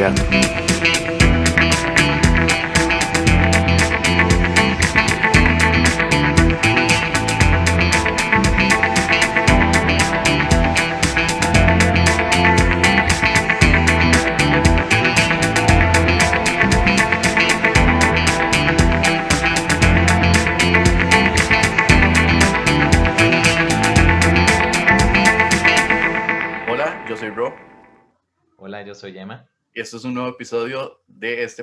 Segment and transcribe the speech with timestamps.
[0.00, 0.39] Taller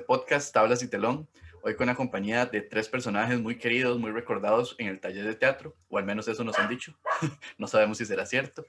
[0.08, 1.28] podcast Tablas y Telón.
[1.62, 5.36] Hoy con la compañía de tres personajes muy queridos, muy recordados en el taller de
[5.36, 6.98] teatro, o al menos eso nos han dicho.
[7.58, 8.66] no sabemos si será cierto.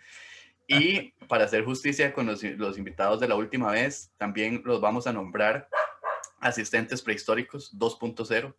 [0.66, 5.06] Y para hacer justicia con los, los invitados de la última vez, también los vamos
[5.06, 5.68] a nombrar
[6.40, 8.54] asistentes prehistóricos 2.0.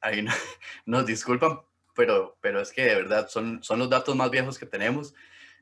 [0.00, 0.32] Ahí no-
[0.84, 1.60] nos disculpan,
[1.96, 5.14] pero, pero es que de verdad son, son los datos más viejos que tenemos.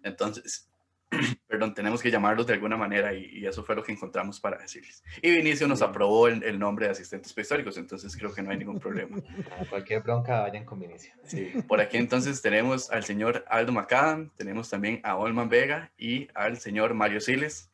[0.02, 0.68] Entonces,
[1.46, 4.58] perdón, tenemos que llamarlos de alguna manera y, y eso fue lo que encontramos para
[4.58, 5.02] decirles.
[5.20, 8.58] Y Vinicio nos aprobó el, el nombre de asistentes prehistóricos, entonces creo que no hay
[8.58, 9.18] ningún problema.
[9.70, 11.12] Cualquier bronca, vayan con Vinicio.
[11.24, 16.28] Sí, por aquí entonces tenemos al señor Aldo Macadam, tenemos también a Olman Vega y
[16.34, 17.70] al señor Mario Siles.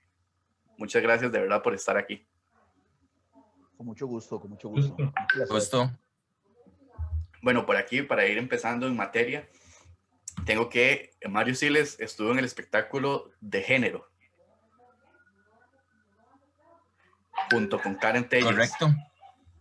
[0.76, 2.26] Muchas gracias de verdad por estar aquí.
[3.76, 4.90] Con mucho gusto, con mucho gusto.
[4.90, 5.02] Gusto.
[5.04, 5.48] Un placer.
[5.48, 5.90] Gusto.
[7.42, 9.48] Bueno, por aquí, para ir empezando en materia,
[10.44, 14.08] tengo que Mario Siles estuvo en el espectáculo de género
[17.50, 18.86] junto con Karen Telles, Correcto.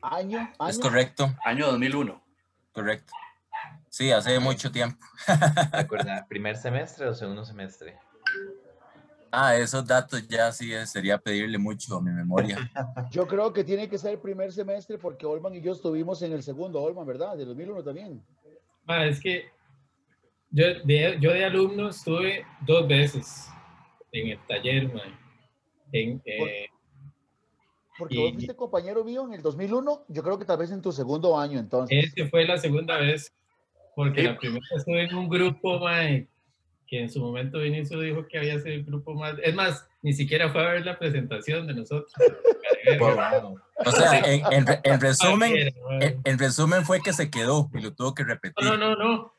[0.02, 0.70] Año, año.
[0.70, 1.34] Es correcto.
[1.44, 2.24] año 2001.
[2.72, 3.14] Correcto.
[3.90, 5.04] Sí, hace mucho tiempo.
[5.74, 7.98] ¿Recuerda primer semestre o segundo semestre?
[9.32, 12.58] Ah, esos datos ya sí sería pedirle mucho a mi memoria.
[13.12, 16.32] Yo creo que tiene que ser el primer semestre porque Olman y yo estuvimos en
[16.32, 17.36] el segundo Olman, ¿verdad?
[17.36, 18.24] De 2001 también.
[18.86, 19.50] Ma, es que
[20.52, 23.50] yo de, yo de alumno estuve dos veces
[24.12, 25.02] en el taller, ma.
[25.91, 26.68] En, eh,
[27.97, 30.81] Porque Y- vos fuiste compañero mío en el 2001, yo creo que tal vez en
[30.81, 32.13] tu segundo año entonces.
[32.16, 33.34] ese fue la segunda vez,
[33.96, 34.28] porque Sí.
[34.28, 36.02] la primera estuve en un grupo, ma,
[36.86, 39.36] que en su momento Vinicio dijo que había sido el grupo más...
[39.44, 42.12] Es más, ni siquiera fue a ver la presentación de nosotros.
[43.00, 43.59] Wow.
[43.86, 45.53] O sea, en, en en resumen,
[46.00, 48.63] en, en resumen fue que se quedó y lo tuvo que repetir.
[48.66, 49.34] No, no, no, no.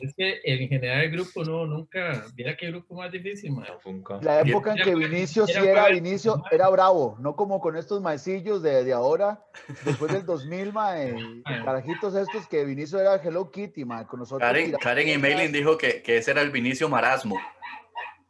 [0.00, 2.24] Es, que en general el grupo no, nunca...
[2.36, 3.66] Mira qué grupo más difícil, ma.
[3.66, 4.20] No, Funko.
[4.22, 8.62] La época en que Vinicio sí era Vinicio, era bravo, no como con estos maecillos
[8.62, 9.44] de, de ahora,
[9.84, 14.46] después del 2000, mae, carajitos estos que Vinicio era Hello Kitty, mae, con nosotros.
[14.46, 15.18] Karen, Karen y.
[15.18, 17.36] Maylin dijo que, que ese era el Vinicio Marasmo.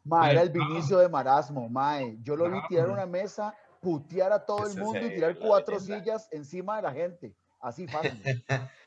[0.04, 0.50] Ma, era el.
[0.50, 2.16] Vinicio de marasmo, mae.
[2.22, 6.28] Yo lo vi tirar una mesa, putear a todo el mundo y tirar cuatro sillas
[6.30, 7.34] encima de la gente.
[7.60, 8.22] Así fácil.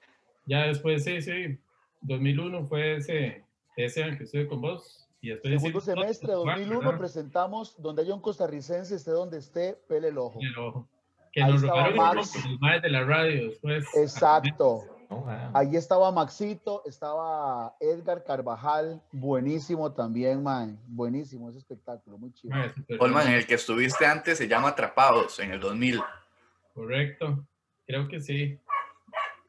[0.49, 1.59] Ya después, sí, sí,
[2.01, 3.43] 2001 fue ese,
[3.77, 5.07] ese año que estuve con vos.
[5.21, 6.97] Y después Segundo semestre de otro, 2001 ¿verdad?
[6.97, 10.39] presentamos donde haya un costarricense, esté donde esté, pele el ojo.
[11.31, 12.33] Que Ahí nos estaba robaron Max.
[12.59, 13.85] los de la radio después.
[13.95, 14.85] Exacto.
[15.11, 15.25] Oh.
[15.55, 20.75] Ahí estaba Maxito, estaba Edgar Carvajal, buenísimo también, mae.
[20.85, 22.55] Buenísimo ese espectáculo, muy chido.
[22.99, 25.99] Olman, en el que estuviste antes se llama Atrapados, en el 2000.
[26.75, 27.43] Correcto,
[27.87, 28.59] creo que sí.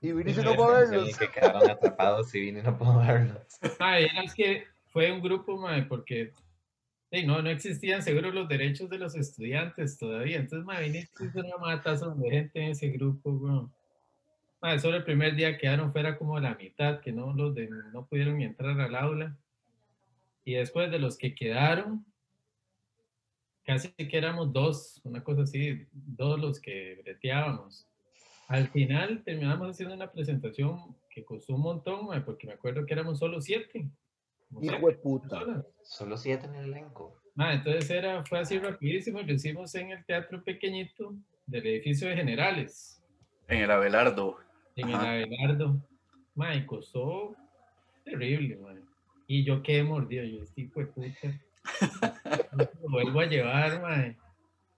[0.01, 1.19] Y Vinicio Sí, no Sí, verlos.
[1.19, 3.39] que quedaron atrapados y vine y no puedo verlos.
[3.81, 6.33] Era es que fue un grupo, mae, porque
[7.13, 10.39] sí, no, no existían seguro los derechos de los estudiantes todavía.
[10.39, 13.73] Entonces, mae, viniste hizo una matazo de gente en ese grupo, weón.
[14.63, 18.07] Mae, solo el primer día quedaron fuera como la mitad, que no, los de, no
[18.07, 19.37] pudieron ni entrar al aula.
[20.45, 22.05] Y después de los que quedaron,
[23.65, 27.87] casi que éramos dos, una cosa así, dos los que breteábamos.
[28.51, 33.21] Al final terminamos haciendo una presentación que costó un montón, porque me acuerdo que éramos
[33.21, 33.89] solo siete.
[34.61, 35.29] Hijo de puta.
[35.39, 35.67] personas.
[35.85, 37.15] Solo siete en el elenco.
[37.37, 41.15] Ah, entonces era, fue así rapidísimo, lo hicimos en el teatro pequeñito
[41.47, 43.01] del edificio de generales,
[43.47, 44.39] En el Abelardo.
[44.75, 45.11] en el Ajá.
[45.13, 45.77] Abelardo.
[46.35, 47.37] Ma, y costó
[48.05, 48.75] terrible, ma.
[49.29, 51.41] Y yo quedé mordido, yo este hijo de puta.
[52.51, 54.13] No Lo vuelvo a llevar, ma.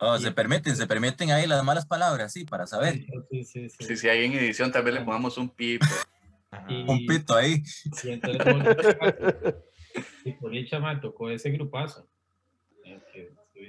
[0.05, 2.95] Oh, se permiten, se permiten ahí las malas palabras, sí, para saber.
[3.31, 3.85] Sí, sí, sí.
[3.85, 5.53] Si, si hay en edición, tal vez le pongamos un.
[5.59, 5.79] Y-
[6.89, 7.63] Un pito ahí.
[8.05, 9.57] Y entonces Bolicha-
[10.25, 12.07] y Bolicha, ma, tocó ese grupazo.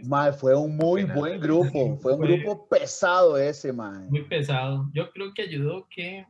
[0.03, 1.97] Mae, fue un muy buen grupo.
[2.01, 4.05] Fue un Fue- grupo pesado ese, mae.
[4.09, 4.89] muy pesado.
[4.93, 6.25] Yo creo que ayudó que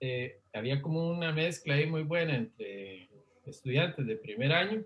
[0.00, 3.08] eh, había como una mezcla ahí muy buena entre
[3.46, 4.82] estudiantes de primer año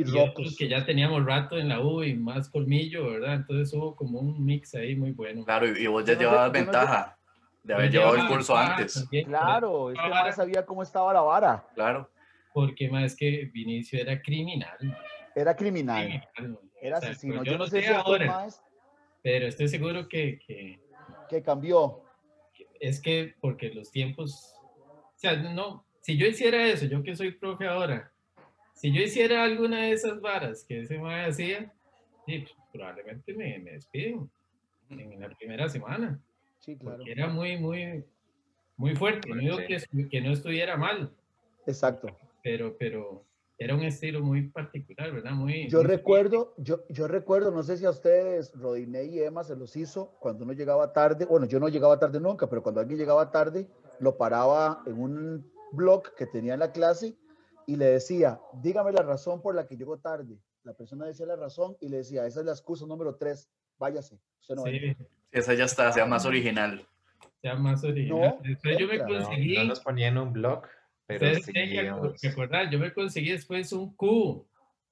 [0.00, 0.56] Y rocos.
[0.56, 3.34] que ya teníamos rato en la U y más colmillo, ¿verdad?
[3.34, 5.44] Entonces hubo como un mix ahí muy bueno.
[5.44, 7.18] Claro, y, vos ya no llevabas no ventaja
[7.62, 8.94] de haber llevado el curso ventaja antes.
[8.94, 11.66] también, Claro, este Ahora- man sabía cómo estaba la vara.
[11.74, 12.10] Claro.
[12.52, 14.76] Porque más es que Vinicio era criminal.
[14.80, 14.96] man,
[15.34, 17.36] Era criminal, criminal, era O sea, asesino.
[17.36, 18.26] Yo, yo no no sé sé ahora.
[18.26, 18.60] maes
[19.22, 20.80] Pero estoy seguro que, que
[21.28, 22.02] que cambió.
[22.80, 27.32] es que porque los tiempos, o sea, no, si yo hiciera eso, yo que soy
[27.32, 28.10] profe ahora,
[28.78, 31.72] si yo hiciera alguna de esas varas que ese mae hacía,
[32.26, 34.30] sí, pues, probablemente me, me despiden
[34.90, 36.20] en la primera semana,
[36.60, 36.98] Sí, claro.
[36.98, 38.04] porque era muy, muy,
[38.76, 39.28] muy fuerte.
[39.28, 39.64] No digo Sí.
[39.66, 41.12] que, que no estuviera mal,
[41.66, 42.08] Exacto.
[42.42, 43.24] pero, pero
[43.58, 45.32] era un estilo muy particular, ¿verdad?
[45.32, 49.42] Muy, Yo muy- recuerdo, yo, yo recuerdo, no sé si a ustedes, Rodiné y Emma
[49.42, 51.24] se los hizo cuando uno llegaba tarde.
[51.26, 53.66] Bueno, yo no llegaba tarde nunca, pero cuando alguien llegaba tarde,
[53.98, 57.16] lo paraba en un blog que tenía en la clase
[57.68, 60.38] y le decía, dígame la razón por la que llegó tarde.
[60.64, 63.46] La persona decía la razón y le decía, esa es la excusa número tres,
[63.78, 64.18] váyase.
[64.40, 64.94] Usted no entra".
[64.94, 66.88] Sí, Esa ya está, sea más original.
[67.42, 68.18] sea más original.
[68.20, 69.06] No, Entonces yo me entra.
[69.08, 69.54] No, conseguí...
[69.58, 70.62] no nos ponía en un blog,
[71.06, 72.06] pero Ustedes tienen que seguíamos.
[72.14, 74.46] ac- recordar, yo me conseguí después un cubo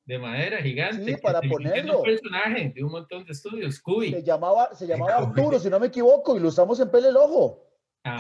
[0.05, 1.03] de madera gigante.
[1.03, 1.99] Sí, para ponerlo.
[2.01, 4.23] Un personaje de un montón de estudios, Se Cubi.
[4.23, 5.17] llamaba, se llamaba.
[5.17, 7.66] Arturo, si no me equivoco, y lo usamos en Pele el Ojo.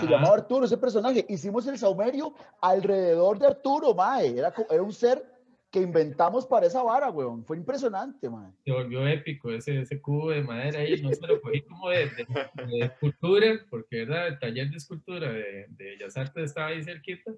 [0.00, 1.24] Se llamaba Arturo, ese personaje.
[1.28, 4.36] Hicimos el saumerio alrededor de Arturo, mae.
[4.38, 5.22] Era, era un ser
[5.70, 7.44] que inventamos para esa vara, weón.
[7.44, 8.50] Fue impresionante, mae.
[8.64, 11.00] Se volvió épico ese, ese cubo de madera ahí.
[11.02, 12.26] No se lo cogí como de, de-
[12.66, 14.28] de escultura, porque ¿verdad?
[14.28, 17.32] el taller de escultura de, de Bellas Artes estaba ahí cerquita.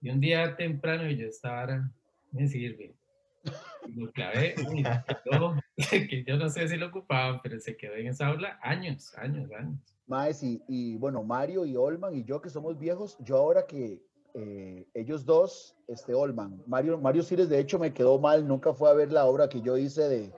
[0.00, 1.90] Y un día temprano yo estaba,
[2.32, 2.94] me sirve.
[3.86, 4.54] Y lo clavé,
[5.24, 5.56] quedó,
[6.10, 9.50] que yo no sé si lo ocupaban, pero se quedó en esa aula años, años,
[9.52, 9.80] años.
[10.08, 14.02] Maes, y, y, bueno, Mario y Olman y yo que somos viejos, yo ahora que
[14.34, 18.88] eh, ellos dos, este Olman, Mario, Mario Cires de hecho me quedó mal, nunca fue
[18.90, 20.32] a ver la obra que yo hice de,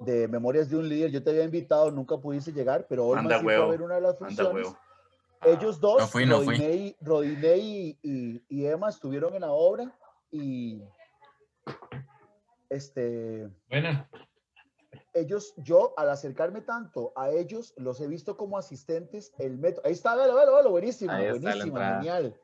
[0.00, 3.38] de Memorias de un líder, yo te había invitado, nunca pudiste llegar, pero Olman Anda
[3.38, 4.68] sí fue a ver una de las funciones.
[5.44, 9.94] Ellos dos, No fui, y- Rodiné y, y- y Emma estuvieron en la obra
[10.30, 10.82] y
[12.70, 14.08] este, Buena.
[15.14, 19.92] Ellos, yo al acercarme tanto a ellos, los he visto como asistentes, el método, ahí
[19.92, 22.38] está, velo, velo, velo, buenísimo, Ahí buenísimo, genial.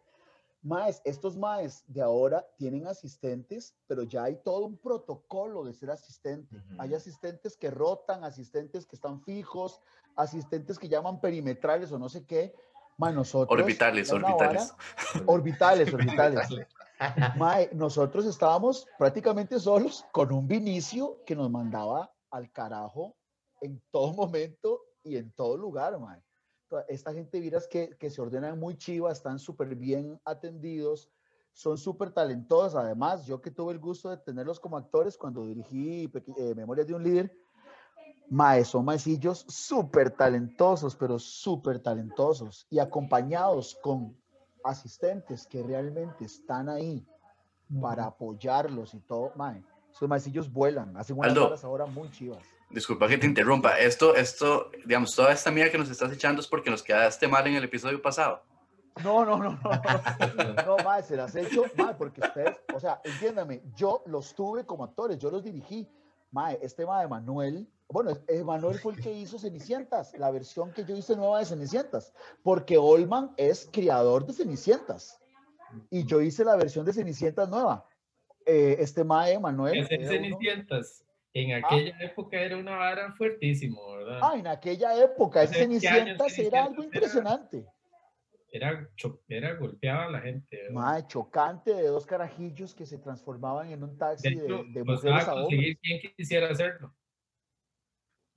[0.63, 5.91] Maes, estos maes de ahora tienen asistentes, pero ya hay todo un protocolo de ser
[5.91, 6.63] asistente.
[6.79, 9.81] Hay asistentes que rotan, asistentes que están fijos,
[10.17, 12.55] asistentes que llaman perimetrales o no sé qué.
[12.99, 13.59] Mae, nosotros.
[13.59, 14.75] Orbitales, orbitales.
[15.27, 16.49] Orbitales, orbitales.
[17.39, 23.17] Mae, nosotros estábamos prácticamente solos con un Vinicio que nos mandaba al carajo
[23.61, 26.23] en todo momento y en todo lugar, mae.
[26.89, 31.11] Esta gente, miras que, que se ordenan muy chivas, están súper bien atendidos,
[31.53, 32.77] son súper talentosos.
[32.77, 36.95] Además, yo que tuve el gusto de tenerlos como actores cuando dirigí eh, Memorias de
[36.95, 37.37] un Líder,
[38.29, 44.17] mae, son maecillos súper talentosos, pero súper talentosos y acompañados con
[44.63, 47.05] asistentes que realmente están ahí
[47.81, 49.65] para apoyarlos y todo, mae.
[49.93, 51.45] Esos maecillos vuelan, hacen unas Aldo.
[51.45, 52.43] varas ahora muy chivas.
[52.71, 53.79] Disculpa que te interrumpa.
[53.79, 57.47] Esto, esto, digamos, toda esta mierda que nos estás echando es porque nos quedaste mal
[57.47, 58.43] en el episodio pasado.
[59.03, 59.71] No, no, no, no.
[60.67, 64.65] No, mae, se las he hecho, mae, porque ustedes, o sea, entiéndame, yo los tuve
[64.65, 65.89] como actores, yo los dirigí.
[66.33, 68.13] Mae, este mae Manuel, bueno,
[68.45, 72.79] Manuel fue el que hizo Cenicientas, la versión que yo hice nueva de Cenicientas, porque
[72.79, 75.19] Olman es criador de Cenicientas
[75.91, 77.85] y yo hice la versión de Cenicientas nueva.
[78.47, 79.81] Eh, este mae Manuel.
[79.81, 84.21] Hacer Cenicientas en aquella época era una vara fuertísimo, ¿verdad?
[84.23, 87.67] Ah, en aquella época, ese ¿Hace qué años Cenicientas era algo impresionante.
[88.53, 88.89] Era,
[89.29, 90.57] era golpeaba a la gente.
[90.57, 90.73] ¿verdad?
[90.73, 94.85] Mae, chocante de dos carajillos que se transformaban en un De taxi de, hecho, de
[94.85, 95.45] costaba mujeres a hombres.
[95.45, 96.95] conseguir quien quisiera hacerlo.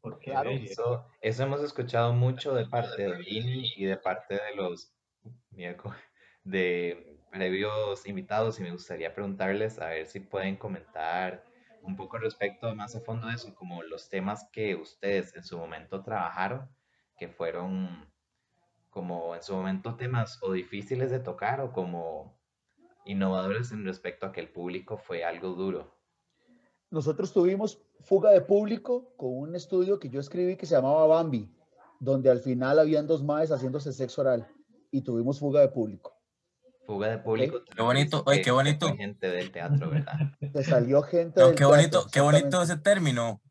[0.01, 0.49] Porque Claro.
[0.51, 4.93] de- Eso, eso hemos escuchado mucho de parte de Vini y de parte de los
[6.43, 11.43] de previos invitados y me gustaría preguntarles a ver si pueden comentar
[11.81, 15.57] un poco respecto más a fondo de eso, como los temas que ustedes en su
[15.57, 16.69] momento trabajaron,
[17.17, 18.07] que fueron
[18.91, 22.39] como en su momento temas o difíciles de tocar o como
[23.03, 25.97] innovadores en respecto a que el público fue algo duro.
[26.91, 31.51] Nosotros tuvimos fuga de público con un estudio que yo escribí que se llamaba Bambi,
[31.99, 34.47] donde al final habían dos maes haciéndose sexo oral
[34.91, 36.22] y tuvimos fuga de público.
[36.85, 37.61] Fuga de público.
[37.75, 38.93] Qué bonito, oye, qué bonito.
[38.95, 40.13] Gente del teatro, ¿verdad?
[40.53, 41.39] Te salió gente.
[41.39, 43.41] No, del qué bonito, teatro, qué bonito ese término.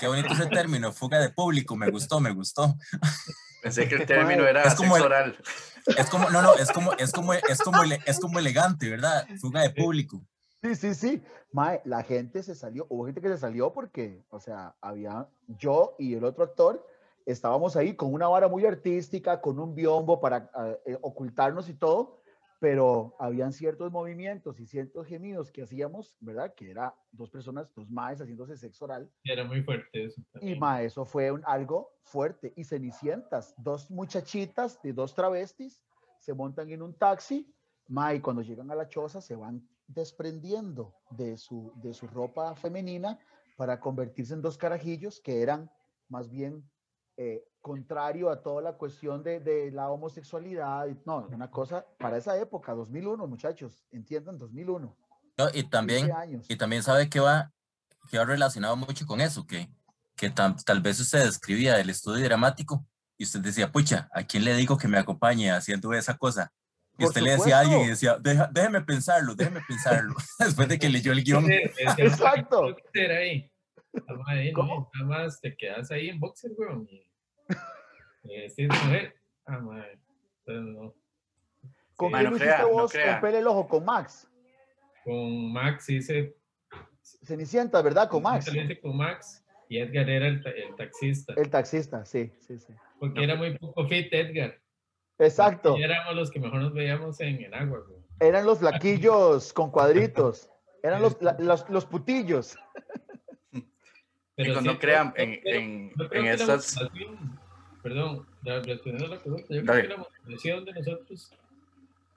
[0.00, 2.74] Qué bonito ese término, fuga de público, me gustó, me gustó.
[3.62, 5.36] Pensé que el término era Es como el- oral.
[5.96, 9.24] Es como, no, no, es como, es como, es como, es como elegante, ¿verdad?
[9.40, 10.20] Fuga de público.
[10.62, 11.22] Sí, Sí, sí.
[11.52, 15.94] Mae, la gente se salió, hubo gente que se salió porque, o sea, había yo
[15.98, 16.84] y el otro actor,
[17.24, 20.50] estábamos ahí con una vara muy artística, con un biombo para
[20.86, 22.20] eh, ocultarnos y todo,
[22.58, 26.54] pero habían ciertos movimientos y ciertos gemidos que hacíamos, ¿verdad?
[26.54, 29.10] Que era dos personas, dos maes haciéndose sexo oral.
[29.24, 30.22] Era muy fuerte eso.
[30.40, 32.52] Y mae, eso fue un- algo fuerte.
[32.56, 35.82] Y cenicientas, dos muchachitas de dos travestis
[36.18, 37.52] se montan en un taxi,
[37.88, 42.54] mae, y cuando llegan a la choza se van desprendiendo de su, de su ropa
[42.56, 43.18] femenina
[43.56, 45.70] para convertirse en dos carajillos que eran
[46.08, 46.68] más bien
[47.16, 50.86] eh, contrario a toda la cuestión de, de la homosexualidad.
[51.04, 54.96] No, una cosa para esa época, 2001, muchachos, entiendan, 2001.
[55.38, 56.46] No, y también, 15 años.
[56.48, 57.52] y también sabe que va,
[58.10, 59.68] que va relacionado mucho con eso, que,
[60.14, 62.86] que tam- tal vez usted escribía el estudio dramático
[63.18, 66.52] y usted decía, pucha, ¿a quién le digo que me acompañe haciendo esa cosa?
[66.98, 70.78] Y usted le decía a alguien y decía, "Deja- déjeme pensarlo, déjeme pensarlo, después de
[70.78, 71.44] que leyó el guion.
[71.98, 72.74] Exacto.
[74.06, 74.48] "¿Qué hacer ahí?
[74.48, 74.90] Ah, no, ¿Cómo?
[74.94, 76.86] Nada más te quedas ahí en boxer, weón.
[76.90, 77.06] Y,
[78.24, 79.14] y decís, mujer.
[79.46, 79.98] Ah, mae.
[80.44, 80.94] Entonces, no.
[81.96, 83.68] ¿Con Sí, quién no hiciste no vos con Pele el Ojo?
[83.68, 84.28] Con Max.
[85.04, 86.36] Con Max hice.
[87.24, 88.08] Cenicienta, ¿verdad?
[88.08, 88.50] Con Max.
[88.82, 91.34] con Max y Edgar era el, el taxista.
[91.36, 92.72] El taxista, sí, sí, sí.
[92.98, 94.60] Porque era muy poco fit, Edgar.
[95.18, 95.76] Exacto.
[95.78, 98.04] Y éramos los que mejor nos veíamos en, en agua, weón.
[98.20, 100.50] Eran los flaquillos con cuadritos.
[100.82, 102.56] Eran los, la- los, los putillos.
[104.36, 106.60] Pero Chicos, no crean en, creo- en, en que la
[107.82, 109.64] Perdón, la- respondiendo a la pregunta, yo Dale.
[109.64, 111.32] creo que la motivación de nosotros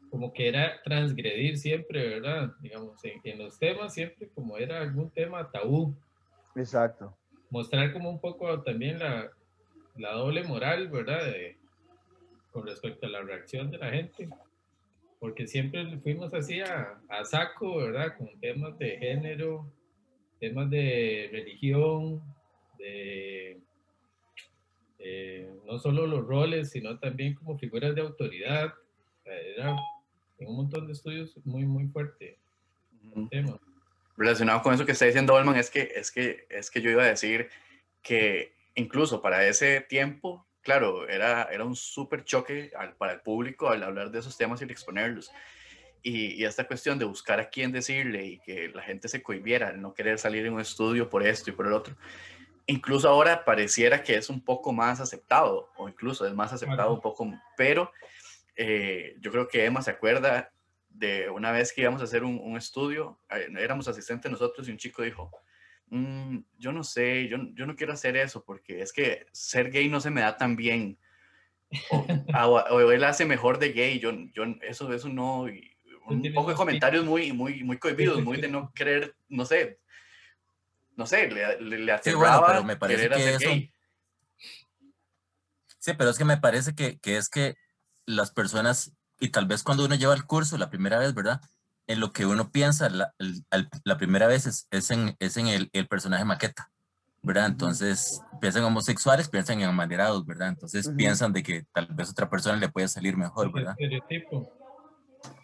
[0.10, 2.52] como que era transgredir siempre, ¿verdad?
[2.60, 5.96] Digamos, en, en los temas siempre como era algún tema tabú,
[6.56, 7.16] Exacto.
[7.52, 9.30] mostrar como un poco también la,
[9.96, 11.24] la doble moral, ¿verdad?
[11.26, 11.58] De-
[12.52, 14.28] con respecto a la reacción de la gente,
[15.20, 18.18] porque siempre fuimos así a, a saco, ¿verdad?
[18.18, 19.72] Con temas de género,
[20.40, 22.22] temas de religión,
[22.78, 23.60] de
[25.00, 28.74] eh, no solo los roles, sino también como figuras de autoridad.
[29.26, 29.76] Era
[30.40, 32.38] en un montón de estudios muy, muy fuerte
[33.16, 33.60] el tema.
[34.18, 37.04] relacionado con eso que está diciendo Olman es que, es que, es que yo iba
[37.04, 37.50] a decir
[38.02, 43.70] que incluso para ese tiempo, claro, era, era un súper choque al- para el público
[43.70, 45.32] al hablar de esos temas y exponerlos.
[46.02, 49.74] Y, y esta cuestión de buscar a quién decirle y que la gente se cohibiera
[49.74, 51.96] no querer salir en un estudio por esto y por el otro,
[52.68, 57.02] incluso ahora pareciera que es un poco más aceptado, o incluso es más aceptado un
[57.02, 57.92] poco, pero
[58.56, 60.52] eh, yo creo que Emma se acuerda
[60.90, 64.72] de una vez que íbamos a hacer un, un estudio, eh, éramos asistentes nosotros y
[64.72, 65.32] un chico dijo,
[65.88, 69.88] "Mm, yo no sé, yo, yo no quiero hacer eso porque es que ser gay
[69.90, 70.98] no se me da tan bien.
[71.92, 71.98] O,
[72.48, 75.48] o- o él hace mejor de gay, yo, yo eso, eso no.
[75.50, 75.76] y
[76.10, 79.80] un poco de comentarios muy, muy, muy cohibidos, sí, muy de no querer, no sé,
[80.96, 83.74] no sé, le, le, le Sí, bueno, pero me parece que eso- gay.
[85.80, 87.56] Sí, pero es que me parece que, que es que
[88.06, 91.42] las personas, y tal vez cuando uno lleva el curso la primera vez, ¿verdad?
[91.88, 95.38] En lo que uno piensa la, el- al- la primera vez es, es en, es
[95.38, 96.72] en el, el personaje maqueta,
[97.24, 97.46] ¿verdad?
[97.46, 100.50] Entonces piensan en homosexuales, piensan en amaderados, ¿verdad?
[100.50, 100.98] Entonces Ujú.
[100.98, 103.76] piensan de que tal vez otra persona le puede salir mejor, El ¿verdad?
[103.80, 104.52] estereotipo.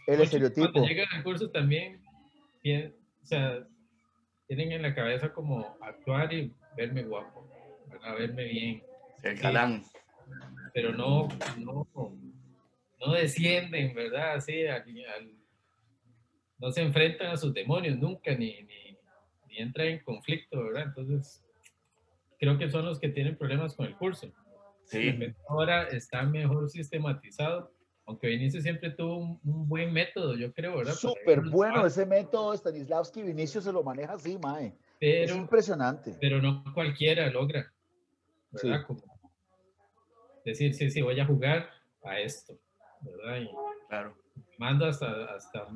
[0.08, 0.72] El Muchos estereotipo.
[0.72, 2.02] Cuando llegan al curso también,
[2.64, 2.94] pien-
[3.24, 3.66] o sea,
[4.48, 7.50] tienen en la cabeza como actuar y verme guapo,
[7.90, 8.16] ¿verdad?
[8.18, 8.84] verme bien,
[9.24, 9.44] El Sí.
[9.44, 9.84] galán.
[10.74, 11.28] pero no,
[11.60, 11.88] no,
[13.00, 14.34] no descienden, ¿verdad?
[14.36, 15.32] Así, al- al-
[16.60, 18.98] no se enfrentan a sus demonios nunca, ni, ni,
[19.48, 20.84] ni entran en conflicto, ¿verdad?
[20.88, 21.44] Entonces,
[22.40, 24.32] creo que son los que tienen problemas con el curso.
[24.86, 25.18] Sí,
[25.50, 27.72] ahora está mejor sistematizado,
[28.06, 30.94] aunque Vinicio siempre tuvo un, un buen método, yo creo, ¿verdad?
[30.94, 34.68] Súper bueno a- ese método de Stanislavski Vinicio se lo maneja así, mae.
[35.00, 36.16] Es pero, impresionante.
[36.22, 37.72] pero no cualquiera logra,
[38.52, 38.80] ¿verdad?
[38.80, 38.86] Sí.
[38.88, 39.02] Como
[40.46, 41.70] decir, sí, sí, voy a jugar
[42.04, 42.58] a esto,
[43.02, 43.42] ¿verdad?
[43.42, 43.50] Y
[43.90, 44.16] claro.
[44.60, 45.68] mando hasta, hasta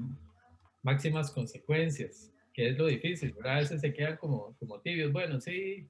[0.83, 3.55] máximas consecuencias, que es lo difícil, ¿verdad?
[3.55, 5.87] A veces se quedan como, como tibios, bueno, sí,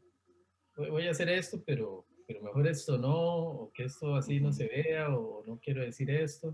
[0.78, 4.54] voy, voy a hacer esto, pero, pero mejor esto no, o que esto así no
[4.54, 6.54] se vea, o no quiero decir esto.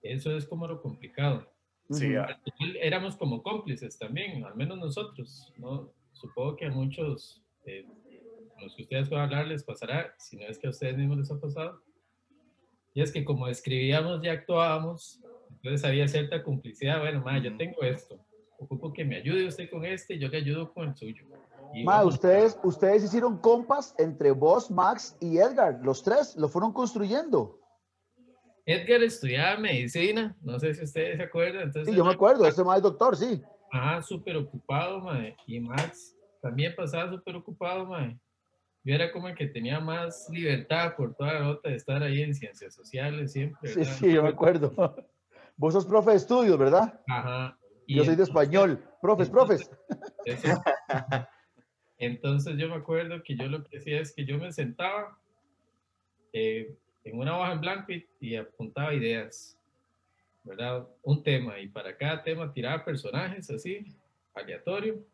[0.00, 1.46] Eso es como lo complicado.
[1.90, 5.92] Sí, ah, Al final éramos como cómplices también, al menos nosotros, ¿no?
[6.12, 7.84] Supongo que a muchos, eh,
[8.56, 11.18] a los que ustedes puedan hablar, les pasará, si no es que a ustedes mismos
[11.18, 11.82] les ha pasado.
[12.94, 15.20] Y es que como escribíamos y actuábamos,
[15.50, 18.18] entonces había cierta complicidad, bueno, ma, yo tengo esto,
[18.60, 21.24] ocupo que me ayude usted con este, yo le ayudo con el suyo.
[21.72, 25.80] Y vamos- ustedes, ustedes hicieron compas entre vos, Max y Edgar.
[25.82, 27.58] Los tres lo fueron construyendo.
[28.66, 31.62] Edgar estudiaba medicina, no sé si ustedes se acuerdan.
[31.64, 33.42] Entonces, Sí, yo me acuerdo, este más es doctor, sí.
[33.72, 35.36] Ajá, súper ocupado, mae.
[35.46, 38.18] Y Max también pasaba súper ocupado, mae.
[38.84, 42.22] Yo era como el que tenía más libertad por toda la nota de estar ahí
[42.22, 43.70] en ciencias sociales siempre.
[43.70, 43.92] Sí, ¿verdad?
[43.94, 44.72] sí, yo me acuerdo.
[45.56, 47.00] Vos sos profe de estudios, ¿verdad?
[47.06, 47.58] Ajá.
[47.90, 48.80] Y Yo soy de español.
[49.02, 49.68] Profes, profes.
[51.98, 55.18] Entonces yo me acuerdo que yo lo que hacía es que yo me sentaba
[56.32, 59.58] eh, en una hoja en blanco y, y apuntaba ideas,
[60.44, 60.86] ¿verdad?
[61.02, 63.84] Un tema y para cada tema tiraba personajes así,
[64.34, 65.04] aleatorio,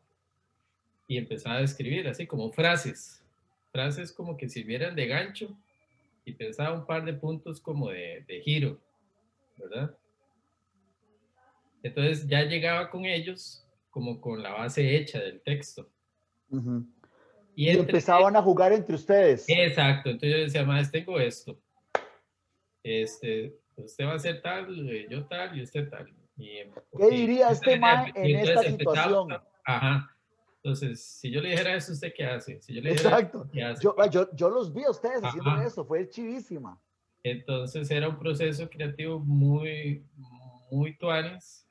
[1.09, 3.25] y empezaba a escribir así como frases,
[3.73, 5.57] frases como que sirvieran de gancho
[6.27, 8.79] y pensaba un par de puntos como de, de giro,
[9.57, 9.97] ¿verdad?
[11.87, 15.89] Entonces ya llegaba con ellos como con la base hecha del texto.
[16.51, 16.85] Ujú.
[17.55, 19.45] Y, Y entre- empezaban a jugar entre ustedes.
[19.49, 21.59] Exacto, entonces yo decía, más tengo esto.
[22.83, 26.07] Este, usted va a hacer tal, eh, yo tal y usted tal.
[26.37, 26.59] Y,
[26.99, 29.29] ¿Qué diría este mae en y esta situación?
[29.65, 30.11] Ajá.
[30.63, 32.61] Entonces, si yo le dijera eso, ¿usted qué hace?
[32.61, 33.39] Si yo le dijera Exacto.
[33.43, 33.83] eso, ¿qué hace?
[33.83, 35.65] Yo, yo, yo los vi a ustedes haciendo Ajá.
[35.65, 36.79] eso, fue chivísima.
[37.23, 40.05] Entonces era un proceso creativo muy,
[40.71, 41.66] muy tuanes,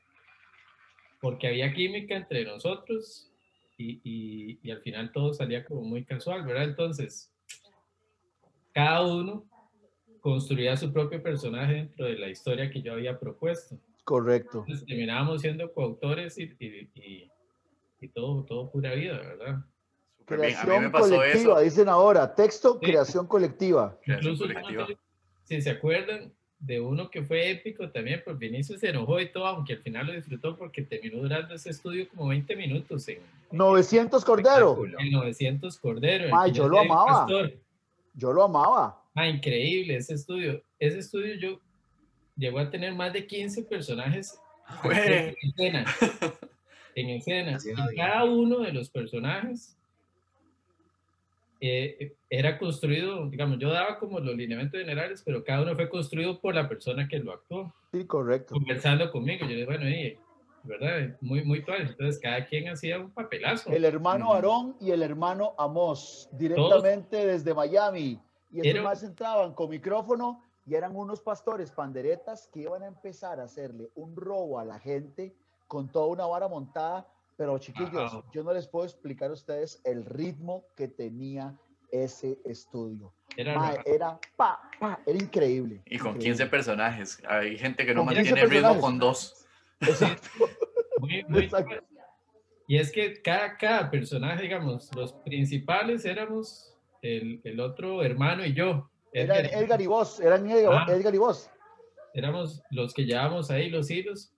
[1.25, 3.31] porque había química entre nosotros
[3.79, 6.65] y, y- y al final todo salía como muy casual, ¿verdad?
[6.65, 7.33] Entonces,
[8.71, 9.43] cada uno
[10.21, 13.75] construía su propio personaje dentro de la historia que yo había propuesto.
[14.03, 14.59] Correcto.
[14.67, 17.31] Entonces terminábamos siendo coautores y, y, y-
[18.01, 19.55] y todo, todo pura vida, ¿verdad?
[19.55, 19.55] Bien.
[19.55, 21.61] A mí Creación me pasó colectiva, eso.
[21.63, 22.35] dicen ahora.
[22.35, 22.85] Texto, Sí.
[22.85, 23.99] creación colectiva.
[24.03, 24.87] Creación Incluso, colectiva.
[25.45, 26.31] si se acuerdan
[26.65, 30.07] de uno que fue épico también, pues Vinicius se enojó y todo, aunque al final
[30.07, 33.19] lo disfrutó porque terminó durando ese estudio como 20 minutos en,
[33.51, 34.83] 900 Cordero.
[34.97, 36.35] En 900 Cordero.
[36.35, 37.25] Ay, yo lo amaba.
[37.25, 37.53] pastor.
[38.15, 38.99] Yo lo amaba.
[39.13, 40.61] Ah, increíble ese estudio.
[40.79, 41.59] Ese estudio yo
[42.35, 44.39] llegó a tener más de 15 personajes
[44.83, 45.85] en escena.
[46.95, 47.57] En escena.
[47.63, 49.75] Y cada uno de los personajes
[51.67, 56.39] eh, era construido, digamos, yo daba como los lineamientos generales, pero cada uno fue construido
[56.39, 58.53] por la persona que lo actuó, Sí, correcto.
[58.55, 59.45] conversando conmigo.
[59.45, 60.17] Yo dije, bueno, y,
[60.63, 61.17] ¿verdad?
[61.21, 61.81] Muy, muy tual.
[61.81, 63.69] Entonces, cada quien hacía un papelazo.
[63.71, 64.33] El hermano.
[64.33, 68.19] Aarón y el hermano Amos, directamente desde Miami.
[68.51, 72.87] Y estos Era- más entraban con micrófono y eran unos pastores panderetas que iban a
[72.87, 75.35] empezar a hacerle un robo a la gente
[75.67, 77.07] con toda una vara montada.
[77.37, 78.23] Pero chiquillos, Ajá.
[78.33, 81.53] yo no les puedo explicar a ustedes el ritmo que tenía
[81.91, 83.13] ese estudio.
[83.35, 85.81] Era Mae, era pa, pa, era increíble.
[85.85, 86.23] Y con increíble.
[86.37, 87.21] 15 personajes.
[87.27, 89.45] Hay gente que no Con 15 mantiene el ritmo con dos.
[89.81, 90.27] Exacto.
[90.99, 91.75] muy, muy Exacto.
[92.67, 98.53] Y es que cada, cada personaje, digamos, los principales éramos el, el otro hermano y
[98.53, 98.89] yo.
[99.13, 100.85] Eran Edgar y- Edgar y vos, eran Edgar, Ah.
[100.91, 101.49] Edgar y vos.
[102.13, 104.33] éramos los que llevábamos ahí los hilos,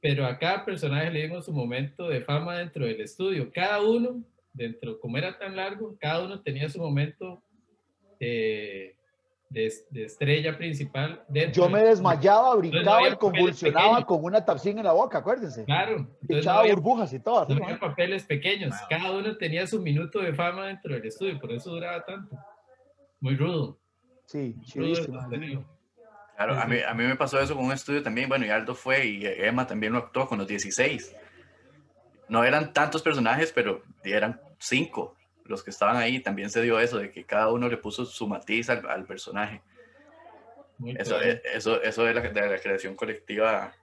[0.00, 3.50] pero a cada personaje le dimos su momento de fama dentro del estudio.
[3.52, 7.42] Cada uno, dentro, como era tan largo, cada uno tenía su momento
[8.20, 8.94] eh,
[9.50, 11.24] de, de estrella principal.
[11.28, 15.64] Dentro Yo me desmayaba, brincaba había y convulsionaba con una tapsín en la boca, acuérdense.
[15.64, 17.46] Claro, no Echaba había, burbujas y todo.
[17.48, 17.64] no ¿no?
[17.64, 18.70] había papeles pequeños.
[18.70, 18.88] Wow.
[18.88, 22.36] Cada uno tenía su minuto de fama dentro del estudio, por eso duraba tanto.
[23.20, 23.78] Muy rudo.
[24.26, 25.77] Sí, de contenido.
[26.38, 28.28] Claro, a mí, a mí me pasó eso con un estudio también.
[28.28, 31.12] Bueno, y Aldo fue y Emma también lo actuó con los 16.
[32.28, 36.20] No eran tantos personajes, pero eran cinco los que estaban ahí.
[36.20, 39.62] También se dio eso de que cada uno le puso su matiz al, al personaje.
[40.78, 43.74] Muy Eso, eh, eso, eso de, la, de la creación colectiva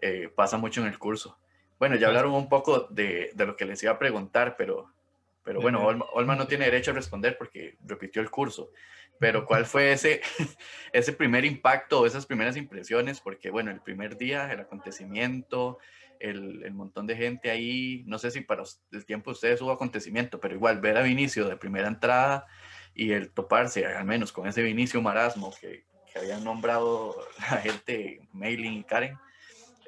[0.00, 1.38] eh, pasa mucho en el curso.
[1.78, 4.94] Bueno, ya hablaron un poco de, de lo que les iba a preguntar, pero,
[5.42, 5.84] pero bueno.
[5.84, 8.70] Olma, Olma no tiene derecho a responder porque repitió el curso.
[9.18, 10.20] Pero ¿cuál fue ese,
[10.92, 13.20] ese primer impacto o esas primeras impresiones?
[13.20, 15.78] Porque bueno, el primer día, el acontecimiento,
[16.20, 19.72] el, el montón de gente ahí, no sé si para el tiempo de ustedes hubo
[19.72, 22.46] acontecimiento, pero igual ver a Vinicio de primera entrada
[22.94, 27.16] y el toparse, al menos con ese Vinicio Marasmo que, que habían nombrado
[27.50, 29.18] la gente, Mailing y Karen,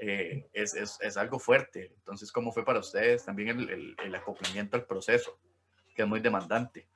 [0.01, 1.93] eh, es, es, es algo fuerte.
[1.97, 5.39] Entonces, ¿cómo fue para ustedes también el, el, el acoplamiento al proceso,
[5.95, 6.87] que es muy demandante?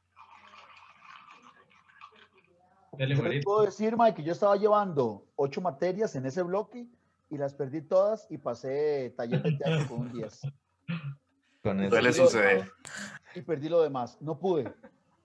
[2.92, 6.88] Dale, Yo les puedo decir, Mike, que yo estaba llevando ocho materias en ese bloque
[7.29, 10.40] y las perdí todas y pasé taller de teatro con un 10.
[11.62, 11.90] Con eso.
[11.90, 12.72] Suele suceder.
[13.35, 14.16] Y perdí lo demás.
[14.22, 14.74] No pude.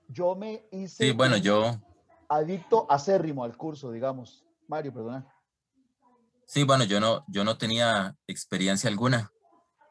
[0.10, 1.80] Yo me hice Sí, bueno, yo,
[2.28, 4.46] adicto acérrimo al curso, digamos.
[4.68, 5.26] Mario, perdona.
[6.46, 9.32] sí, bueno, yo no, yo no tenía experiencia alguna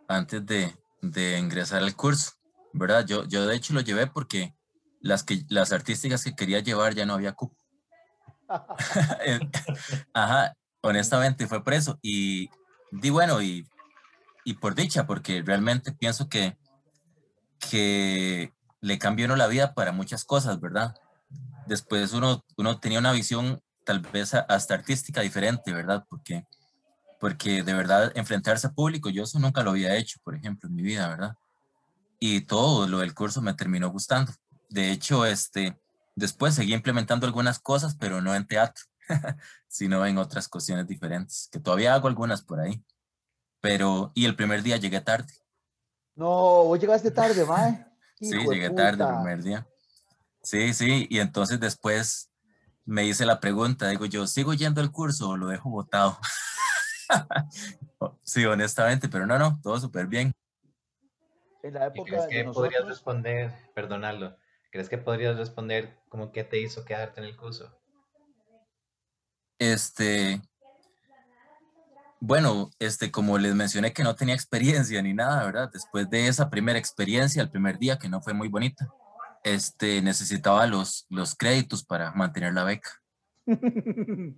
[0.06, 2.32] antes de, de ingresar al curso,
[2.72, 3.06] ¿verdad?
[3.06, 4.54] Yo, yo de hecho lo llevé porque
[5.00, 7.56] las, que, las artísticas que quería llevar ya no había cupo.
[10.12, 11.98] Ajá, honestamente fue por eso.
[12.02, 12.50] Y
[12.90, 13.66] di bueno, y,
[14.44, 16.56] y por dicha, porque realmente pienso que,
[17.58, 20.94] que le cambió uno la vida para muchas cosas, ¿verdad?
[21.66, 26.04] Después uno, uno tenía una visión tal vez hasta artística diferente, ¿verdad?
[26.08, 26.46] Porque,
[27.20, 30.74] porque de verdad enfrentarse a público, yo eso nunca lo había hecho, por ejemplo, en
[30.74, 31.36] mi vida, ¿verdad?
[32.18, 34.32] Y todo lo del curso me terminó gustando.
[34.68, 35.78] De hecho, este,
[36.14, 38.84] después seguí implementando algunas cosas, pero no en teatro,
[39.68, 42.84] sino en otras cuestiones diferentes, que todavía hago algunas por ahí.
[43.60, 45.32] Pero, y el primer día llegué tarde.
[46.14, 47.86] No, vos llegaste tarde, mae.
[48.20, 49.14] Sí, de llegué tarde el puta.
[49.16, 49.66] primer día.
[50.42, 52.30] Sí, sí, y entonces después
[52.84, 56.18] me hice la pregunta, digo yo, ¿sigo yendo al curso o lo dejo botado?
[58.22, 60.34] sí, honestamente, pero no, no, todo súper bien.
[61.62, 64.36] En la ¿Y época crees de que podrías nosotros, responder, perdonarlo,
[64.74, 67.70] crees que podrías responder como qué te hizo quedarte en el curso?
[69.56, 70.42] Este,
[72.18, 75.70] bueno, este, como les mencioné que no tenía experiencia ni nada, ¿verdad?
[75.72, 78.92] Después de esa primera experiencia, el primer día, que no fue muy bonita,
[79.44, 82.90] este, necesitaba los, los créditos para mantener la beca.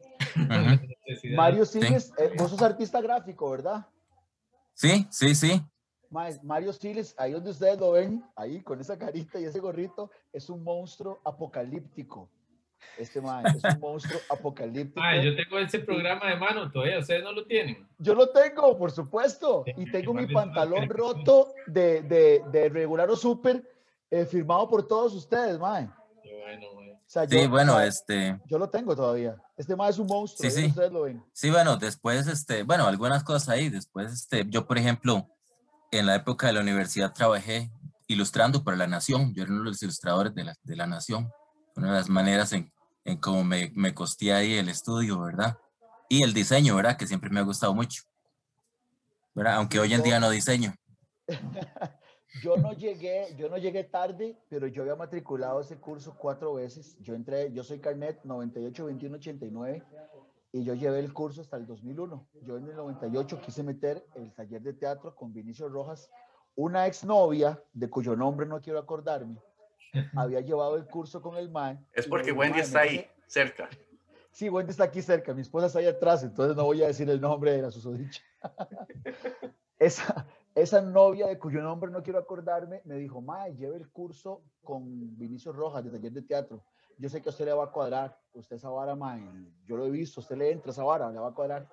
[1.34, 3.86] Mario Siles, eh, vos sos artista gráfico, ¿verdad?
[4.74, 5.62] Sí, sí, sí.
[6.10, 10.10] Mae, Mario Siles, ahí donde ustedes lo ven, ahí con esa carita y ese gorrito,
[10.32, 12.28] es un monstruo apocalíptico.
[12.98, 15.00] Este mae es un monstruo apocalíptico.
[15.02, 17.86] Ay, yo tengo ese programa de mano todavía, ustedes no lo tienen.
[17.98, 19.64] Yo lo tengo, por supuesto.
[19.76, 23.62] Y tengo mi pantalón roto de, de, de regular o super
[24.10, 25.88] eh, firmado por todos ustedes, mae.
[26.42, 26.66] Bueno.
[27.06, 29.36] O sea, Sí, yo, bueno, este, yo lo tengo todavía.
[29.56, 30.50] Este mae es un monstruo.
[30.50, 30.70] Sí, ahí sí.
[30.70, 31.24] Ustedes lo ven.
[31.32, 35.28] sí, bueno, después, este, bueno, algunas cosas ahí, después, este, yo, por ejemplo,
[35.90, 37.70] en la época de la universidad trabajé
[38.08, 41.30] ilustrando para La Nación, yo era uno de los ilustradores de la, de la Nación,
[41.74, 42.72] una de las maneras en,
[43.04, 45.58] en cómo me, me costé ahí el estudio, ¿verdad?
[46.08, 46.96] Y el diseño, ¿verdad?
[46.96, 48.02] Que siempre me ha gustado mucho,
[49.34, 49.56] ¿verdad?
[49.56, 50.74] Aunque hoy en día no diseño.
[52.42, 56.94] Yo no llegué, yo no llegué tarde, pero yo había matriculado ese curso cuatro veces.
[57.00, 59.82] Yo entré, yo soy carnet 98, 21, 89
[60.52, 62.26] y yo llevé el curso hasta el 2001.
[62.42, 66.10] Yo en el 98 quise meter el taller de teatro con Vinicio Rojas,
[66.54, 69.38] una exnovia de cuyo nombre no quiero acordarme.
[70.16, 71.78] Había llevado el curso con el MAE.
[71.92, 73.12] Es porque digo, Wendy "Mae, está ahí, métese".
[73.26, 73.68] cerca.
[74.30, 77.08] Sí, Wendy está aquí cerca, mi esposa está ahí atrás, entonces no voy a decir
[77.08, 78.22] el nombre de la susodicha.
[79.78, 84.42] esa, esa novia de cuyo nombre no quiero acordarme me dijo, Mae, lleve el curso
[84.62, 86.64] con Vinicio Rojas de taller de teatro.
[86.98, 89.22] Yo sé que a usted le va a cuadrar, usted esa vara, Mae,
[89.66, 91.68] yo lo he visto, usted le entra esa vara, le va a cuadrar.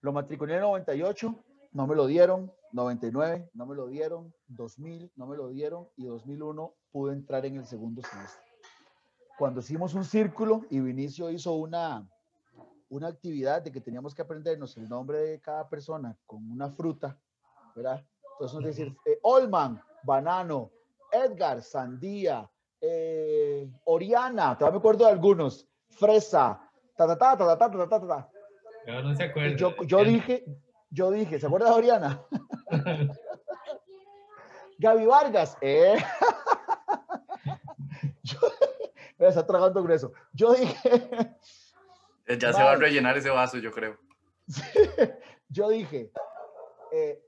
[0.00, 1.34] Lo matriculé en el 98,
[1.72, 6.06] no me lo dieron, 99, no me lo dieron, 2000, no me lo dieron y
[6.06, 8.52] 2001 pude entrar en el segundo semestre
[9.42, 12.08] cuando hicimos un círculo y Vinicio hizo una,
[12.88, 17.18] una actividad de que teníamos que aprendernos el nombre de cada persona con una fruta,
[17.74, 18.06] ¿verdad?
[18.34, 20.70] Entonces, decir, eh, Olman, banano,
[21.10, 22.48] Edgar, sandía,
[22.82, 26.60] eh, Oriana, todavía me acuerdo de algunos, fresa,
[26.96, 28.28] ta ta ta ta ta ta ta ta, ta.
[28.86, 29.56] Yo no se acuerda.
[29.56, 30.44] Yo, yo dije,
[30.90, 32.20] yo dije, ¿se acuerda de Oriana?
[34.78, 35.96] Gaby Vargas, eh.
[38.24, 38.38] yo,
[39.16, 40.12] me está tragando grueso.
[40.32, 41.36] Yo dije,
[42.26, 43.96] Ya se va a rellenar ese vaso, yo creo.
[45.48, 46.10] yo dije,
[46.90, 47.22] eh,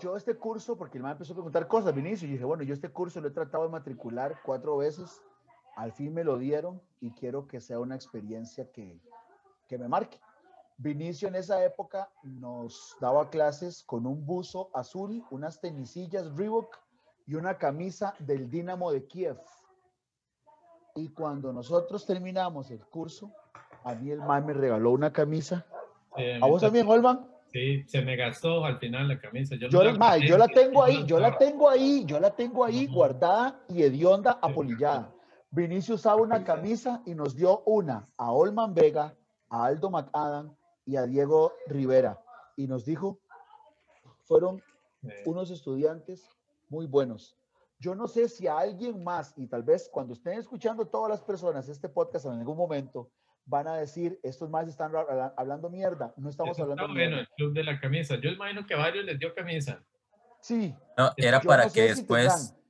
[0.00, 2.74] yo este curso, porque el man empezó a preguntar cosas, Vinicio, y dije, bueno, yo
[2.74, 5.22] este curso lo he tratado de matricular cuatro veces,
[5.76, 9.00] al fin me lo dieron y quiero que sea una experiencia que,
[9.68, 10.18] que me marque.
[10.76, 16.76] Vinicio en esa época nos daba clases con un buzo azul, unas tenisillas Reebok
[17.26, 19.40] y una camisa del Dinamo de Kiev.
[20.96, 23.32] Y cuando nosotros terminamos el curso,
[23.84, 25.64] a mí el man me regaló una camisa.
[26.16, 27.33] Sí, ¿A vos también, Olman?
[27.54, 29.54] Sí, se me gastó al final la camisa.
[29.54, 32.64] Yo, Yo, no la- yo la tengo ahí, yo la tengo ahí, yo la tengo
[32.64, 35.14] ahí guardada y hedionda, apolillada.
[35.52, 39.14] Vinicio usaba una camisa y nos dio una a Olman Vega,
[39.48, 40.52] a Aldo McAdam
[40.84, 42.20] y a Diego Rivera.
[42.56, 43.20] Y nos dijo,
[44.24, 44.60] fueron
[45.24, 46.28] unos estudiantes
[46.68, 47.36] muy buenos.
[47.78, 51.22] Yo no sé si a alguien más, y tal vez cuando estén escuchando todas las
[51.22, 53.10] personas este podcast en algún momento,
[53.46, 56.12] van a decir, estos más están habla- hablando mierda.
[56.16, 57.20] No estamos eso hablando está bueno, mierda.
[57.22, 58.16] el club de la camisa.
[58.16, 59.82] Yo imagino que a varios les dio camisa.
[60.40, 60.74] Sí.
[60.96, 62.64] No, era yo para no que si después, tendrán,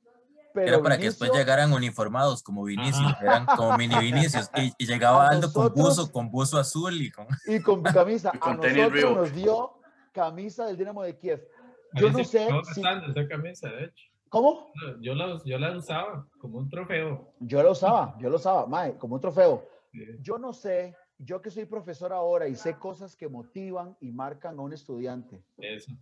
[0.55, 3.19] pero era para que después Vinicio- llegaran uniformados como Vinicius, Ajá.
[3.25, 6.95] eran como mini Vinicius, y, y llegaba A Aldo con nosotros- buzo, con buzo azul
[7.01, 7.27] y con...
[7.47, 8.31] Y con camisa.
[8.35, 9.73] Y con a tenis nosotros nos dio
[10.13, 11.47] camisa del Dinamo de Kiev.
[11.95, 12.81] Yo no sé si...
[13.11, 14.05] esa camisa, de hecho.
[14.29, 14.73] ¿Cómo?
[15.01, 17.33] Yo la, yo la usaba como un trofeo.
[17.39, 19.69] Yo lo usaba, yo lo usaba, mae, como un trofeo.
[20.20, 24.59] Yo no sé, yo que soy profesor ahora y sé cosas que motivan y marcan
[24.59, 25.42] a un estudiante.
[25.59, 25.92] Eso.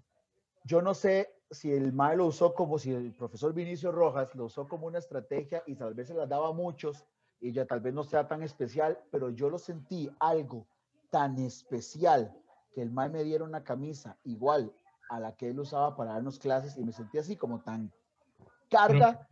[0.65, 4.47] Yo no sé si el MAE lo usó como si el profesor Vinicio Rojas lo
[4.47, 7.07] usó como una estrategia y tal vez se las daba a muchos
[7.41, 10.67] y ya tal vez no sea tan especial, pero yo lo sentí algo
[11.11, 12.35] tan especial
[12.73, 14.73] que el MAE me diera una camisa igual
[15.11, 17.93] a la que él usaba para darnos clases y me sentí así como tan
[18.71, 19.29] carga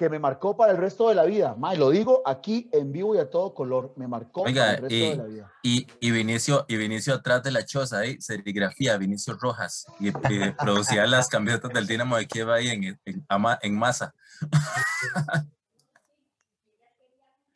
[0.00, 1.54] que me marcó para el resto de la vida.
[1.58, 4.80] MAE, lo digo aquí en vivo y a todo color, me marcó Oiga, para el
[4.80, 5.52] resto y- de la vida.
[5.62, 10.52] Y, y Vinicio, y Vinicio atrás de la choza ahí, serigrafía, Vinicio Rojas, y, y
[10.58, 14.14] producía las camisetas del Dinamo de Kiev ahí en, en, masa.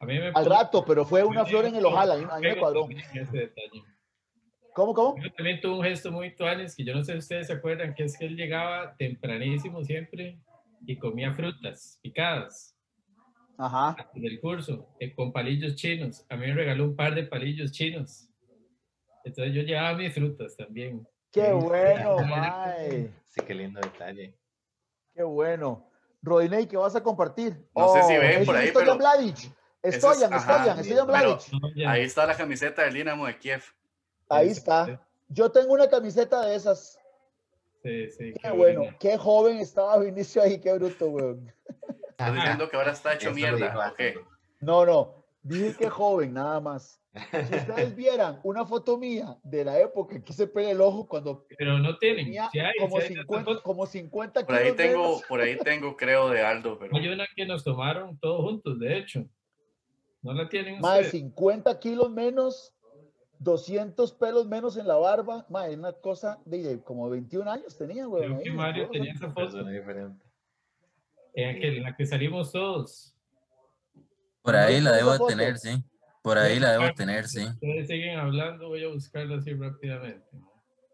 [0.01, 2.27] A mí me Al rato, pero fue una me flor en el ojal, a mí,
[2.31, 2.87] a mí me cuadró.
[4.75, 5.17] ¿Cómo, cómo?
[5.23, 7.95] Yo también tuve un gesto muy tuanes que yo no sé si ustedes se acuerdan,
[7.95, 10.44] que es que él llegaba tempranísimo siempre
[10.87, 12.77] y comía frutas picadas
[13.59, 13.91] Ajá.
[13.99, 16.25] antes del curso eh, con palillos chinos.
[16.29, 18.29] A mí me regaló un par de palillos chinos.
[19.25, 21.07] Entonces yo llevaba mis frutas también.
[21.33, 23.11] Qué bueno, mae.
[23.27, 24.37] Sí, qué lindo detalle.
[25.15, 25.91] Qué bueno.
[26.23, 27.53] Rodinei, ¿qué vas a compartir?
[27.75, 29.37] No sé si Oh, ven por ahí, Stoyan pero- Mladic.
[29.83, 31.53] es- Stoyan, ajá, Stoyan, sí, Stoyan pero- Mladic.
[31.53, 31.91] No, ya.
[31.91, 33.63] Ahí está la camiseta del Dinamo de Kiev.
[34.29, 35.01] Ahí está.
[35.29, 36.99] Yo tengo una camiseta de esas.
[37.85, 38.81] Sí, sí, Qué qué bueno.
[38.81, 38.99] buena.
[38.99, 41.53] Qué joven estaba Vinicio ahí, qué bruto, weón.
[42.09, 43.95] Estás diciendo que ahora está hecho Eso mierda.
[44.61, 45.23] No, no.
[45.43, 46.99] Dije que joven, nada más.
[47.15, 51.47] Si ustedes vieran una foto mía de la época que se pele el ojo cuando
[51.59, 52.25] Pero no tienen.
[52.25, 55.23] tenía Sí hay, como, sí hay, 50, como 50 Por ahí kilos tengo, menos.
[55.29, 58.97] por ahí tengo, creo, de Aldo, pero Hay una que nos tomaron todos juntos, de
[58.97, 59.25] hecho.
[60.23, 61.23] ¿No la tienen Más de ustedes?
[61.23, 62.74] 50 kilos menos,
[63.45, 65.45] 200 pelos menos en la barba.
[65.49, 68.25] Más una cosa de, de como 21 años tenía, güey.
[68.25, 70.25] Creo que Mario tenía esa foto diferente.
[71.35, 73.15] en aquel- en la que salimos todos.
[74.43, 75.27] Por ahí la debo foto?
[75.27, 75.83] tener, sí.
[76.23, 77.45] Por ahí la debo de tener, sí.
[77.45, 80.25] Ustedes siguen hablando, voy a buscarla así rápidamente.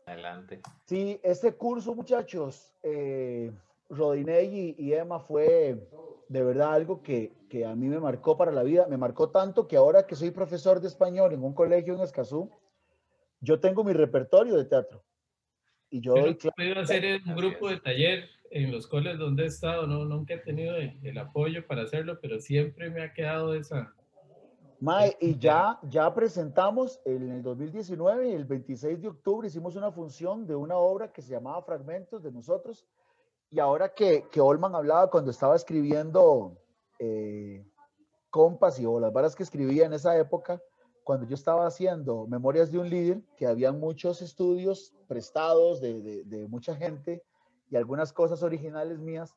[0.06, 0.60] Adelante.
[0.86, 3.52] Sí, este curso, muchachos, eh,
[3.90, 5.86] Rodinei y, y Emma fue
[6.28, 8.86] de verdad algo que, que a mí me marcó para la vida.
[8.88, 12.50] Me marcó tanto que ahora que soy profesor de español en un colegio en Escazú,
[13.40, 15.04] yo tengo mi repertorio de teatro.
[15.90, 19.86] Y yo doy podido hacer un grupo de taller en los coles donde he estado.
[19.86, 23.92] No, nunca he tenido el, el apoyo para hacerlo, pero siempre me ha quedado esa.
[24.78, 30.46] Mae, y ya, ya presentamos en el 2019, el 26 de octubre, hicimos una función
[30.46, 32.86] de una obra que se llamaba Fragmentos de nosotros.
[33.50, 36.56] Y ahora que, que Olman hablaba cuando estaba escribiendo
[37.00, 37.66] eh,
[38.30, 40.62] Compas y o las varas que escribía en esa época,
[41.02, 46.46] cuando yo estaba haciendo Memorias de un líder, que habían muchos estudios prestados de, de,
[46.46, 47.24] mucha gente
[47.68, 49.34] y algunas cosas originales mías,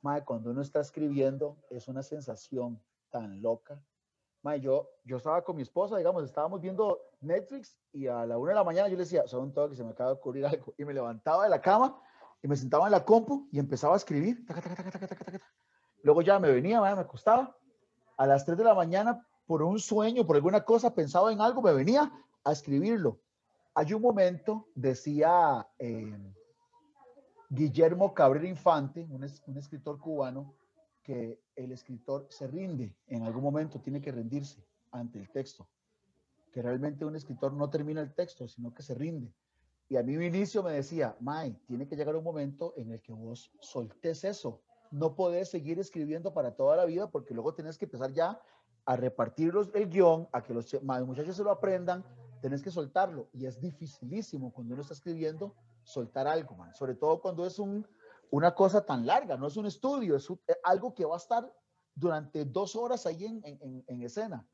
[0.00, 3.80] mae, cuando uno está escribiendo es una sensación tan loca
[4.42, 8.50] Mae, yo, yo estaba con mi esposa, digamos, estábamos viendo Netflix y a la una
[8.50, 10.74] de la mañana yo le decía, son un toque, se me acaba de ocurrir algo.
[10.76, 11.96] Y me levantaba de la cama
[12.42, 14.44] y me sentaba en la compu y empezaba a escribir.
[14.44, 15.40] taca,
[16.02, 17.56] Luego ya me venía, mae, me acostaba.
[18.16, 21.62] A las 3 de la mañana, por un sueño, por alguna cosa, pensaba en algo,
[21.62, 22.10] me venía
[22.44, 23.20] a escribirlo.
[23.74, 26.18] Hay un momento, decía eh,
[27.48, 30.54] Guillermo Cabrera Infante, un, es- un escritor cubano,
[31.02, 35.68] que el escritor se rinde, en algún momento tiene que rendirse ante el texto,
[36.52, 39.32] que realmente un escritor no termina el texto, sino que se rinde.
[39.88, 43.02] Y a mí mi inicio me decía, May, tiene que llegar un momento en el
[43.02, 44.62] que vos soltés eso.
[44.92, 48.40] No podés seguir escribiendo para toda la vida porque luego tenés que empezar ya
[48.84, 50.72] a repartir los- el guion, a que los
[51.06, 52.04] muchachos se lo aprendan,
[52.40, 53.28] tenés que soltarlo.
[53.32, 56.72] Y es dificilísimo cuando uno está escribiendo soltar algo, man.
[56.74, 57.84] sobre todo cuando es un,
[58.30, 61.52] una cosa tan larga, no es un estudio, es eh, algo que va a estar
[61.94, 64.46] durante dos horas ahí en, en- en- en escena.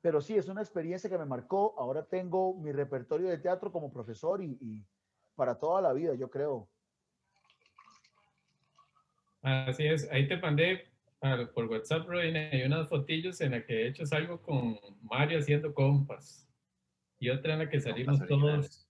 [0.00, 1.74] Pero sí, es una experiencia que me marcó.
[1.78, 4.84] Ahora tengo mi repertorio de teatro como profesor y
[5.36, 6.68] para toda la vida, yo creo.
[9.42, 10.88] Así es, ahí te mandé
[11.20, 15.38] al- por WhatsApp, Rodina, hay unas fotillos en las que de hecho salgo con Mario
[15.38, 16.48] haciendo compas
[17.18, 18.88] y otra en la que salimos Compas originales.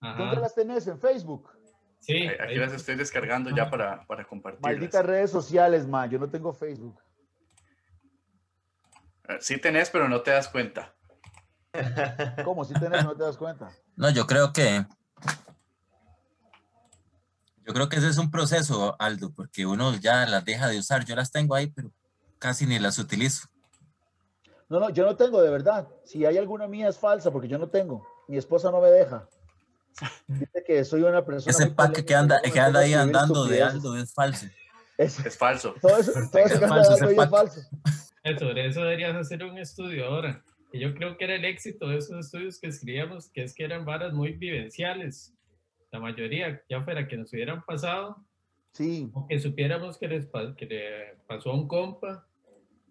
[0.00, 0.16] todos.
[0.18, 0.86] ¿Dónde las tenés?
[0.86, 1.50] ¿En Facebook?
[2.00, 4.72] sí, Aquí ahí- las estoy descargando ya para, para compartirlas.
[4.74, 6.08] Malditas redes sociales, man.
[6.10, 7.00] Yo no tengo Facebook.
[9.28, 10.94] Eh, Sí tenés, pero no te das cuenta.
[12.44, 12.64] ¿Cómo?
[12.64, 13.70] Si tenés, no te das cuenta.
[13.96, 14.84] No, yo creo que.
[17.66, 21.04] Yo creo que ese es un proceso, Aldo, porque uno ya las deja de usar.
[21.04, 21.90] Yo las tengo ahí, pero
[22.38, 23.48] casi ni las utilizo.
[24.68, 25.88] No, no, yo no tengo, de verdad.
[26.04, 28.06] Si hay alguna mía es falsa porque yo no tengo.
[28.28, 29.28] Mi esposa no me deja.
[30.28, 31.50] Dice que soy una persona.
[31.50, 33.62] Ese pack que anda, que anda ahí andando de.
[33.62, 34.46] Aldo es falso.
[34.98, 35.74] Es- Es falso.
[35.80, 37.60] todo eso, todo eso que anda falso ahí es falso.
[38.38, 40.42] Sobre eso deberías hacer un estudio ahora.
[40.72, 43.64] Y yo creo que era el éxito de esos estudios que escribíamos, que es que
[43.64, 45.32] eran varas muy vivenciales.
[45.96, 48.22] La mayoría, ya fuera que nos hubieran pasado,
[48.76, 50.28] Sí, o que supiéramos que, les,
[50.58, 52.26] que le pasó a un compa,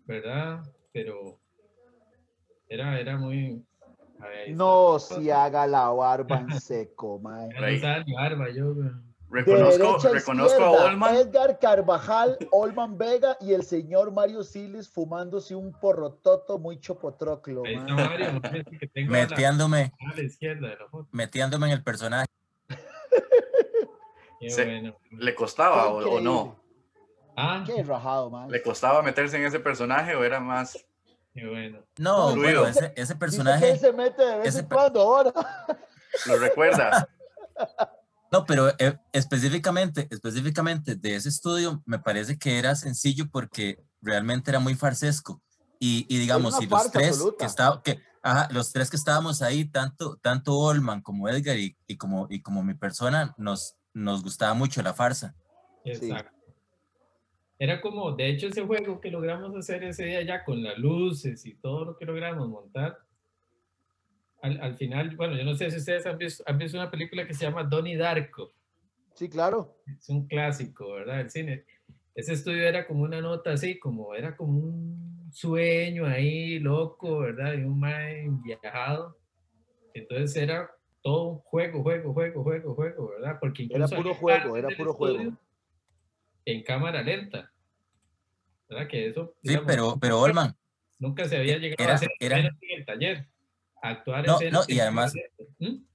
[0.05, 0.63] ¿verdad?
[0.91, 1.39] Pero
[2.67, 3.63] era, era muy...
[4.19, 7.49] a ver, no se haga la barba en seco, mae.
[7.49, 8.87] No barba, yo, güey.
[8.87, 11.15] De Reconozco, derecha a reconozco Olman.
[11.15, 17.61] Edgar Carvajal, Olman Vega y el señor Mario Siles fumándose un porrototo muy chopotroclo.
[17.61, 18.41] Mario,
[18.71, 21.09] si que tengo a la, Metiéndome, a la izquierda de la foto.
[21.11, 22.25] metiéndome en el personaje.
[24.39, 24.95] Qué Se- bueno.
[25.11, 26.59] ¿Le costaba o, o no?
[27.37, 28.49] Ah, Qué rajado, man.
[28.49, 30.77] ¿Le costaba meterse en ese personaje o era más?
[31.33, 31.83] qué bueno.
[31.97, 35.01] No, bueno, ese, ese Dice que personaje, él se mete de vez ese en cuando
[35.01, 35.33] ahora.
[36.27, 37.09] ¿Lo recuerda?
[38.31, 44.49] no, pero eh, específicamente, específicamente de ese estudio me parece que era sencillo porque realmente
[44.49, 45.41] era muy farsesco.
[45.77, 47.37] Y, y digamos, si los tres absoluta.
[47.37, 51.75] que está, que, ajá, los tres que estábamos ahí, tanto, tanto Olman como Edgar y,
[51.85, 55.33] y como, y como mi persona, nos, nos gustaba mucho la farsa.
[55.83, 55.91] Sí.
[55.91, 56.35] Exacto.
[57.57, 61.45] Era como, de hecho, ese juego que logramos hacer ese día ya con las luces
[61.45, 62.99] y todo lo que logramos montar.
[64.41, 67.25] Al, al final, bueno, yo no sé si ustedes han visto, han visto una película
[67.25, 68.51] que se llama Donnie Darko.
[69.13, 69.77] Sí, claro.
[69.87, 71.21] Es un clásico, ¿verdad?
[71.21, 71.65] El cine.
[72.13, 77.53] Ese estudio era como una nota así, como era como un sueño ahí loco, ¿verdad?
[77.53, 79.17] Y un mae viajado.
[79.93, 80.69] Entonces era
[81.05, 83.37] todo juego, juego, juego, juego, juego, ¿verdad?
[83.39, 85.37] Porque Era puro juego, era puro juego.
[86.45, 87.51] En cámara lenta.
[88.67, 88.87] ¿Verdad?
[88.87, 89.35] Que eso.
[89.43, 90.57] Sí, digamos, pero, pero Olman,
[90.97, 93.27] Nunca se había llegado era- a hacer era- en el taller.
[93.83, 95.53] Actuar No, escenas no, y en además- lenta.
[95.59, 95.85] ¿Mm?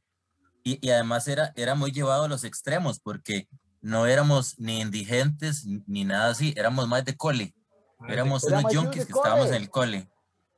[0.63, 3.49] y, y además era, era muy llevado a los extremos porque
[3.81, 7.53] no éramos ni indigentes ni- nada así, éramos más de cole,
[7.99, 10.07] Ah, éramos unos junkies que estábamos en el cole.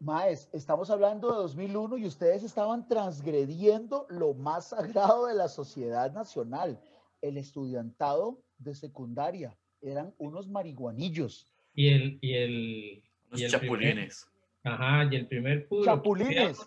[0.07, 6.13] Maes, estamos hablando de 2001 y ustedes estaban transgrediendo lo más sagrado de la sociedad
[6.13, 6.81] nacional,
[7.21, 9.57] el estudiantado de secundaria.
[9.81, 14.29] Eran unos marihuanillos, Y el, y el, Los y el primer- chapulines.
[14.65, 15.85] ajá, y el primer puro.
[15.85, 16.59] chapulines.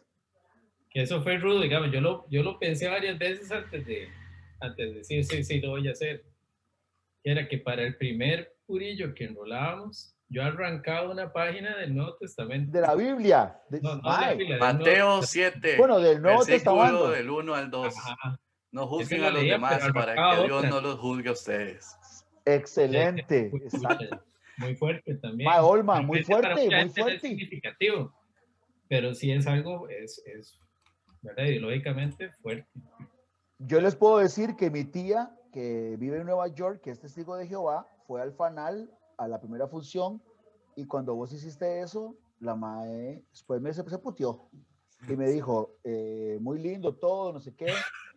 [0.90, 1.92] Que eso fue rudo, digamos.
[1.92, 4.08] Yo lo, yo lo pensé varias veces antes de,
[4.62, 6.24] antes de decir, sí, sí, lo voy a hacer.
[7.22, 12.72] Era que para el primer purillo que enrolábamos, yo arrancaba una página del Nuevo Testamento.
[12.72, 13.60] De la Biblia.
[13.70, 17.10] de- No, no, Mae, la Biblia, Nuevo Mateo 7, bueno, del Nuevo Testamento.
[17.12, 17.96] del 1 al 2.
[17.98, 18.40] Ajá.
[18.72, 20.70] No juzguen a los leía, demás para que Dios otra.
[20.70, 21.96] no los juzgue a ustedes.
[22.44, 23.52] Excelente.
[23.64, 24.24] Exacto.
[24.58, 25.50] Muy fuerte también.
[25.50, 27.20] Mae, Olma, muy fuerte, muy no es fuerte.
[27.28, 28.14] significativo,
[28.88, 30.60] pero sí es algo, es, es
[31.22, 31.44] ¿verdad?
[31.46, 32.68] ideológicamente fuerte.
[33.60, 37.36] Yo les puedo decir que mi tía, que vive en Nueva York, que es testigo
[37.38, 40.22] de Jehová, fue al fanal a la primera función
[40.76, 44.50] y cuando vos hiciste eso, la mae después me se, se puteó
[45.08, 47.68] y me dijo, eh, muy lindo todo, no sé qué,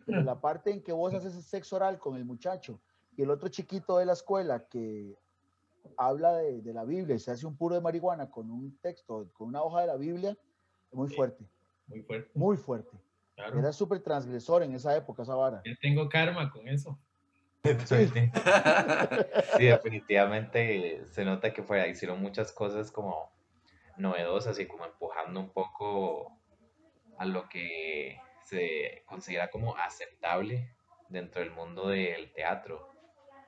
[0.05, 2.79] pero la parte en que vos haces el sexo oral con el muchacho
[3.15, 5.15] y el otro chiquito de la escuela que
[5.97, 9.29] habla de, de la Biblia y se hace un puro de marihuana con un texto,
[9.33, 10.31] con una hoja de la Biblia,
[10.91, 11.45] es muy fuerte,
[11.87, 12.31] Muy fuerte.
[12.33, 12.97] muy fuerte.
[13.35, 13.57] Claro.
[13.59, 15.61] Era súper transgresor en esa época, esa vara.
[15.63, 16.97] Yo tengo karma con eso.
[19.57, 23.31] Sí, definitivamente se nota que fuera, hicieron muchas cosas como
[23.97, 26.37] novedosas y como empujando un poco
[27.17, 30.73] a lo que se considera como aceptable
[31.09, 32.89] dentro del mundo del teatro.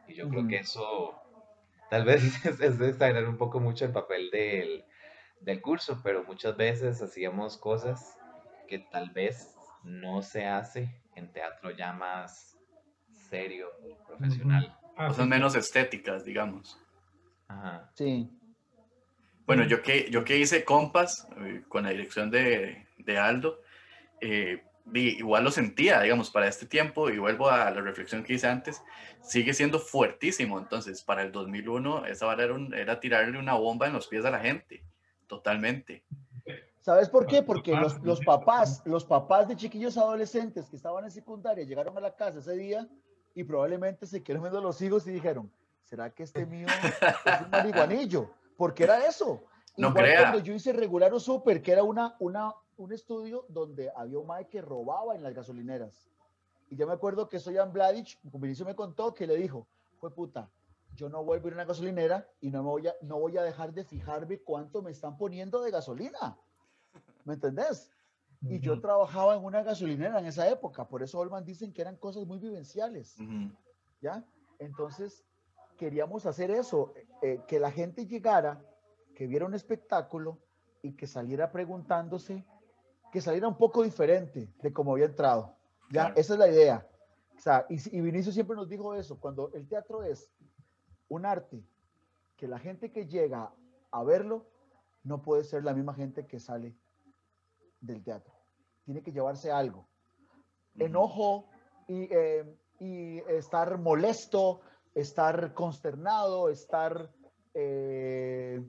[0.08, 1.15] Y yo creo que eso
[1.89, 4.86] tal vez es, es exagerar un poco mucho el papel del,
[5.39, 8.17] del curso, pero muchas veces hacíamos cosas
[8.67, 12.50] que tal vez no se hace en teatro ya más
[13.32, 13.71] serio,
[14.08, 14.77] profesional.
[14.98, 16.77] Ah, Cosas sí, menos estéticas, digamos.
[17.48, 17.90] Ajá.
[17.96, 18.29] Sí.
[19.46, 23.60] Bueno, yo que, yo que hice compas eh, con la dirección de, de Aldo,
[24.19, 28.34] eh, vi- igual lo sentía, digamos, para este tiempo, y vuelvo a la reflexión que
[28.34, 28.82] hice antes,
[29.21, 30.60] sigue siendo fuertísimo.
[30.60, 34.25] Entonces, para el 2001, esa vara era, un- era tirarle una bomba en los pies
[34.25, 34.84] a la gente,
[35.27, 36.04] totalmente.
[36.82, 37.44] ¿Sabes por qué?
[37.44, 42.02] Porque los, los papás, los papás de chiquillos adolescentes que estaban en secundaria llegaron a
[42.02, 42.88] la casa ese día
[43.34, 45.52] y probablemente se quedaron viendo los hijos y dijeron,
[45.84, 46.67] ¿será que este mío
[47.25, 48.29] es un marihuanillo?
[48.58, 49.44] Porque era eso.
[49.77, 50.19] No Igual crea.
[50.21, 54.27] cuando yo hice Regular o Super, que era una, una, un estudio donde había un
[54.27, 56.10] mae que robaba en las gasolineras.
[56.69, 59.67] Y yo me acuerdo que Soyan Bladich, como Vinicio me contó, que le dijo,
[59.98, 60.50] fue puta,
[60.96, 63.38] yo no vuelvo a ir a una gasolinera y no, me voy a, no voy
[63.38, 66.38] a dejar de fijarme cuánto me están poniendo de gasolina.
[67.23, 67.90] ¿Me entendés?
[68.42, 71.96] Y yo trabajaba en una gasolinera en esa época, por eso Olman dicen que eran
[71.96, 73.15] cosas muy vivenciales.
[74.02, 74.25] ¿ya?
[74.58, 75.23] Entonces,
[75.77, 78.60] queríamos hacer eso, eh, que la gente llegara,
[79.15, 80.39] que viera un espectáculo
[80.81, 82.44] y que saliera preguntándose
[83.12, 85.54] que saliera un poco diferente de como había entrado.
[85.92, 86.13] Ya, Claro.
[86.15, 86.87] esa es la idea.
[87.37, 90.31] O sea, y, y Vinicio siempre nos dijo eso, cuando el teatro es
[91.10, 91.62] un arte
[92.37, 93.52] que la gente que llega
[93.92, 94.46] a verlo
[95.04, 96.73] no puede ser la misma gente que sale
[97.82, 98.34] del teatro.
[98.86, 99.88] Tiene que llevarse algo.
[100.79, 101.50] Enojo
[101.88, 102.46] y, eh,
[102.79, 104.62] y estar molesto,
[104.96, 107.12] estar consternado, estar
[107.54, 108.62] eh,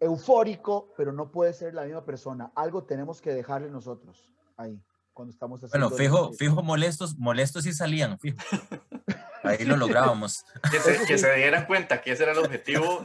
[0.00, 2.52] eufórico, pero no puede ser la misma persona.
[2.54, 4.82] Algo tenemos que dejarle nosotros ahí,
[5.12, 5.88] cuando estamos haciendo...
[5.88, 8.38] Bueno, fijo, fijo molestos, molestos sí salían, fijo.
[9.44, 10.44] Ahí lo lográbamos.
[10.70, 13.02] Que se, que se dieran cuenta que ese era el objetivo,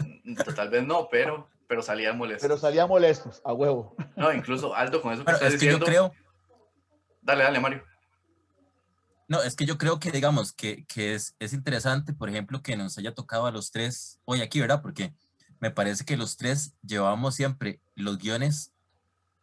[0.55, 2.43] tal vez no, pero, pero salían molestos.
[2.43, 3.95] Pero salían molestos, a huevo.
[4.15, 6.13] No, incluso Aldo, con eso que estás es que yo creo,
[7.19, 7.83] Dale, dale, Mario.
[9.27, 12.77] no, es que yo creo que, digamos, que, que es, es interesante, por ejemplo, que
[12.77, 14.83] nos haya tocado a los tres hoy aquí, ¿verdad?
[14.83, 15.15] Porque
[15.59, 18.71] me parece que los tres llevábamos siempre los guiones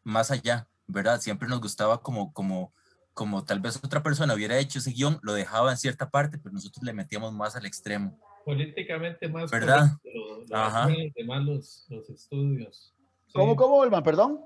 [0.04, 1.20] más allá, ¿verdad?
[1.20, 2.72] Siempre nos gustaba como, como,
[3.12, 6.52] como tal vez otra persona hubiera hecho ese guion, lo dejaba en cierta parte, pero
[6.52, 8.20] nosotros le metíamos más al extremo.
[8.44, 9.90] Políticamente más ¿Verdad?
[10.02, 10.88] correcto, Ajá.
[11.14, 12.94] demás los, los estudios.
[13.26, 13.32] Sí.
[13.34, 14.02] ¿Cómo, cómo, Olman?
[14.02, 14.40] Perdón.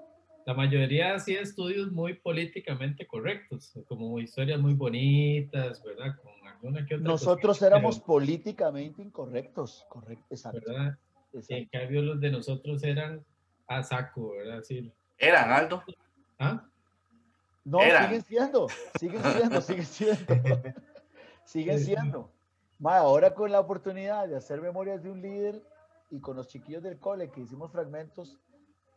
[0.46, 6.16] La mayoría hacía estudios muy políticamente correctos, como historias muy bonitas, ¿verdad?
[6.22, 9.86] Con alguna que otra Nosotros éramos pero, políticamente incorrectos.
[9.88, 10.60] Correcto, exacto.
[10.66, 10.98] ¿verdad?
[11.32, 11.54] exacto.
[11.54, 13.24] En cambio, los de nosotros eran
[13.66, 14.58] a saco, ¿verdad?
[14.58, 15.82] Así, Eran Aldo.
[16.38, 16.68] ¿ah?
[17.64, 18.04] No, Eran.
[18.08, 18.66] siguen siendo,
[19.00, 20.34] siguen siendo, siguen siendo.
[21.44, 21.94] siguen Sí, sí.
[21.94, 22.33] siendo.
[22.78, 25.62] Ma, ahora con la oportunidad de hacer memorias de un líder
[26.10, 28.38] y con los chiquillos del cole que hicimos fragmentos,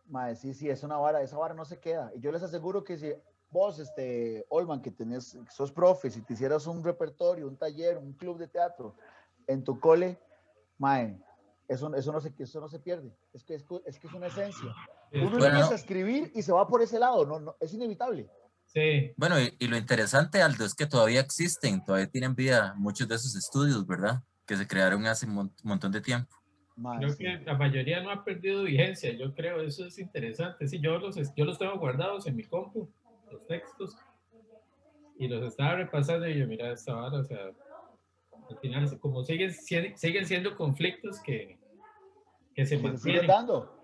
[0.07, 2.11] ma, sí, sí, es una vara, esa vara no se queda.
[2.15, 3.13] Y yo les aseguro que si
[3.51, 8.13] vos, este, Olman, que tenés, sos profe, si te hicieras un repertorio, un taller, un
[8.13, 8.95] club de teatro
[9.47, 10.19] en tu cole,
[10.77, 11.19] mae,
[11.67, 13.15] eso, eso, no, se, eso no se pierde.
[13.33, 14.73] Es que es, es que es una esencia.
[15.13, 18.29] Uno Bueno, empieza a escribir y se va por ese lado, no, no, es inevitable.
[18.79, 23.07] Sí, Bueno, y, y lo interesante, Aldo, es que todavía existen, todavía tienen vida muchos
[23.07, 24.21] de esos estudios, ¿verdad?
[24.45, 26.35] Que se crearon hace un mon- montón de tiempo.
[26.99, 27.17] Creo sí.
[27.23, 30.67] que la mayoría no ha perdido vigencia, yo creo, eso es interesante.
[30.67, 32.87] Sí, yo los, yo los tengo guardados en mi compu,
[33.31, 33.95] los textos,
[35.17, 37.39] y los estaba repasando y yo, mira, esta vara, o sea,
[38.49, 41.57] al final, como siguen, si- siguen siendo conflictos que,
[42.53, 43.25] que se mantienen.
[43.25, 43.76] dando.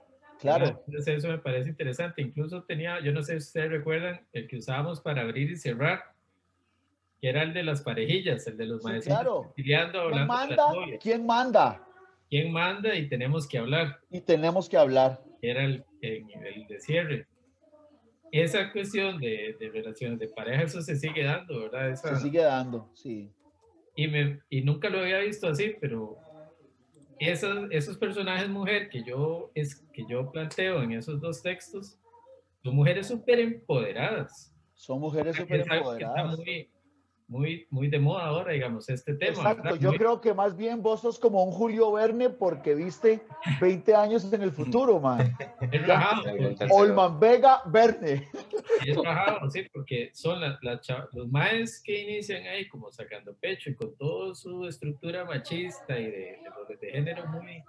[0.43, 0.83] Claro.
[0.87, 2.21] Entonces eso me parece interesante.
[2.21, 6.03] Incluso tenía, yo no sé si ustedes recuerdan, el que usábamos para abrir y cerrar,
[7.21, 9.53] que era el de las parejillas, el de los Sí, maestros claro.
[9.55, 10.63] ¿Quién manda?
[11.01, 11.87] ¿Quién manda?
[12.29, 12.95] ¿Quién manda?
[12.95, 13.99] Y tenemos que hablar.
[14.11, 15.21] Y tenemos que hablar.
[15.41, 17.27] Era el, el, el de cierre.
[18.31, 21.91] Esa cuestión de, de relaciones de pareja, eso se sigue dando, ¿verdad?
[21.91, 23.31] Esa- Se sigue dando, sí.
[23.95, 26.17] y, me, y nunca lo había visto así, pero
[27.19, 31.97] esos, esos personajes mujer que yo, es, que yo planteo en esos dos textos
[32.63, 34.53] son mujeres súper empoderadas.
[34.75, 36.37] Son mujeres súper está empoderadas.
[36.39, 36.69] muy,
[37.33, 39.31] muy, muy de moda ahora, digamos, este tema.
[39.37, 39.79] Exacto, ¿verdad?
[39.79, 43.25] yo Muy- creo que más bien vos sos como un Julio Verne porque viste
[43.59, 45.35] 20 años en el futuro, man.
[45.71, 46.23] es rajado.
[46.69, 48.27] Olman Vega Verne.
[48.85, 53.33] es rajado, sí, porque son las, las cha- los maes que inician ahí como sacando
[53.35, 56.11] pecho y con toda su estructura machista y de,
[56.69, 57.63] de de género muy,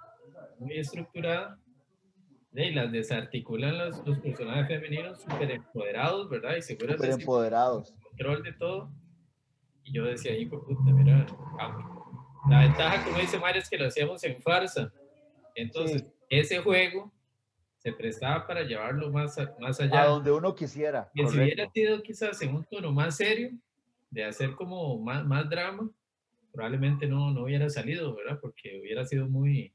[0.58, 1.58] muy estructurada,
[2.52, 6.54] y las desarticulan los, los personajes femeninos súper empoderados, ¿verdad?
[6.56, 8.90] Y seguros Súper de control de todo.
[9.84, 11.26] Y yo decía, hijo puta, mira,
[12.48, 14.92] la ventaja, como dice Mario, es que lo hacíamos en farsa.
[15.54, 16.08] Entonces, Sí.
[16.30, 17.12] ese juego
[17.78, 20.04] se prestaba para llevarlo más, a- más A allá.
[20.06, 21.10] donde uno quisiera.
[21.14, 23.50] Que si hubiera sido quizás en un tono más serio,
[24.10, 25.90] de hacer como más, más drama,
[26.52, 28.38] probablemente no, no hubiera salido, ¿verdad?
[28.40, 29.74] Porque hubiera sido muy,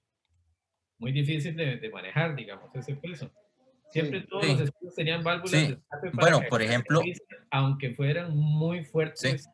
[0.97, 3.29] muy difícil de, de manejar, digamos, ese peso.
[3.91, 4.27] Siempre Sí.
[4.27, 4.51] todos Sí.
[4.51, 5.67] los estudios tenían válvulas Sí.
[5.67, 7.01] de escape Bueno, que por ejemplo-
[7.51, 9.49] aunque fueran muy fuertes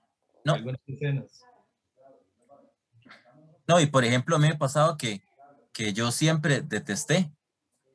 [0.45, 0.53] No.
[0.53, 1.41] algunas escenas.
[3.67, 5.23] No, y por ejemplo, a mí me pasaba que,
[5.73, 7.31] que yo siempre detesté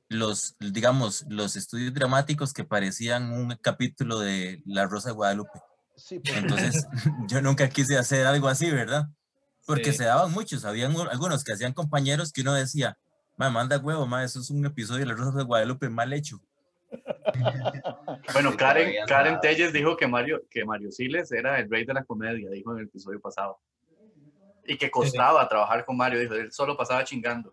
[0.09, 5.61] los, digamos, los estudios dramáticos que parecían un capítulo de La Rosa de Guadalupe.
[5.97, 6.87] Sí, porque Entonces,
[7.29, 9.09] yo nunca quise hacer algo así, ¿verdad?
[9.67, 9.99] Porque Sí.
[9.99, 12.99] se daban muchos, habían algunos que hacían compañeros que uno decía,
[13.37, 16.43] ma, manda huevo, ma, eso es un episodio de La Rosa de Guadalupe mal hecho.
[18.33, 19.41] Bueno, Sí, Karen, Karen.
[19.41, 22.79] Telles dijo que Mario, que Mario Siles era el rey de la comedia, dijo en
[22.81, 23.59] el episodio pasado.
[24.65, 27.53] Y que costaba trabajar con Mario, dijo, él solo pasaba chingando.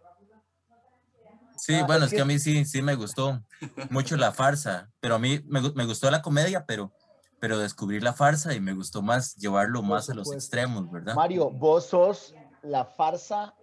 [1.56, 3.42] Sí, Ah, bueno, es es que que- a mí sí, sí me gustó
[3.90, 6.94] mucho la farsa, pero a mí me, me gustó la comedia, pero,
[7.40, 11.16] pero descubrí la farsa y me gustó más llevarlo más a los extremos, ¿verdad?
[11.16, 13.56] Mario, vos sos la farsa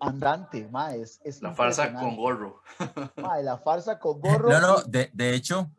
[0.00, 2.62] andante, ma, es, es La farsa con gorro.
[3.16, 4.48] Ma, la farsa con gorro.
[4.48, 5.70] No, no, de, de hecho,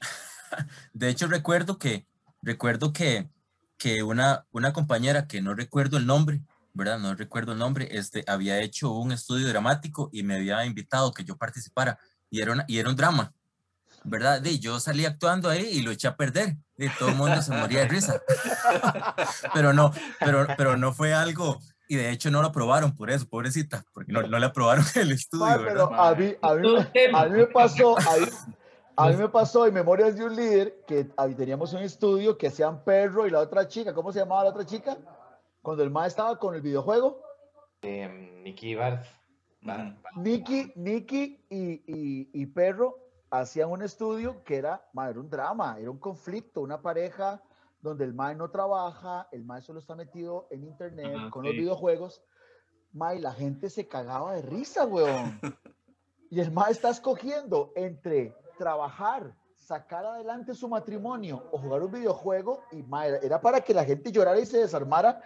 [0.92, 2.06] de hecho recuerdo que,
[2.42, 3.28] recuerdo que,
[3.76, 6.40] que una, una compañera que no recuerdo el nombre,
[6.72, 6.98] ¿verdad?
[6.98, 11.24] No recuerdo el nombre, este, había hecho un estudio dramático y me había invitado que
[11.24, 11.98] yo participara
[12.30, 13.32] y era, una- y era un drama,
[14.04, 14.44] ¿verdad?
[14.44, 17.52] Y yo salí actuando ahí y lo eché a perder y todo el mundo se
[17.52, 18.20] moría de risa.
[19.54, 21.60] pero no, pero, pero no fue algo,
[21.90, 25.12] y de hecho no lo aprobaron por eso, pobrecita, porque no, no le aprobaron el
[25.12, 26.68] estudio, pero a mí, a mí,
[27.12, 28.26] a mí me pasó, a mí,
[28.96, 32.46] a mí me pasó en Memorias de un líder que ahí teníamos un estudio que
[32.46, 34.96] hacían perro y la otra chica, ¿cómo se llamaba la otra chica?
[35.60, 37.20] Cuando el ma estaba con el videojuego,
[37.82, 39.06] Em, Nicky Barth.
[40.16, 42.98] Nicky, Nicky y, y, y Perro
[43.30, 47.42] hacían un estudio que era, ma, era un drama, era un conflicto, una pareja
[47.82, 51.52] donde el mae no trabaja, el mae solo está metido en internet Ajá, con los
[51.52, 52.22] videojuegos,
[52.92, 55.40] ma, y la gente se cagaba de risa, weón.
[56.32, 62.62] Y el mae está escogiendo entre trabajar, sacar adelante su matrimonio o jugar un videojuego
[62.70, 65.20] y ma, era- era para que la gente llorara y se desarmara.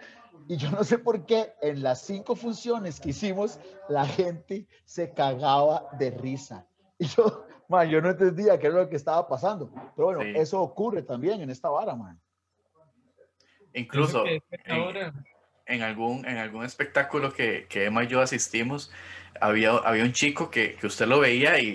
[0.47, 5.13] Y yo no sé por qué en las cinco funciones que hicimos, la gente se
[5.13, 6.65] cagaba de risa.
[6.97, 9.69] Y yo, man, yo no entendía qué era lo que estaba pasando.
[9.95, 10.33] Pero bueno, Sí.
[10.35, 12.19] eso ocurre también en esta vara, man.
[13.75, 18.91] Incluso en, algún, en algún espectáculo que, que Emma y yo asistimos,
[19.41, 21.67] había, había un chico que, que usted lo veía y,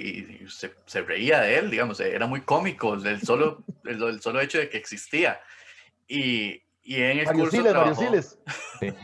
[0.43, 4.41] y se, se reía de él, digamos, era muy cómico el solo, el, el solo
[4.41, 5.41] hecho de que existía.
[6.09, 8.41] Y, y en el Mario curso Siles, Mario trabajó-.
[8.81, 8.95] Sí.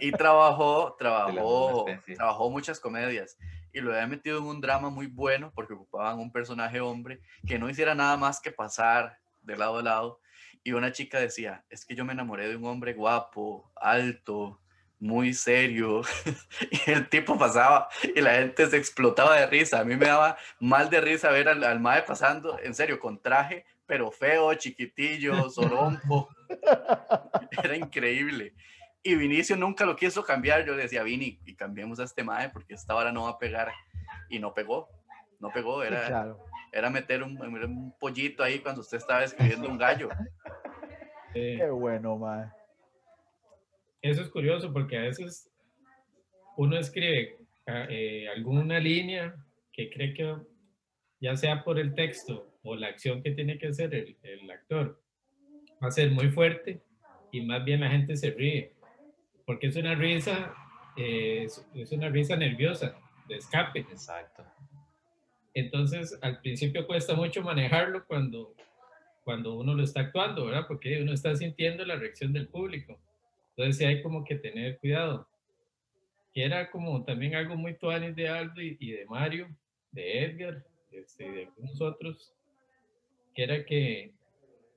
[0.00, 1.86] y trabajó, trabajó,
[2.16, 3.36] trabajó muchas comedias
[3.72, 7.58] y lo había metido en un drama muy bueno porque ocupaban un personaje hombre que
[7.58, 10.20] no hiciera nada más que pasar de lado a lado
[10.68, 14.60] y una chica decía, es que yo me enamoré de un hombre guapo, alto,
[15.00, 16.02] muy serio
[16.86, 20.36] y el tipo pasaba y la gente se explotaba de risa, a mí me daba
[20.60, 25.48] mal de risa ver al, al mae pasando, en serio, con traje, pero feo, chiquitillo,
[25.50, 26.28] sorompo,
[27.64, 28.52] era increíble.
[29.02, 30.66] Y Vinicio nunca lo quiso cambiar.
[30.66, 33.38] Yo le decía, Vini, y cambiemos a este mae porque esta hora no va a
[33.38, 33.72] pegar.
[34.28, 34.90] Y no pegó.
[35.38, 35.82] No pegó.
[35.82, 36.44] Era, claro.
[36.72, 40.10] era meter un, un pollito ahí cuando usted estaba escribiendo un gallo.
[41.34, 42.52] Eh, Qué bueno, man.
[44.02, 45.50] eso es curioso porque a veces
[46.56, 49.34] uno escribe ah, eh, alguna línea
[49.72, 50.36] que cree que
[51.20, 55.00] ya sea por el texto o la acción que tiene que hacer el, el actor,
[55.82, 56.82] va a ser muy fuerte
[57.32, 58.72] y más bien la gente se ríe,
[59.46, 60.54] porque es una risa,
[60.96, 62.96] eh, es, es una risa nerviosa,
[63.28, 63.80] de escape.
[63.80, 64.44] Exacto.
[65.54, 68.54] Entonces, al principio cuesta mucho manejarlo cuando,
[69.28, 70.64] cuando uno lo está actuando, ¿verdad?
[70.66, 72.98] Porque uno está sintiendo la reacción del público.
[73.50, 75.28] Entonces, sí hay como que tener cuidado.
[76.32, 79.54] Que era como también algo muy tuanis de Aldo y, y de Mario,
[79.90, 82.32] de Edgar, este, y de algunos otros,
[83.34, 84.14] que era que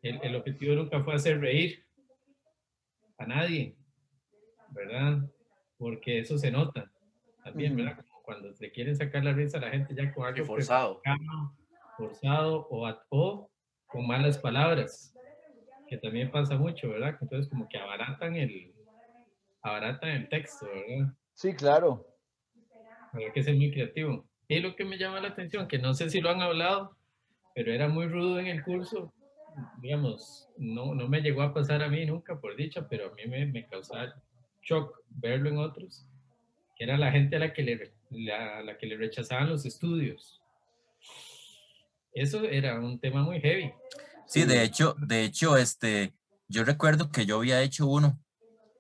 [0.02, 1.86] el, el objetivo nunca fue hacer reír
[3.20, 3.78] a nadie,
[4.72, 5.32] ¿verdad?
[5.78, 6.92] Porque eso se nota
[7.42, 7.74] también.
[7.78, 8.06] ¿verdad?
[8.06, 11.02] Como cuando le quieren sacar la risa a la gente ya con algo forzado.
[11.96, 13.51] forzado o, o
[13.92, 15.14] con malas palabras,
[15.88, 17.18] que también pasa mucho, ¿verdad?
[17.22, 18.74] Entonces como que abaratan el,
[19.62, 21.14] abaratan el texto, ¿verdad?
[21.34, 22.06] Sí, claro.
[23.14, 24.26] Hay que ser muy creativo.
[24.48, 26.96] Y lo que me llama la atención, que no sé si lo han hablado,
[27.54, 29.14] pero era muy rudo en el curso,
[29.82, 33.24] digamos, no, no me llegó a pasar a mí nunca, por dicha, pero a mí
[33.28, 34.14] me, me causaba
[34.62, 36.06] shock verlo en otros,
[36.76, 39.66] que era la gente a la que le, la, a la que le rechazaban los
[39.66, 40.41] estudios.
[42.14, 43.72] Eso era un tema muy heavy.
[44.28, 46.14] Sí, de hecho, de hecho, este,
[46.48, 48.20] yo recuerdo que yo había hecho uno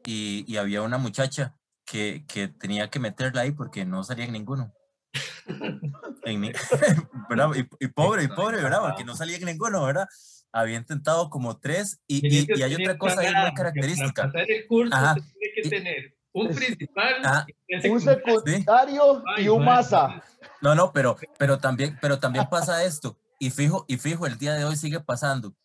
[0.05, 1.55] y, y había una muchacha
[1.85, 4.73] que, que tenía que meterla ahí porque no salía en ninguno.
[6.23, 6.45] En.
[6.45, 6.51] Y,
[7.79, 8.81] y pobre, y pobre, ¿verdad?
[8.81, 10.07] Porque no salía en ninguno, ¿verdad?
[10.51, 14.13] Había intentado como tres y, y- hay otra cosa muy porque característica.
[14.23, 15.15] Para pasar el curso Ajá.
[15.15, 17.15] tiene que tener un principal
[17.67, 19.23] y un Un secundario.
[19.37, 20.21] y un masa.
[20.61, 23.17] No, no, pero, pero también, pero también pasa esto.
[23.41, 25.55] Y fijo, y fijo, el día de hoy sigue pasando.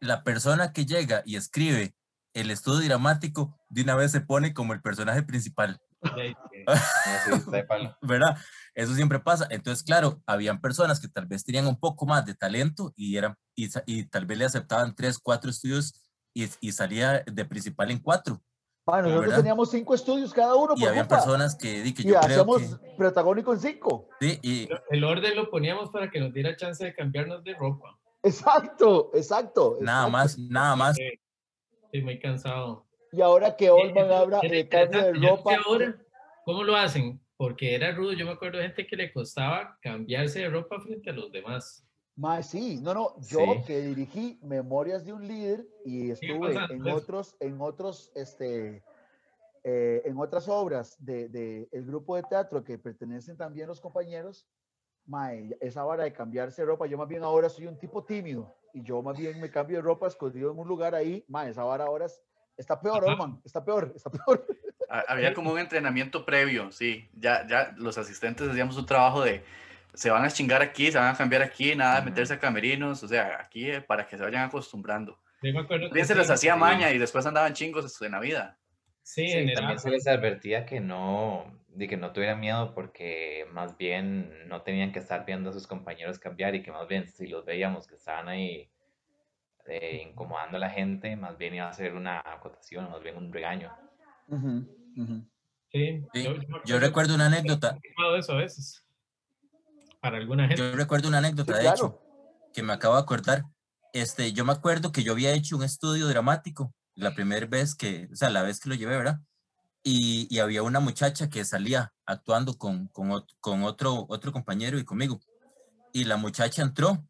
[0.00, 1.94] La persona que llega y escribe
[2.32, 5.80] el estudio dramático de una vez se pone como el personaje principal.
[8.02, 8.36] ¿verdad?
[8.74, 9.46] Eso siempre pasa.
[9.50, 13.36] Entonces, claro, habían personas que tal vez tenían un poco más de talento y, eran,
[13.54, 16.02] y tal vez le aceptaban tres, cuatro estudios
[16.34, 18.42] y, y salía de principal en cuatro.
[18.86, 19.36] Man, nosotros ¿verdad?
[19.38, 21.16] teníamos cinco estudios cada uno Y por habían copa.
[21.16, 22.96] personas que, di que Y yo creo hacíamos que...
[22.96, 24.08] protagónico en cinco.
[24.20, 27.98] Sí, y, El orden lo poníamos para que nos diera chance de cambiarnos de ropa.
[28.22, 29.78] Exacto, exacto.
[29.80, 30.10] nada exacto.
[30.10, 30.98] más, nada más.
[30.98, 31.18] Eh,
[31.84, 32.84] Estoy muy cansado.
[33.12, 35.56] Y ahora que Olman Eso habla de cambio de ropa.
[35.64, 35.96] ahora,
[36.44, 37.20] ¿Cómo lo hacen?
[37.36, 38.12] Porque era rudo.
[38.12, 41.86] Yo me acuerdo de gente que le costaba cambiarse de ropa frente a los demás.
[42.16, 43.64] Mae, sí, no, no, yo Sí.
[43.66, 46.94] que dirigí Memorias de un líder y estuve en eso.
[46.96, 48.84] otros, en otros, este,
[49.64, 54.46] eh, en otras obras de, de el grupo de teatro que pertenecen también los compañeros,
[55.06, 58.54] mae, esa vara de cambiarse de ropa, yo más bien ahora soy un tipo tímido
[58.72, 61.64] y yo más bien me cambio de ropa escondido en un lugar ahí, mae, esa
[61.64, 62.22] vara ahora es-
[62.56, 63.12] está peor, Ajá.
[63.12, 64.46] Olman, está peor, está peor.
[64.88, 67.08] Ha- Había como un entrenamiento previo, sí.
[67.14, 69.42] Ya, ya los asistentes hacíamos un trabajo de
[69.94, 73.02] se van a chingar aquí, se van a cambiar aquí, nada de meterse a camerinos,
[73.02, 75.20] o sea, aquí eh, para que se vayan acostumbrando.
[75.42, 78.58] Yo Bien se les hacía maña y después andaban chingos en la vida.
[79.02, 79.54] Sí, Sí, general.
[79.54, 84.62] también se les advertía que no, de que no tuvieran miedo porque más bien no
[84.62, 87.86] tenían que estar viendo a sus compañeros cambiar y que más bien si los veíamos
[87.86, 88.70] que estaban ahí
[89.66, 93.32] eh, incomodando a la gente, más bien iba a ser una acotación, más bien un
[93.32, 93.74] regaño.
[94.28, 94.66] Ujú,
[94.96, 95.24] ujú.
[95.70, 97.78] Sí, Sí, yo, Yo acuerdo recuerdo una anécdota,
[98.16, 98.83] eso a veces.
[100.04, 100.62] Para alguna gente.
[100.62, 101.98] yo recuerdo una Sí, anécdota, de hecho,
[102.52, 103.44] que me acabo de acordar.
[103.94, 108.08] Este, yo me acuerdo que yo había hecho un estudio dramático la primera vez que,
[108.12, 109.20] o sea, la vez que lo llevé, ¿verdad?
[109.82, 114.84] Y, y había una muchacha que salía actuando con, con, con otro, otro compañero y
[114.84, 115.20] conmigo.
[115.92, 117.04] Y la muchacha entró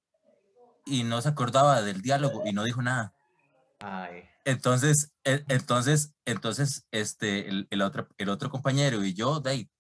[0.87, 3.15] y no se acordaba del diálogo y no dijo nada.
[3.81, 9.51] Ay, Entonces, e- entonces, entonces, este, el, el otro, el otro compañero y yo, de
[9.51, 9.71] ahí,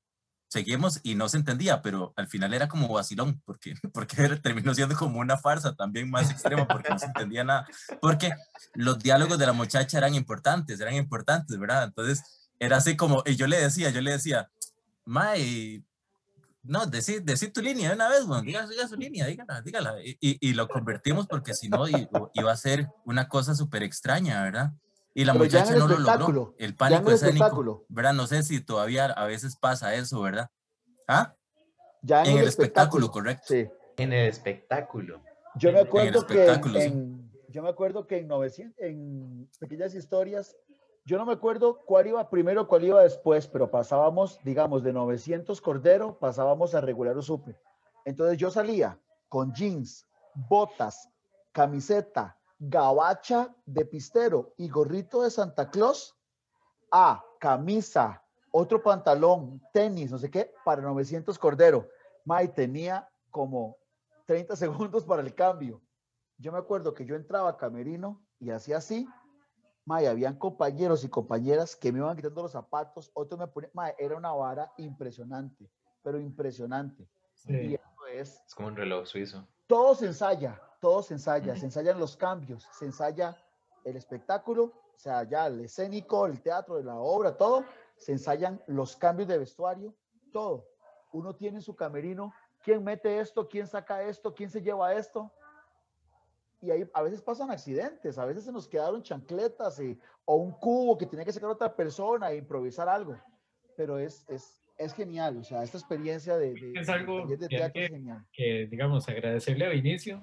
[0.55, 4.97] seguimos y no se entendía, pero al final era como vacilón, porque, porque terminó siendo
[4.97, 7.67] como una farsa también más extrema, porque no se entendía nada,
[8.01, 8.31] porque
[8.75, 11.85] los diálogos de la muchacha eran importantes, eran importantes, ¿verdad?
[11.85, 12.23] Entonces,
[12.59, 14.49] era así como, y yo le decía, yo le decía,
[15.05, 15.83] Mae,
[16.63, 20.03] no, decí, decí tu línea de una vez, bueno, diga, diga su línea, dígala, dígala.
[20.03, 24.43] Y, y- y lo convertimos porque si no iba a ser una cosa súper extraña,
[24.43, 24.73] ¿verdad?
[25.15, 26.55] Y la Pero muchacha no lo logró.
[26.59, 28.13] El pánico el escénico, espectáculo, ¿verdad?
[28.15, 30.51] No sé si todavía a veces pasa eso, ¿verdad?
[31.07, 31.35] ¿Ah?
[32.03, 33.45] ya en, En el, el espectáculo, espectáculo, correcto.
[33.47, 33.69] Sí.
[34.03, 35.23] en el espectáculo.
[35.57, 39.49] Yo me En el acuerdo que en, en- yo me acuerdo que en 900, en
[39.61, 40.57] pequeñas historias,
[41.05, 45.61] yo no me acuerdo cuál iba primero, cuál iba después, pero pasábamos, digamos, de 900
[45.61, 47.57] Cordero, pasábamos a regular o supe.
[48.05, 48.99] Entonces yo salía
[49.29, 50.05] con jeans,
[50.35, 51.09] botas,
[51.53, 52.37] camiseta,
[52.69, 56.17] gabacha de pistero y gorrito de Santa Claus
[56.91, 61.89] a camisa, otro pantalón, tenis, no sé qué, para 900 Cordero.
[62.25, 63.77] May tenía como
[64.27, 65.83] 30 segundos para el cambio.
[66.39, 69.09] Yo me acuerdo que yo entraba a Camerino y hacía así.
[69.85, 73.93] May, habían compañeros y compañeras que me iban quitando los zapatos, otros me ponían, may,
[73.99, 75.71] era una vara impresionante,
[76.03, 77.03] pero impresionante.
[77.03, 77.79] Y Sí.
[78.13, 79.47] es, Es como un reloj suizo.
[79.67, 83.35] todo se ensaya, todo se ensaya, se ensayan los cambios, se ensaya
[83.85, 87.65] el espectáculo, o sea, ya el escénico, el teatro, la obra, todo,
[87.97, 89.95] se ensayan los cambios de vestuario,
[90.31, 90.67] todo.
[91.13, 95.33] Uno tiene su camerino, quién mete esto, quién saca esto, quién se lleva esto.
[96.61, 100.53] Y ahí a veces pasan accidentes, a veces se nos quedaron chancletas y- o un
[100.53, 103.17] cubo que tenía que sacar otra persona e improvisar algo.
[103.75, 107.57] Pero es, es, es genial, o sea, esta experiencia de, de, Es algo de que
[107.57, 108.27] hay teatro es que- genial.
[108.33, 110.21] que, digamos, agradecerle a Vinicio,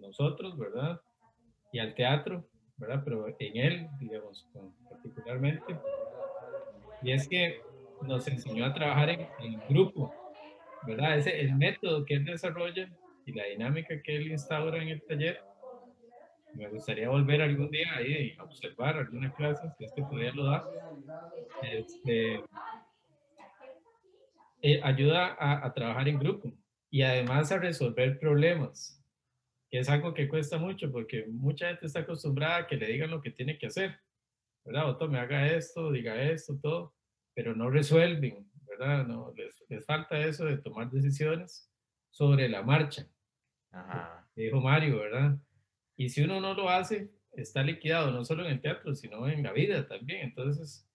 [0.00, 1.00] nosotros, ¿verdad?
[1.72, 3.02] Y al teatro, ¿verdad?
[3.04, 4.48] Pero en él, digamos,
[4.88, 5.80] particularmente.
[7.02, 7.60] Y es que
[8.00, 10.12] nos enseñó a trabajar en, en grupo,
[10.82, 11.18] ¿verdad?
[11.18, 12.88] Ese, el método que él desarrolla
[13.24, 15.38] y la dinámica que él instaura en el taller.
[16.54, 20.44] Me gustaría volver algún día ahí y observar algunas clases, si es que todavía lo
[20.44, 20.64] da.
[21.62, 22.40] Este,
[24.62, 26.52] eh, ayuda a, a trabajar en grupo
[26.90, 29.03] y además a resolver problemas,
[29.74, 33.10] que es algo que cuesta mucho porque mucha gente está acostumbrada a que le digan
[33.10, 33.98] lo que tiene que hacer,
[34.64, 34.88] ¿verdad?
[34.88, 36.94] Otro me haga esto, diga esto, todo,
[37.34, 39.04] pero no resuelven, ¿verdad?
[39.04, 41.68] No, les, les falta eso de tomar decisiones
[42.08, 43.08] sobre la marcha,
[43.72, 44.30] Ajá.
[44.36, 45.36] dijo Mario, ¿verdad?
[45.96, 49.42] Y si uno no lo hace, está liquidado, no solo en el teatro, sino en
[49.42, 50.20] la vida también.
[50.20, 50.88] Entonces,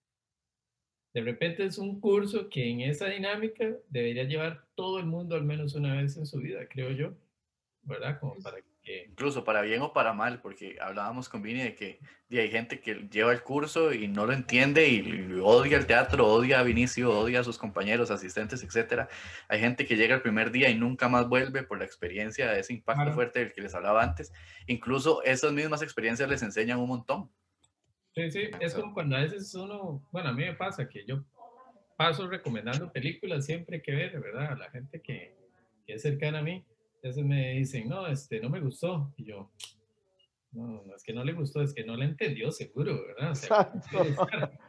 [1.12, 5.44] de repente es un curso que en esa dinámica debería llevar todo el mundo al
[5.44, 7.14] menos una vez en su vida, creo yo,
[7.82, 8.18] ¿verdad?
[8.18, 8.69] Como para que...
[8.82, 12.80] Incluso para bien o para mal, porque hablábamos con Vini de que y hay gente
[12.80, 16.62] que lleva el curso y no lo entiende y, y odia el teatro, odia a
[16.62, 19.08] Vinicio, odia a sus compañeros, asistentes, etcétera.
[19.48, 22.60] Hay gente que llega el primer día y nunca más vuelve por la experiencia de
[22.60, 23.14] ese impacto Claro.
[23.14, 24.32] fuerte del que les hablaba antes.
[24.66, 27.30] Incluso esas mismas experiencias les enseñan un montón.
[28.14, 31.24] Sí, sí, es como cuando a veces uno, bueno, a mí me pasa que yo
[31.96, 34.52] paso recomendando películas siempre que ver, ¿verdad?
[34.52, 35.36] A la gente que,
[35.86, 36.64] que es cercana a mí.
[37.02, 39.12] Entonces me dicen, no, este, no me gustó.
[39.16, 39.50] Y yo,
[40.52, 43.30] no, no es que no le gustó, es que no la entendió seguro, ¿verdad?
[43.30, 43.72] O sea,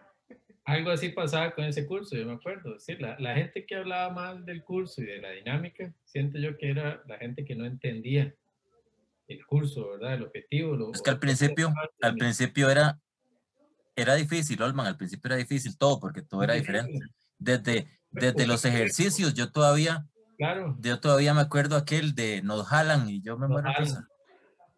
[0.64, 2.80] algo así pasaba con ese curso, yo me acuerdo.
[2.80, 6.58] Sí, la, la gente que hablaba mal del curso y de la dinámica, siento yo
[6.58, 8.34] que era la gente que no entendía
[9.28, 10.16] el curso, ¿verdad?
[10.16, 10.76] El objetivo.
[10.76, 13.00] Lo, Es que al principio, al principio era,
[13.96, 17.00] era difícil, Olman, al principio era difícil todo, porque todo era diferente.
[17.38, 20.06] Desde, desde los ejercicios, yo todavía,
[20.42, 20.76] Claro.
[20.80, 24.04] yo todavía me acuerdo aquel de nos jalan y yo me Nos muero gritar,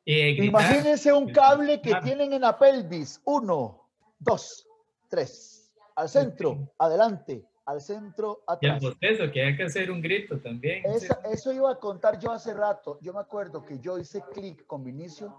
[0.05, 2.03] Imagínense un cable que Claro.
[2.05, 3.21] tienen en la pelvis.
[3.23, 3.87] Uno,
[4.19, 4.67] dos,
[5.07, 5.71] tres.
[5.95, 7.45] Al centro, adelante.
[7.65, 8.81] Al centro, y el atrás.
[8.83, 10.83] bostezo, que hay que hacer un grito también.
[10.99, 11.05] sí.
[11.05, 12.97] Esa- eso iba a contar yo hace rato.
[13.01, 15.33] Yo me acuerdo que yo hice clic con Vinicio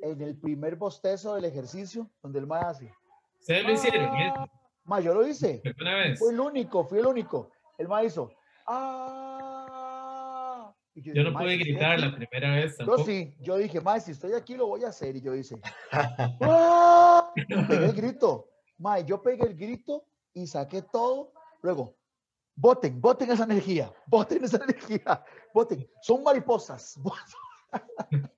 [0.00, 2.92] en el primer bostezo del ejercicio, donde el mae hace.
[3.40, 4.32] Ustedes lo hicieron, ¿eh?
[4.36, 4.46] "Ah".
[4.84, 5.62] Ma, yo lo hice.
[5.64, 6.18] ¿Alguna vez?
[6.18, 7.50] Fue el único, fui el único.
[7.78, 8.30] El mae hizo.
[8.66, 9.31] "Ah".
[10.94, 12.02] Y Yo dije, no "Mae, pude gritar aquí".
[12.02, 13.04] la primera vez Yo tampoco.
[13.04, 15.16] sí, yo dije, mae, si estoy aquí lo voy a hacer.
[15.16, 15.56] Y yo hice.
[16.40, 17.32] "Ah".
[17.34, 18.48] Pegué el grito.
[18.78, 21.32] Mae, yo pegué el grito y saqué todo.
[21.62, 21.96] Luego,
[22.56, 25.24] voten, voten esa energía, voten esa energía,
[25.54, 25.88] voten.
[26.02, 26.98] Son mariposas.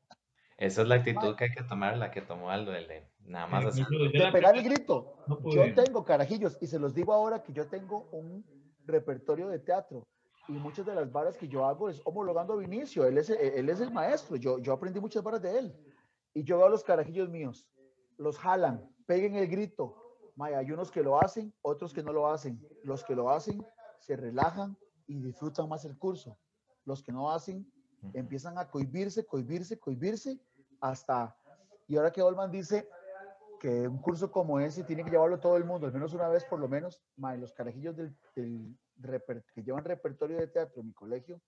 [0.57, 3.48] Esa es la actitud que hay que tomar, la que tomó Aldo, el de nada
[3.48, 3.86] más Yo- hacer.
[3.90, 5.16] yo de pegar el grito.
[5.26, 5.40] no.
[5.50, 8.44] Yo tengo carajillos y se los digo ahora que yo tengo un
[8.86, 10.07] repertorio de teatro
[10.49, 13.07] y muchas de las varas que yo hago es homologando a Vinicio.
[13.07, 14.36] Él es, él es el maestro.
[14.36, 15.95] Yo, yo aprendí muchas varas de él.
[16.34, 17.66] Y yo veo a los carajillos míos.
[18.18, 19.97] Los jalan, peguen el grito.
[20.36, 22.61] May, hay unos que lo hacen, otros que no lo hacen.
[22.82, 23.64] Los que lo hacen
[24.01, 24.76] se relajan
[25.07, 26.36] y disfrutan más el curso.
[26.84, 27.66] Los que no hacen
[28.12, 30.38] empiezan a cohibirse, cohibirse, cohibirse
[30.80, 31.36] hasta...
[31.86, 32.88] Y ahora que Olman dice
[33.61, 36.45] que un curso como ese tiene que llevarlo todo el mundo, al menos una vez
[36.45, 38.14] por lo menos, los carajillos del,
[39.55, 41.40] que llevan repertorio de teatro en mi colegio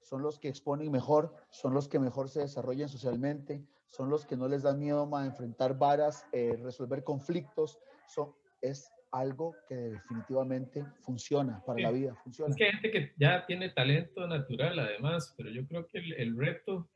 [0.00, 4.36] son los que exponen mejor, son los que mejor se desarrollan socialmente, son los que
[4.36, 10.84] no les da miedo a enfrentar varas, eh, resolver conflictos, son, es algo que definitivamente
[11.00, 11.94] funciona para la Sí.
[11.96, 12.50] vida, funciona.
[12.52, 16.12] Es que hay gente que ya tiene talento natural además, pero yo creo que el,
[16.14, 16.88] el reto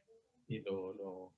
[0.47, 1.35] y lo, lo-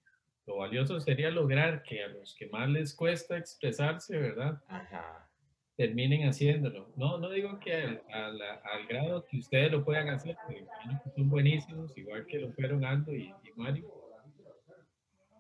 [0.47, 4.61] lo valioso sería lograr que a los que más les cuesta expresarse, ¿verdad?
[4.66, 5.30] Ajá.
[5.77, 6.89] Terminen haciéndolo.
[6.97, 10.66] No, no digo que al, a la- al grado que ustedes lo puedan hacer, porque
[11.16, 13.91] son buenísimos, igual que lo fueron Aldo y, y Mario,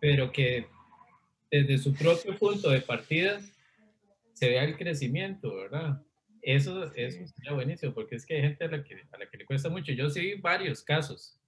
[0.00, 0.66] pero que
[1.50, 3.40] desde su propio punto de partida
[4.32, 6.02] se vea el crecimiento, ¿verdad?
[6.40, 9.36] Eso, eso sería buenísimo, porque es que hay gente a la que, a la que
[9.36, 9.92] le cuesta mucho.
[9.92, 11.38] Yo sí vi varios casos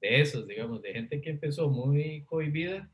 [0.00, 2.90] de esos, digamos, de gente que empezó muy cohibida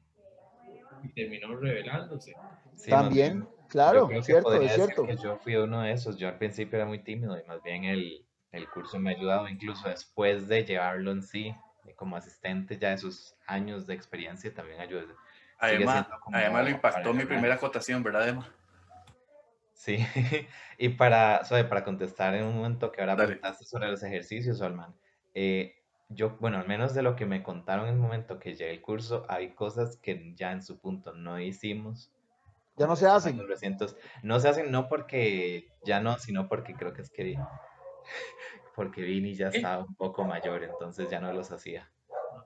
[1.02, 2.34] y terminó revelándose.
[2.76, 5.06] Sí, También, claro, creo que cierto, es cierto.
[5.06, 6.16] que yo fui uno de esos.
[6.16, 9.48] Yo al principio era muy tímido y más bien el, el curso me ha ayudado,
[9.48, 11.54] incluso después de llevarlo en sí,
[11.96, 15.14] como asistente ya de sus años de experiencia, también ayuda.
[15.58, 18.48] Además, además lo impactó mi primera acotación, ¿verdad, Emma?
[19.72, 19.98] Sí,
[20.78, 23.26] y para, para contestar en un momento que ahora Dale.
[23.28, 24.94] preguntaste sobre los ejercicios, Olman,
[25.34, 25.74] eh,
[26.08, 28.82] yo, bueno, al menos de lo que me contaron en el momento que llegué el
[28.82, 32.12] curso, hay cosas que ya en su punto no hicimos.
[32.76, 33.36] Ya no se hacen.
[33.38, 33.96] los recintos.
[34.22, 37.36] No se hacen no porque ya no, sino porque creo que es que
[38.76, 41.90] porque Vini ya estaba un poco mayor, entonces ya no los hacía.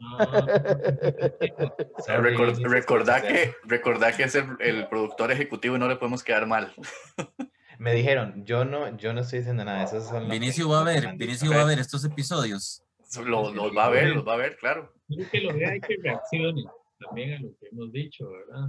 [2.05, 6.47] Si recordá, que, recordá que es el, el productor ejecutivo y no le podemos quedar
[6.47, 6.73] mal.
[7.79, 11.15] Me dijeron, yo no, yo no estoy diciendo nada, eso son Vinicio va a ver.
[11.17, 12.83] Vinicio va a ver estos episodios.
[13.25, 14.93] Los, los va a ver, los va a ver, claro.
[15.09, 16.65] Creo que lo vea y que reaccione
[16.99, 18.69] también a lo que hemos dicho, ¿verdad?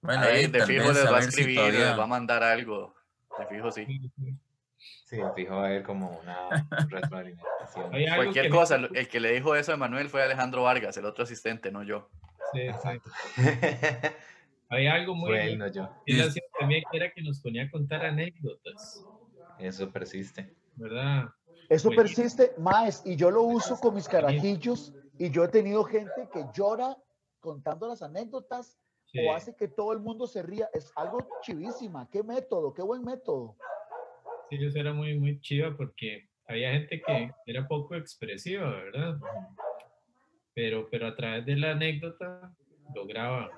[0.00, 1.88] Bueno, Ahí ahí de fijo les va a ver si escribir, todavía...
[1.90, 2.94] les va a mandar algo.
[3.38, 3.86] De fijo, sí.
[5.04, 6.48] Sí, fijo va a haber como una
[6.90, 7.90] retroalimentación.
[7.90, 11.24] Cualquier que- cosa, el que le dijo eso a Manuel fue Alejandro Vargas, el otro
[11.24, 12.08] asistente, no yo.
[12.52, 12.60] Sí.
[12.60, 13.10] Exacto.
[14.70, 15.88] Hay algo muy Fue él, no yo.
[16.06, 19.02] él hacía también que era que nos ponía a contar anécdotas,
[19.58, 20.54] Eso persiste.
[20.76, 21.24] ¿verdad?
[21.70, 21.96] Eso Buenísimo.
[21.96, 26.44] persiste, más, y yo lo uso con mis carajillos, y yo he tenido gente que
[26.54, 26.96] llora
[27.40, 28.77] contando las anécdotas
[29.12, 29.26] Sí.
[29.26, 30.68] o hace que todo el mundo se ría.
[30.74, 32.08] Es algo chivísima.
[32.10, 33.56] Qué método, qué buen método.
[34.50, 39.18] Sí, eso era muy, muy chiva porque había gente que era poco expresiva, ¿verdad?
[40.54, 42.52] Pero, pero a través de la anécdota
[42.94, 43.50] lograba,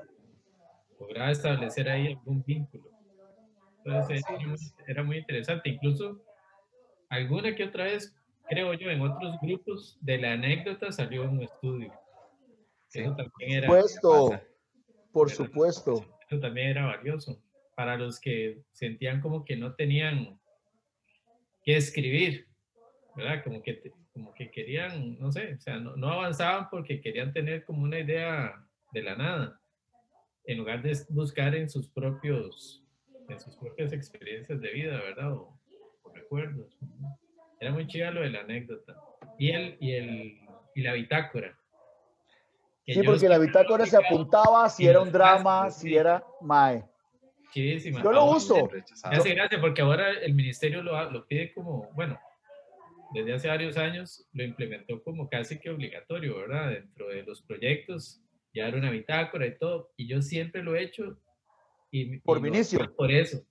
[0.98, 2.90] lograba establecer ahí algún vínculo.
[3.84, 5.70] Entonces era muy, era muy interesante.
[5.70, 6.20] Incluso
[7.08, 8.14] alguna que otra vez,
[8.48, 11.92] creo yo, en otros grupos de la anécdota salió un estudio.
[12.88, 13.00] Sí.
[13.00, 14.49] Eso también era, Supuesto, pasa.
[15.12, 16.04] Por supuesto.
[16.28, 17.42] Eso también era valioso
[17.74, 20.38] para los que sentían como que no tenían
[21.64, 22.46] que escribir,
[23.16, 23.42] ¿verdad?
[23.44, 27.32] Como que, te- como que querían, no sé, o sea, no, no avanzaban porque querían
[27.32, 29.60] tener como una idea de la nada,
[30.44, 32.84] en lugar de buscar en sus propios
[33.28, 35.32] en sus propias experiencias de vida, ¿verdad?
[35.32, 35.56] O,
[36.02, 36.76] o recuerdos.
[37.60, 38.96] Era muy chida lo de la anécdota.
[39.38, 40.40] Y, el, y, el,
[40.74, 41.56] y la bitácora.
[42.94, 45.96] Que Sí, porque la bitácora se apuntaba si era un drama, si sí.
[45.96, 46.84] era mae.
[47.54, 48.68] Yo lo uso.
[49.10, 52.18] Me hace gracia porque ahora el ministerio lo, lo pide como, bueno,
[53.12, 56.70] desde hace varios años lo implementó como casi que obligatorio, ¿verdad?
[56.70, 58.22] Dentro de los proyectos,
[58.54, 61.18] ya era una bitácora y todo, y yo siempre lo he hecho.
[61.90, 62.82] Y, Por y Vinicio.
[62.82, 63.42] hago Por eso.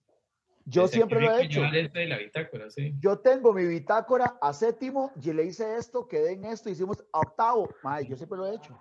[0.65, 1.61] Yo Desde siempre lo he hecho.
[1.61, 2.93] de la bitácora, sí.
[2.99, 7.19] Yo tengo mi bitácora a séptimo y le hice esto, quedé en esto, hicimos a
[7.19, 7.69] octavo.
[7.83, 8.77] Mae, yo siempre lo he hecho.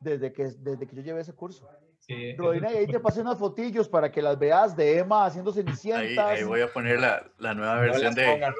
[0.00, 1.68] Desde que, desde que yo llevé ese curso.
[1.98, 5.52] sí Rodina, y ahí te pasé unas fotillos para que las veas de Emma haciendo
[5.52, 6.26] cenicientas.
[6.26, 8.54] ahí voy a poner la, la nueva No versión las de ponga.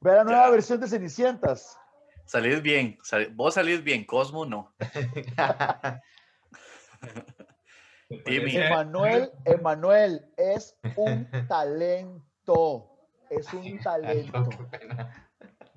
[0.00, 0.50] Ve la nueva Ya.
[0.50, 1.78] versión de cenicientas.
[2.24, 2.98] Salís bien.
[3.02, 4.74] sal- vos salís bien, Cosmo no.
[8.24, 8.56] Timmy.
[8.56, 12.90] Emanuel, Emanuel es un talento.
[13.30, 14.48] Es un talento.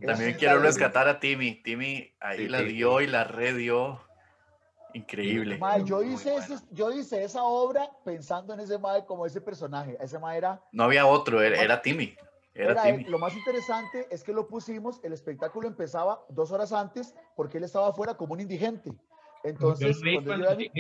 [0.06, 0.60] También quiero talento.
[0.62, 1.62] rescatar a Timmy.
[1.64, 3.06] Timmy ahí Sí, la dio sí.
[3.06, 4.02] y la redió.
[4.94, 5.60] Increíble.
[5.86, 9.98] Yo hice, ese- yo hice esa obra pensando en ese mae como ese personaje.
[10.02, 12.16] Ese mae era, No había otro, era, era Timmy.
[12.56, 12.98] Era era él.
[12.98, 13.10] Timmy.
[13.10, 17.64] Lo más interesante es que lo pusimos, el espectáculo empezaba dos horas antes porque él
[17.64, 18.90] estaba afuera como un indigente.
[18.92, 18.98] yo
[19.44, 20.72] Entonces, vi cuando cuando yo, mi-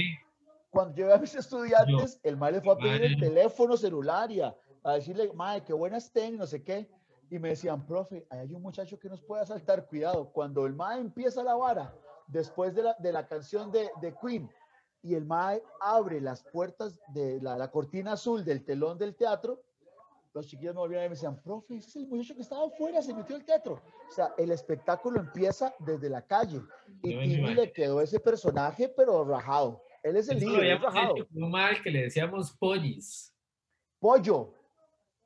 [0.71, 3.29] cuando yo a mis estudiantes, el mae le fue a pedir el Mae.
[3.29, 6.89] teléfono celular y a, a decirle, mae, qué buenas ten, y no sé qué.
[7.31, 10.29] Y me decían, profe, ahí hay un muchacho que nos puede asaltar, cuidado.
[10.31, 11.93] Cuando el mae empieza la vara,
[12.29, 14.49] después de la, de la canción de, de Queen,
[15.01, 19.61] y el mae abre las puertas de la, la cortina azul del telón del teatro,
[20.33, 23.01] los chiquillos me volvían y me decían, profe, ese es el muchacho que estaba afuera,
[23.01, 23.81] se metió al teatro.
[24.07, 26.61] O sea, el espectáculo empieza desde la calle.
[27.01, 29.81] Y me Timmy le quedó ese personaje, pero rajado.
[30.03, 31.15] Él es el Eso líder, es rajado.
[31.33, 33.33] un mal que le decíamos pollis.
[33.99, 34.53] Pollo,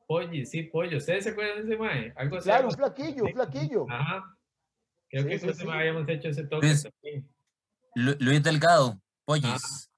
[0.08, 0.98] Pollis, sí, pollo.
[0.98, 2.14] ¿Ustedes se acuerdan de ese mae?
[2.16, 2.46] Algo así.
[2.46, 3.86] claro, un flaquillo, un flaquillo.
[3.90, 4.38] Ajá.
[5.14, 5.70] Creo Sí, que sí, ese sí.
[5.70, 6.84] habíamos hecho ese toque Luis.
[6.84, 7.30] también.
[7.94, 9.92] Lu- Luis Delgado, Pollis.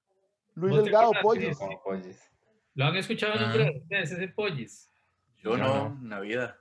[0.54, 1.40] Luis ¿Vos te Delgado, pollo.
[1.46, 1.56] Luis?
[1.58, 2.20] Como pollis.
[2.74, 3.46] ¿Lo han escuchado Ajá.
[3.46, 4.90] nombrar ustedes, ese pollis?
[5.38, 5.98] Yo Yo no, no.
[6.02, 6.58] en la vida.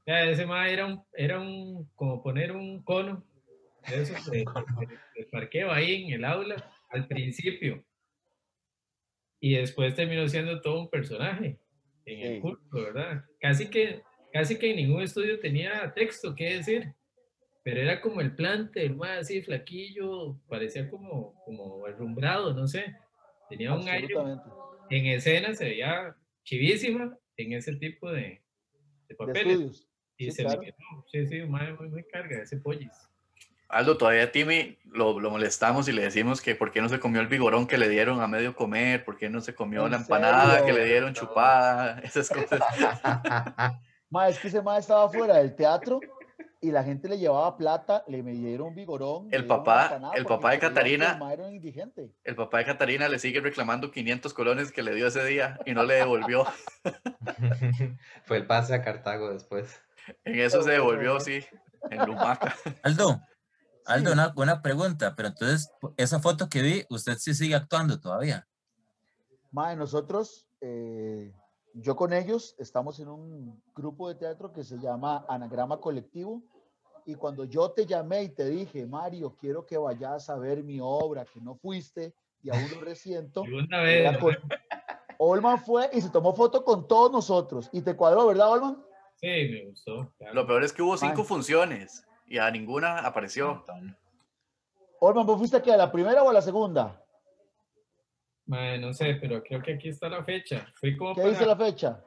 [0.00, 3.24] O sea, ese mae era un, era un, como poner un cono
[3.88, 4.38] de esos de,
[4.80, 6.54] de- de parqueo ahí en el aula
[6.90, 7.84] al principio.
[9.40, 11.58] Y después terminó siendo todo un personaje
[12.04, 12.22] en Sí.
[12.22, 13.24] el curso, ¿verdad?
[13.40, 16.94] Casi que, casi que en ningún estudio tenía texto que decir,
[17.62, 22.96] pero era como el plante, el mae así flaquillo, parecía como, como herrumbrado, no sé.
[23.48, 24.14] Tenía un aire
[24.90, 28.40] en escena, se veía chivísima en ese tipo de, de
[29.08, 29.52] De papeles.
[29.52, 29.84] estudios.
[30.20, 30.60] Y Sí, se claro.
[30.60, 30.76] me quedó.
[31.12, 32.90] Sí, sí, mae, muy, muy carga ese pollis.
[33.68, 36.98] Aldo, todavía a Timmy lo, lo molestamos y le decimos que por qué no se
[36.98, 39.90] comió el vigorón que le dieron a medio comer, por qué no se comió ¿En
[39.92, 40.78] la empanada que serio?
[40.78, 42.60] le dieron chupada, esas cosas.
[44.10, 46.00] Ma, es que ese ma estaba fuera del teatro
[46.60, 49.28] y la gente le llevaba plata, le me dieron un vigorón.
[49.30, 51.18] El papá- el papá de que Catarina-
[52.24, 55.72] El papá de Catarina le sigue reclamando 500 colones que le dio ese día y
[55.74, 56.44] no le devolvió.
[58.24, 59.80] Fue el pase a Cartago después.
[60.24, 61.44] En eso se devolvió, sí,
[61.90, 62.54] en Lumaca.
[62.82, 63.20] Aldo,
[63.86, 64.12] Aldo, Sí.
[64.14, 68.46] una buena pregunta, pero entonces, esa foto que vi, usted sí sigue actuando todavía.
[69.50, 71.32] Ma, nosotros, eh,
[71.80, 76.42] yo con ellos, estamos en un grupo de teatro que se llama Anagrama Colectivo.
[77.06, 80.78] Y cuando yo te llamé y te dije, Mario, quiero que vayas a ver mi
[80.80, 84.16] obra, que no fuiste y aún lo resiento, Segunda vez.
[85.18, 87.68] Olman fue y se tomó foto con todos nosotros.
[87.72, 88.84] Y te cuadró, ¿verdad, Olman?
[89.16, 90.12] Sí, me gustó.
[90.18, 90.34] claro.
[90.34, 93.64] Lo peor es que hubo cinco funciones y a ninguna Un apareció.
[95.00, 97.02] Olman, ¿vos fuiste aquí a la primera o a la segunda?
[98.48, 100.66] Mae, no sé, pero creo que aquí está la fecha.
[100.74, 102.02] Fui como ¿Qué dice para la fecha?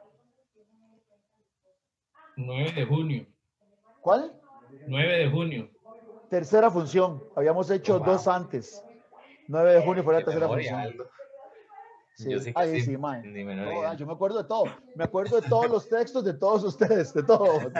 [2.36, 3.26] 9 de junio.
[4.00, 4.32] ¿Cuál?
[4.88, 5.70] 9 de junio.
[6.28, 7.22] Tercera función.
[7.36, 8.06] Habíamos hecho wow.
[8.06, 8.82] dos antes.
[9.46, 10.94] 9 de junio fue la tercera función.
[12.16, 12.30] Sí.
[12.30, 14.64] Yo sí que Ay, sí, sí, No, ah, yo me acuerdo de todo.
[14.96, 17.70] Me acuerdo de todos los textos de todos ustedes, de todo.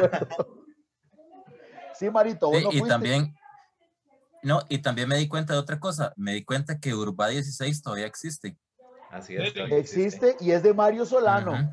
[1.94, 2.88] Sí, Marito, vos Sí, y fuiste.
[2.88, 3.34] también,
[4.42, 7.82] no, y también me di cuenta de otra cosa, me di cuenta que Urba 16
[7.82, 8.56] todavía existe.
[9.10, 9.52] Así es.
[9.52, 11.70] Sí, Existe y es de Mario Solano.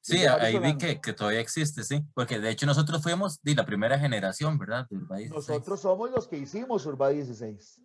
[0.00, 0.78] Sí, ahí vi Solano.
[0.78, 4.86] que, que todavía existe, sí, porque de hecho nosotros fuimos de la primera generación, ¿verdad?
[4.88, 5.48] De Urba 16.
[5.48, 7.80] Nosotros somos los que hicimos Urba 16.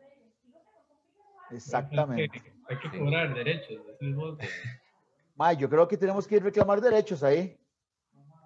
[1.51, 2.21] Exactamente.
[2.23, 3.81] Hay que, hay que cobrar derechos.
[3.87, 4.47] decís vos, de-
[5.35, 7.57] Mae, yo creo que tenemos que ir a reclamar derechos ahí.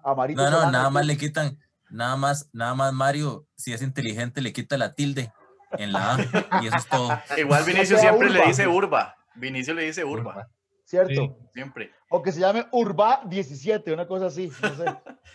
[0.02, 1.58] A Marito No, no, Solano, nada más le quitan,
[1.90, 5.30] nada más, nada más Mario, si es inteligente, le quita la tilde
[5.72, 7.20] en la A y eso es todo.
[7.36, 9.16] Igual Vinicio sea siempre le dice Urba.
[9.34, 10.48] Vinicio le dice Urba.
[10.88, 11.12] ¿cierto?
[11.12, 11.48] Sí.
[11.52, 11.92] Siempre.
[12.08, 14.84] O que se llame Urba 17, una cosa así, no sé.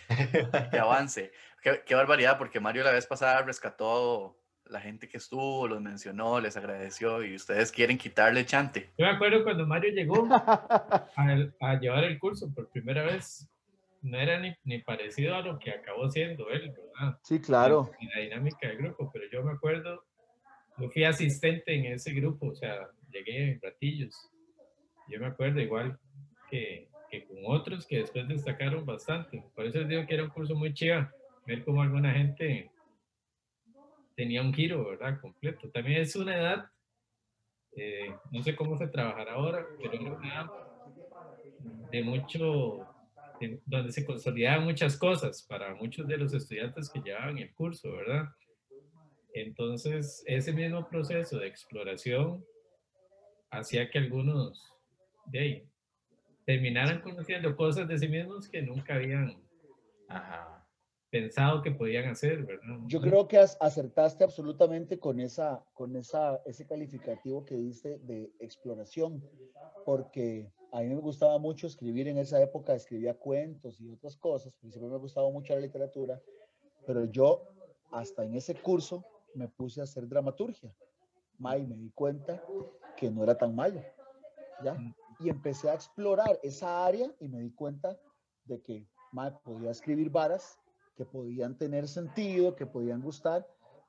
[0.70, 1.32] Que avance.
[1.62, 6.40] Qué, qué barbaridad, porque Mario la vez pasada rescató la gente que estuvo, los mencionó,
[6.40, 8.92] les agradeció y ustedes quieren quitarle chante.
[8.98, 11.06] Yo me acuerdo cuando Mario llegó a,
[11.60, 13.48] a llevar el curso por primera vez,
[14.02, 17.18] no era ni, ni parecido a lo que acabó siendo él, ¿verdad?
[17.22, 17.90] Sí, claro.
[18.00, 20.04] Y la dinámica del grupo, pero yo me acuerdo,
[20.76, 24.32] yo fui asistente en ese grupo, o sea, llegué en ratillos.
[25.06, 25.98] Yo me acuerdo igual
[26.46, 29.50] que, que con otros que después destacaron bastante.
[29.54, 31.14] Por eso les digo que era un curso muy chiva,
[31.46, 32.72] ver cómo alguna gente
[34.16, 35.20] tenía un giro, ¿verdad?
[35.20, 35.70] Completo.
[35.70, 36.64] También es una edad,
[37.76, 40.52] eh, no sé cómo se trabajará ahora, pero era una edad
[41.58, 42.88] de mucho,
[43.38, 47.92] de- donde se consolidaban muchas cosas para muchos de los estudiantes que llevaban el curso,
[47.92, 48.26] ¿verdad?
[49.34, 52.44] Entonces, ese mismo proceso de exploración
[53.50, 54.72] hacía que algunos
[55.26, 55.68] de ahí,
[56.44, 59.42] terminaran conociendo cosas de sí mismos que nunca habían
[60.06, 60.68] Ajá.
[61.10, 62.78] pensado que podían hacer, ¿verdad?
[62.86, 68.30] Yo creo que as- acertaste absolutamente con, esa, con esa, ese calificativo que diste de
[68.38, 69.24] exploración,
[69.84, 74.52] porque a mí me gustaba mucho escribir en esa época, escribía cuentos y otras cosas,
[74.52, 76.20] porque siempre me ha gustado mucho la literatura,
[76.86, 77.48] pero yo
[77.90, 79.04] hasta en ese curso
[79.34, 80.74] me puse a hacer dramaturgia.
[81.38, 82.42] Ma, y me di cuenta
[82.96, 83.80] que no era tan malo,
[84.62, 84.76] ¿ya?
[85.18, 87.98] Y empecé a explorar esa área y me di cuenta
[88.44, 88.86] de que
[89.44, 90.58] podía escribir varas
[90.96, 93.46] que podían tener sentido, que podían gustar,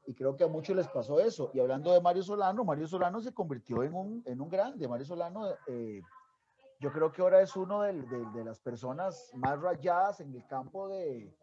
[0.07, 1.51] y creo que a muchos les pasó eso.
[1.53, 4.87] Y hablando de Mario Solano, Mario Solano se convirtió en un, en un grande.
[4.87, 6.01] Mario Solano, eh,
[6.79, 7.93] yo creo que ahora es uno de,
[8.43, 11.33] las personas más rayadas en el campo de,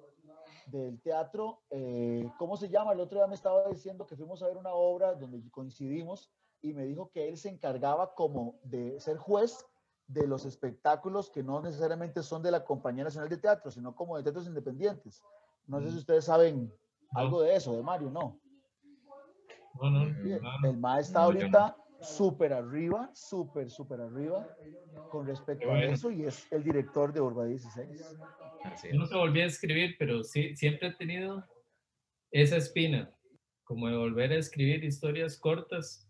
[0.67, 1.61] del teatro.
[1.71, 2.93] eh, ¿Cómo se llama?
[2.93, 6.73] El otro día me estaba diciendo que fuimos a ver una obra donde coincidimos y
[6.73, 9.67] me dijo que él se encargaba como de ser juez
[10.07, 14.17] de los espectáculos que no necesariamente son de la Compañía Nacional de Teatro, sino como
[14.17, 15.23] de teatros independientes.
[15.67, 16.73] No sé si ustedes saben
[17.13, 18.39] algo de eso, de Mario, ¿no?
[19.81, 20.03] No, no,
[20.69, 24.47] El MAE está ahorita súper arriba, súper, súper arriba
[25.11, 28.17] con respecto a eso y es el director de Urba 16.
[28.65, 28.99] Así Yo es.
[29.01, 31.47] nunca volví a escribir, pero sí, siempre he tenido
[32.31, 33.15] esa espina,
[33.65, 36.09] como de volver a escribir historias cortas,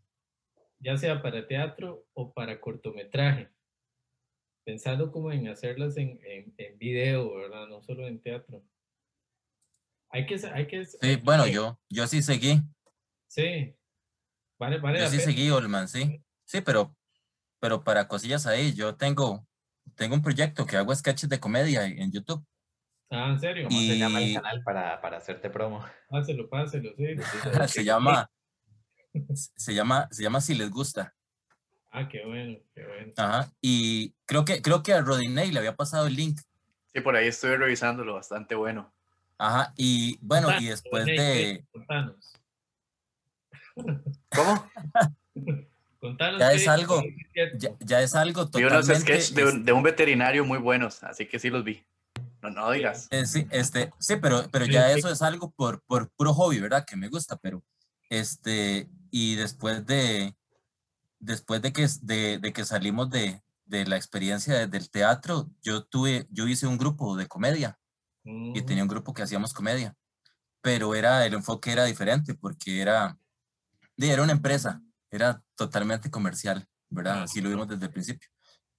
[0.78, 3.50] ya sea para teatro o para cortometraje,
[4.64, 7.66] pensando como en hacerlas en, en, en video, ¿verdad?
[7.68, 8.64] No solo en teatro.
[10.11, 10.84] Hay que, hay que...
[10.84, 12.61] Sí, bueno, yo, yo sí seguí,
[13.28, 13.74] Sí,
[14.59, 15.24] vale, vale yo sí pena.
[15.30, 16.22] seguí, Olman, sí.
[16.44, 16.94] Sí, pero,
[17.61, 19.48] pero para cosillas ahí, yo tengo,
[19.95, 22.45] tengo un proyecto que hago sketches de comedia en YouTube.
[23.11, 25.85] Ah, en serio, ¿Cómo se llama el canal para, para hacerte promo?
[26.09, 27.14] páselo, páselo, sí.
[27.66, 28.30] se llama,
[29.35, 31.14] se llama, se llama Si les gusta.
[31.91, 33.12] Ah, qué bueno, qué bueno.
[33.18, 33.53] Ajá.
[33.61, 36.41] Y creo que, creo que a Rodinei le había pasado el link.
[36.87, 38.95] Sí, por ahí estoy revisándolo, bastante bueno.
[39.37, 39.74] Ajá.
[39.76, 42.33] Y bueno, y después de, Contanos.
[44.30, 44.70] ¿Cómo?
[46.03, 46.40] Contanos.
[46.40, 47.00] Ya es algo,
[47.57, 49.00] ya, ya es algo Vi unos totalmente.
[49.22, 51.86] sketches de, un- de un veterinario muy buenos, así que sí los vi.
[52.42, 53.07] No, no digas.
[53.12, 54.98] Eh, sí, este, sí, pero, pero ya sí.
[54.98, 56.84] eso es algo por, por puro hobby, ¿verdad?
[56.84, 57.62] Que me gusta, pero
[58.11, 60.34] este, y después de,
[61.20, 65.84] después de que, de, de que salimos de, de la experiencia de- del teatro, yo
[65.84, 67.78] tuve, yo hice un grupo de comedia
[68.24, 69.94] y Mm, tenía un grupo que hacíamos comedia,
[70.61, 73.16] pero era, el enfoque era diferente porque era,
[73.96, 74.82] era una empresa,
[75.12, 77.22] era totalmente comercial, ¿verdad?
[77.22, 78.28] Así lo vimos desde el principio.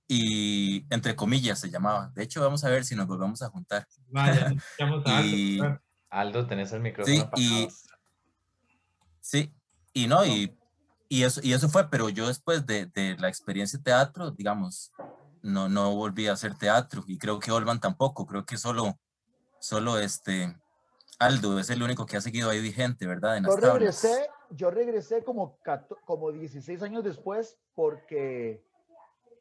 [0.07, 2.11] Y entre comillas se llamaba.
[2.13, 3.87] De hecho, vamos a ver si nos volvemos a juntar.
[4.07, 5.61] Vaya, a Aldo, Y-.
[6.09, 7.67] Aldo, tenés el micrófono Sí, y
[9.21, 9.53] sí,
[9.93, 10.55] y no, y,
[11.07, 14.91] y eso, y eso fue, pero yo después de, de la experiencia de teatro, digamos,
[15.41, 18.99] no, no volví a hacer teatro y creo que Olman tampoco, creo que solo,
[19.59, 20.55] solo este,
[21.19, 23.37] Aldo es el único que ha seguido ahí vigente, ¿verdad?
[23.37, 23.73] En Yo las tablas.
[23.79, 25.57] regresé, yo regresé como,
[26.05, 28.63] como 16 años después porque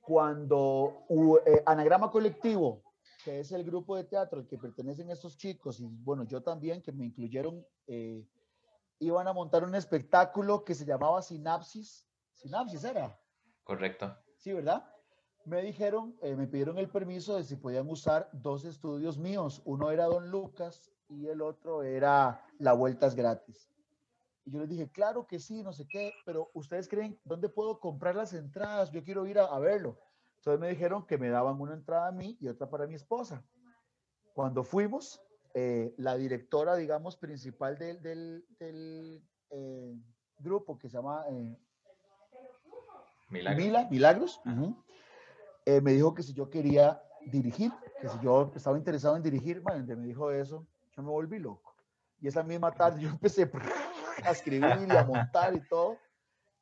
[0.03, 1.05] cuando
[1.47, 2.83] eh, Anagrama Colectivo,
[3.25, 6.83] que es el grupo de teatro al que pertenecen estos chicos, y bueno, yo también,
[6.83, 8.27] que me incluyeron, eh,
[8.99, 12.07] iban a montar un espectáculo que se llamaba Sinapsis.
[12.35, 13.19] Sinapsis era.
[13.65, 14.17] Correcto.
[14.37, 14.89] Sí, ¿verdad?
[15.45, 19.63] Me dijeron, eh, me pidieron el permiso de si podían usar dos estudios míos.
[19.65, 23.72] Uno era Don Lucas y el otro era La Vuelta es Gratis.
[24.45, 27.79] Y yo les dije, claro que sí, no sé qué, pero ustedes creen, ¿dónde puedo
[27.79, 28.91] comprar las entradas?
[28.91, 29.99] Yo quiero ir a, a verlo.
[30.39, 33.45] Entonces me dijeron que me daban una entrada a mí y otra para mi esposa.
[34.35, 35.23] Cuando fuimos,
[35.55, 39.95] eh, la directora, digamos, principal del, del, del, eh,
[40.39, 41.57] grupo que se llama eh,
[43.29, 43.63] Milagro.
[43.65, 44.41] Mila, Milagros.
[45.67, 47.71] eh, me dijo que si yo quería dirigir,
[48.01, 50.67] que si yo estaba interesado en dirigir, bueno, me dijo eso,
[50.97, 51.75] yo me volví loco.
[52.21, 53.47] Y esa misma tarde yo empecé
[54.25, 55.99] a escribir y a montar y todo.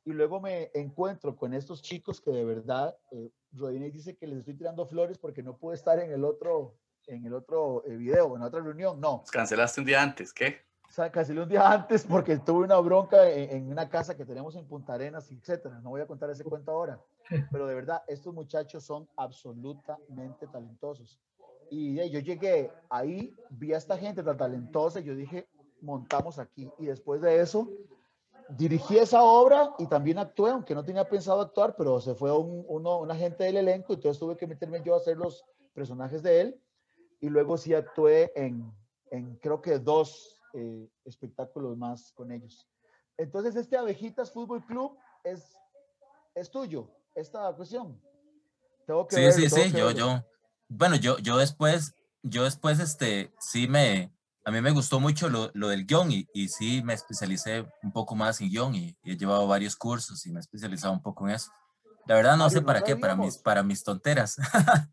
[0.03, 4.39] Y luego me encuentro con estos chicos que de verdad, eh, Rodinei dice que les
[4.39, 6.75] estoy tirando flores porque no pude estar en el otro,
[7.05, 8.99] en el otro eh, video, en otra reunión.
[8.99, 9.23] No.
[9.31, 10.61] Cancelaste un día antes, ¿qué?
[10.89, 14.25] O sea, cancelé un día antes porque tuve una bronca en, en, una casa que
[14.25, 15.79] tenemos en Punta Arenas, etcétera.
[15.79, 16.99] No voy a contar ese cuento ahora.
[17.51, 21.21] Pero de verdad, estos muchachos son absolutamente talentosos.
[21.69, 25.47] Y yo llegué ahí, vi a esta gente tan talentosa y yo dije,
[25.81, 26.69] montamos aquí.
[26.79, 27.69] Y después de eso,
[28.49, 32.65] dirigí esa obra y también actué, aunque no tenía pensado actuar, pero se fue un,
[32.67, 36.41] uno, un agente del elenco, entonces tuve que meterme yo a hacer los personajes de
[36.41, 36.61] él.
[37.19, 38.71] Y luego sí actué en,
[39.11, 42.67] en creo que dos eh, espectáculos más con ellos.
[43.17, 45.55] Entonces, este Abejitas Fútbol Club es,
[46.33, 48.01] es tuyo, esta cuestión.
[48.85, 50.23] Tengo que sí, sí, sí, yo, yo,
[50.67, 54.11] bueno, yo, yo después, yo después, este, sí me,
[54.43, 57.91] a mí me gustó mucho lo, lo del guion y, y, sí me especialicé un
[57.91, 61.01] poco más en guion y, y, he llevado varios cursos y me he especializado un
[61.01, 61.51] poco en eso.
[62.07, 64.37] La verdad no sé para qué, para mis, para mis tonteras.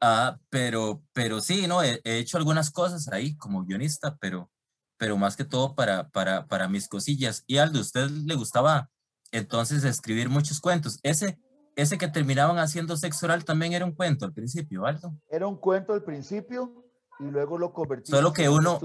[0.00, 4.50] ah, pero, pero sí, no, he, he, hecho algunas cosas ahí como guionista, pero,
[4.98, 7.42] pero más que todo para, para, para mis cosillas.
[7.46, 8.90] Y Aldo, ¿a usted le gustaba
[9.32, 10.98] entonces escribir muchos cuentos?
[11.02, 11.38] Ese,
[11.74, 15.14] ese que terminaban haciendo sexo oral también era un cuento al principio, Aldo.
[15.30, 16.83] Era un cuento al principio
[17.20, 18.10] y luego lo convertí.
[18.10, 18.80] Solo que uno,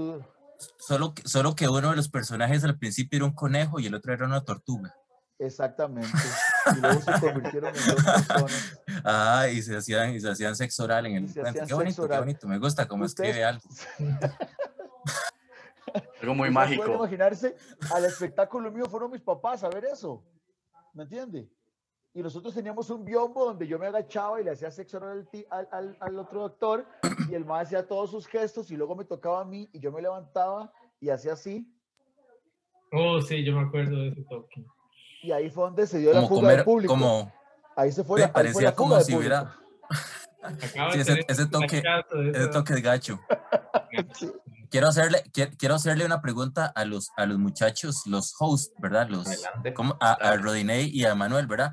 [0.78, 4.12] solo, solo que uno de los personajes al principio era un conejo y el otro
[4.12, 4.94] era una tortuga.
[5.38, 6.12] Exactamente.
[6.76, 8.80] Y luego se convirtieron en dos personas.
[9.02, 11.64] Ah, y se hacían, y se hacían sexo oral en el cuento.
[11.66, 12.18] Qué bonito, oral.
[12.18, 12.46] qué bonito.
[12.46, 13.66] Me gusta cómo escribe algo.
[16.20, 16.94] Algo muy mágico.
[16.94, 17.56] Imaginarse,
[17.92, 20.22] al espectáculo mío fueron mis papás a ver eso.
[20.92, 21.48] ¿Me entiende?
[22.12, 25.28] Y nosotros teníamos un biombo donde yo me agachaba y le hacía sexo al,
[25.70, 26.84] al, al otro doctor
[27.28, 29.92] y el más hacía todos sus gestos y luego me tocaba a mí y yo
[29.92, 31.72] me levantaba y hacía así.
[32.92, 34.64] Oh, sí, yo me acuerdo de ese toque.
[35.22, 36.92] Y ahí fue donde se dio como la fuga comer, del público.
[36.92, 37.32] Como,
[37.76, 39.56] ahí se fue, la, parecía fue la como fuga si hubiera...
[40.92, 41.82] Sí, ese, ese, toque,
[42.34, 43.20] ese toque de gacho.
[44.70, 45.24] Quiero hacerle,
[45.58, 49.08] quiero hacerle una pregunta a los, a los muchachos, los hosts, ¿verdad?
[49.08, 49.26] Los,
[49.74, 51.72] como a, a Rodinei y a Manuel, ¿verdad?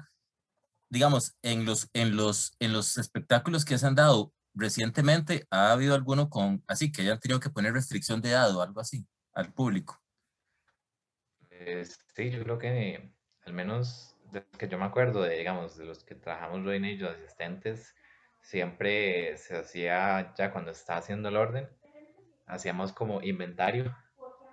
[0.90, 5.96] Digamos, en los, en los, en los espectáculos que se han dado recientemente, ¿ha habido
[5.96, 9.54] alguno con, así, que hayan tenido que poner restricción de edad o algo así al
[9.54, 10.02] público?
[11.48, 13.12] Pues, sí, yo creo que
[13.46, 16.98] al menos de que yo me acuerdo de, digamos, de los que trabajamos Roy y
[16.98, 17.96] yo, asistentes,
[18.42, 21.70] siempre se hacía, ya cuando estaba haciendo el orden,
[22.46, 23.96] hacíamos como inventario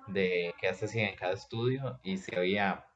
[0.08, 2.86] de qué se hacía en cada estudio y si había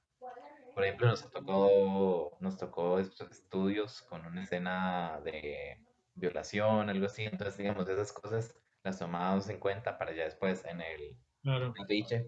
[0.78, 5.76] por ejemplo, nos tocó, nos tocó estos estudios con una escena de
[6.14, 7.24] violación, algo así.
[7.24, 8.54] Entonces, digamos, esas cosas
[8.84, 11.74] las tomamos en cuenta para ya después en el claro.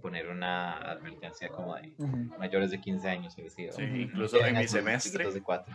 [0.02, 2.38] poner una advertencia como de uh -huh.
[2.38, 3.34] mayores de 15 años.
[3.34, 5.30] Sí, incluso en mi semestre.
[5.30, 5.72] De cuatro.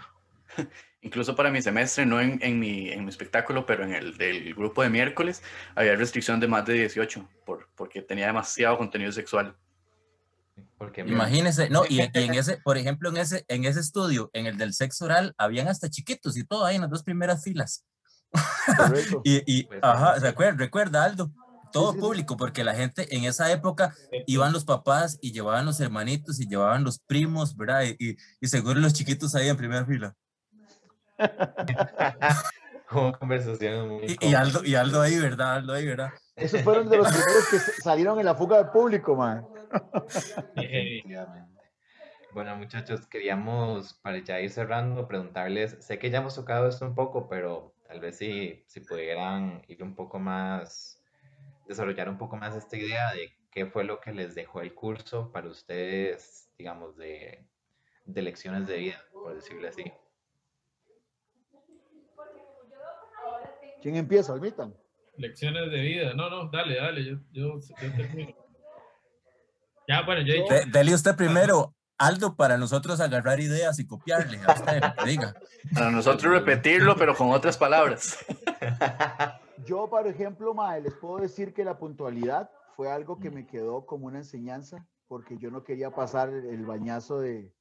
[1.02, 4.54] Incluso para mi semestre, no en, en, mi, en mi espectáculo, pero en el del
[4.54, 5.42] grupo de miércoles,
[5.76, 9.56] había restricción de más de 18 por, porque tenía demasiado contenido sexual.
[10.78, 14.46] Porque Imagínese, no, y, y, en ese, por ejemplo, en ese, en ese estudio, en
[14.46, 17.86] el del sexo oral, habían hasta chiquitos y todo ahí en las dos primeras filas.
[19.24, 21.32] y, y pues, ajá, recuerda, recuerda, Aldo,
[21.72, 23.94] todo sí, sí, público, porque la gente en esa época
[24.28, 27.84] iban los papás y llevaban los hermanitos y llevaban los primos, ¿verdad?
[27.84, 30.16] Y, y seguro los chiquitos ahí en primera fila.
[32.90, 35.56] Como conversaciones muy y, y, Aldo, y Aldo ahí, ¿verdad?
[35.56, 36.12] Aldo ahí, ¿verdad?
[36.36, 39.46] Esos fueron de los primeros que salieron en la fuga del público, man.
[42.34, 46.94] Bueno, muchachos, queríamos, para ya ir cerrando, preguntarles, sé que ya hemos tocado esto un
[46.94, 51.02] poco, pero tal vez si, si pudieran ir un poco más,
[51.66, 55.32] desarrollar un poco más esta idea de qué fue lo que les dejó el curso
[55.32, 57.48] para ustedes, digamos, de,
[58.04, 59.86] de lecciones de vida, por decirlo así.
[63.82, 64.74] ¿Quién empieza, Almita?
[65.16, 66.14] Lecciones de vida.
[66.14, 68.45] No, no, dale, dale, yo, yo, yo termino.
[69.88, 70.54] Ya, bueno, yo he dicho.
[70.54, 75.34] De, dele usted primero, Aldo, para nosotros agarrar ideas y copiarle a usted, diga.
[75.74, 78.18] Para nosotros repetirlo, pero con otras palabras.
[79.66, 83.86] Yo, por ejemplo, Mae, les puedo decir que la puntualidad fue algo que me quedó
[83.86, 87.52] como una enseñanza, porque yo no quería pasar el bañazo de,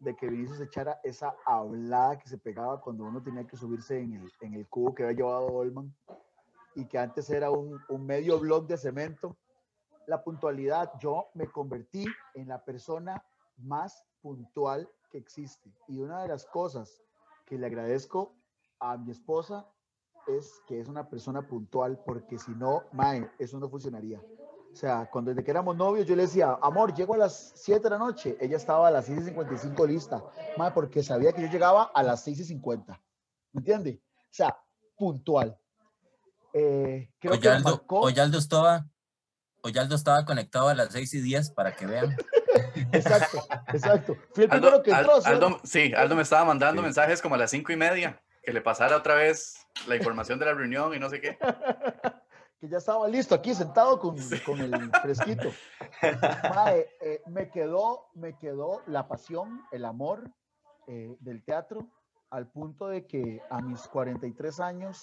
[0.00, 4.14] de que Vinicius echara esa hablada que se pegaba cuando uno tenía que subirse en
[4.14, 5.94] el, en el cubo que había llevado Olman
[6.74, 9.36] y que antes era un, un medio blog de cemento
[10.06, 12.04] la puntualidad, yo me convertí
[12.34, 13.22] en la persona
[13.58, 15.70] más puntual que existe.
[15.88, 17.02] Y una de las cosas
[17.44, 18.34] que le agradezco
[18.80, 19.66] a mi esposa
[20.26, 24.20] es que es una persona puntual, porque si no, mae, eso no funcionaría.
[24.72, 27.80] O sea, cuando desde que éramos novios, yo le decía, amor, llego a las 7
[27.84, 28.36] de la noche.
[28.40, 30.22] Ella estaba a las 6.55 lista,
[30.58, 32.86] mae, porque sabía que yo llegaba a las 6.50.
[33.52, 34.02] ¿Me entiende?
[34.04, 34.58] O sea,
[34.96, 35.58] puntual.
[36.52, 38.86] Eh, creo que Oyaldo, marcó- Oyaldo estaba,
[39.66, 42.16] Oyaldo estaba conectado a las 6 y 10 para que vean.
[42.92, 43.38] Exacto,
[43.72, 44.16] exacto.
[44.34, 45.20] Fui el Aldo, primero que entró.
[45.20, 45.46] ¿sí o no?
[45.48, 46.86] Aldo- sí, Aldo me estaba mandando Sí.
[46.86, 50.46] mensajes como a las cinco y media, que le pasara otra vez la información de
[50.46, 51.38] la reunión y no sé qué.
[52.60, 54.16] que ya estaba listo aquí sentado con,
[54.46, 55.50] con el fresquito.
[56.54, 60.30] Mae, eh, me, quedó, me quedó la pasión, el amor
[60.86, 61.88] eh, del teatro,
[62.30, 65.02] al punto de que a mis 43 años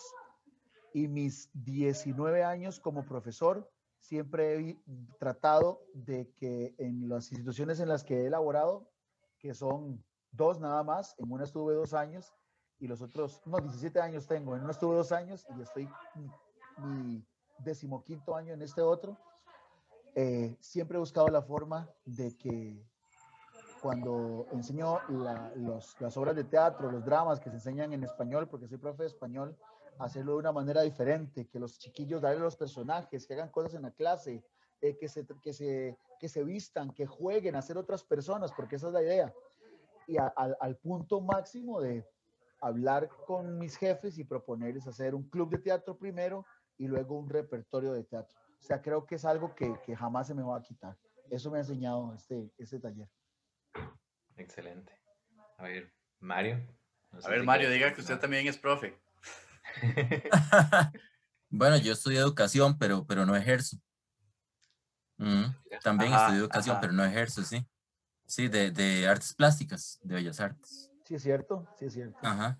[0.93, 3.69] y mis 19 años como profesor,
[4.03, 4.77] siempre he
[5.17, 8.91] tratado de que en las instituciones en las que he elaborado,
[9.39, 12.33] que son dos nada más, en una estuve dos años
[12.79, 15.89] y los otros, no, 17 años tengo, en una estuve dos años y estoy
[16.79, 17.25] mi
[17.59, 19.17] decimoquinto año en este otro,
[20.15, 22.85] eh, siempre he buscado la forma de que
[23.81, 28.77] cuando enseño las obras de teatro, los dramas que se enseñan en español, porque soy
[28.77, 29.57] profe de español,
[29.99, 33.83] hacerlo de una manera diferente, que los chiquillos, darle los personajes, que hagan cosas en
[33.83, 34.43] la clase,
[34.81, 38.75] eh, que, se, que, se, que se vistan, que jueguen a ser otras personas, porque
[38.75, 39.33] esa es la idea.
[40.07, 42.05] Y a- al- al punto máximo de
[42.59, 46.45] hablar con mis jefes y proponerles hacer un club de teatro primero
[46.77, 48.37] y luego un repertorio de teatro.
[48.59, 50.97] O sea, creo que es algo que, que jamás se me va a quitar.
[51.29, 53.09] Eso me ha enseñado este, este taller.
[54.37, 54.93] Excelente.
[55.57, 56.57] A ver, Mario.
[57.11, 58.97] no A ver, si Mario, quieres diga que usted también es profe.
[61.49, 63.77] bueno, yo estudié educación, pero, pero no ejerzo.
[65.17, 65.45] Mm,
[65.83, 66.81] También Ajá, estudié educación, ajá.
[66.81, 67.65] pero no ejerzo, sí.
[68.25, 70.89] Sí, de, de artes plásticas, de bellas artes.
[71.05, 72.17] Sí, es cierto, sí, es cierto.
[72.21, 72.57] Ajá.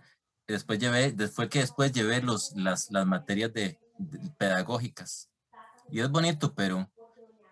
[0.48, 5.30] Después llevé, después que después llevé los, las, las materias de, de pedagógicas.
[5.90, 6.92] Y es bonito, pero,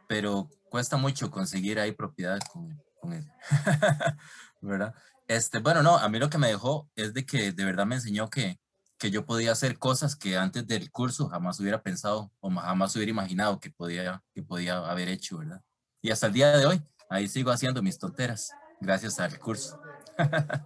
[0.08, 3.26] pero cuesta mucho conseguir ahí propiedad con, con él.
[4.62, 4.94] ¿Verdad?
[5.28, 7.96] Este, bueno, no, a mí lo que me dejó es de que de verdad me
[7.96, 8.60] enseñó que,
[9.02, 13.10] que yo podía hacer cosas que antes del curso jamás hubiera pensado o jamás hubiera
[13.10, 15.60] imaginado que podía, que podía haber hecho, ¿verdad?
[16.04, 19.82] Y hasta el día de hoy, ahí sigo haciendo mis tonteras, gracias al curso.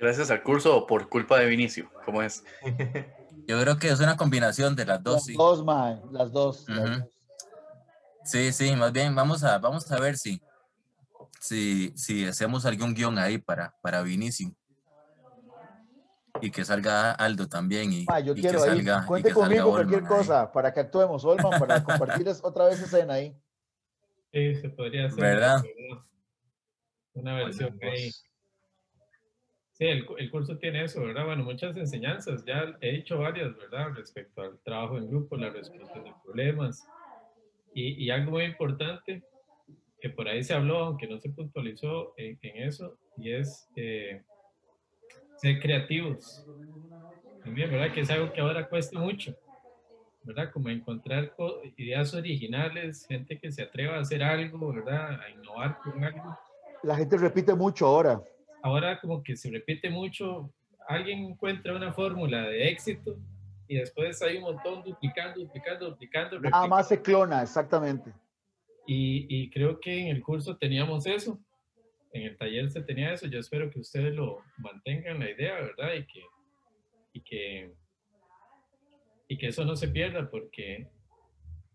[0.00, 1.88] Gracias al curso o por culpa de Vinicio.
[2.04, 2.42] ¿Cómo es?
[3.46, 5.34] Yo creo que es una combinación de las dos, Las sí.
[5.36, 6.68] dos, mae, las dos.
[6.68, 6.98] las Ujú.
[6.98, 7.08] dos.
[8.24, 10.42] Sí, sí, más bien vamos a, vamos a ver si,
[11.38, 14.52] si, si hacemos algún guion ahí para, para Vinicio.
[16.40, 18.70] Y que salga Aldo también y, Mae, yo y que quiero ahí.
[18.70, 20.18] salga, Cuente que salga conmigo cualquier Olman ahí.
[20.18, 23.36] cosa para que actuemos, Olman, para compartir es- otra vez escena ahí.
[24.32, 25.20] Sí, se podría hacer.
[25.20, 25.62] ¿Verdad?
[27.14, 28.10] Una versión Olman ahí.
[29.72, 31.24] Sí, el, el curso tiene eso, ¿verdad?
[31.26, 33.88] Bueno, muchas enseñanzas, ya he dicho varias, ¿verdad?
[33.94, 36.86] Respecto al trabajo en grupo, la resolución de problemas.
[37.74, 39.22] Y, y algo muy importante,
[40.00, 44.22] que por ahí se habló, aunque no se puntualizó en, en eso, y es eh,
[45.42, 46.46] ser creativos.
[47.42, 47.92] También, ¿verdad?
[47.92, 49.34] Que es algo que ahora cuesta mucho,
[50.22, 50.52] ¿verdad?
[50.52, 55.20] Como encontrar co- ideas originales, gente que se atreva a hacer algo, ¿verdad?
[55.20, 56.36] A innovar con algo
[56.84, 58.20] La gente repite mucho ahora.
[58.62, 60.52] ahora como que se repite mucho,
[60.86, 63.16] alguien encuentra una fórmula de éxito
[63.66, 66.38] y después hay un montón duplicando, duplicando, duplicando.
[66.38, 68.12] Nada más se clona, exactamente.
[68.86, 71.40] Y, y creo que en el curso teníamos eso,
[72.12, 75.94] en el taller se tenía eso, yo espero que ustedes lo mantengan la idea, ¿verdad?
[75.94, 76.22] Y que,
[77.14, 77.72] y que,
[79.28, 80.88] y que eso no se pierda porque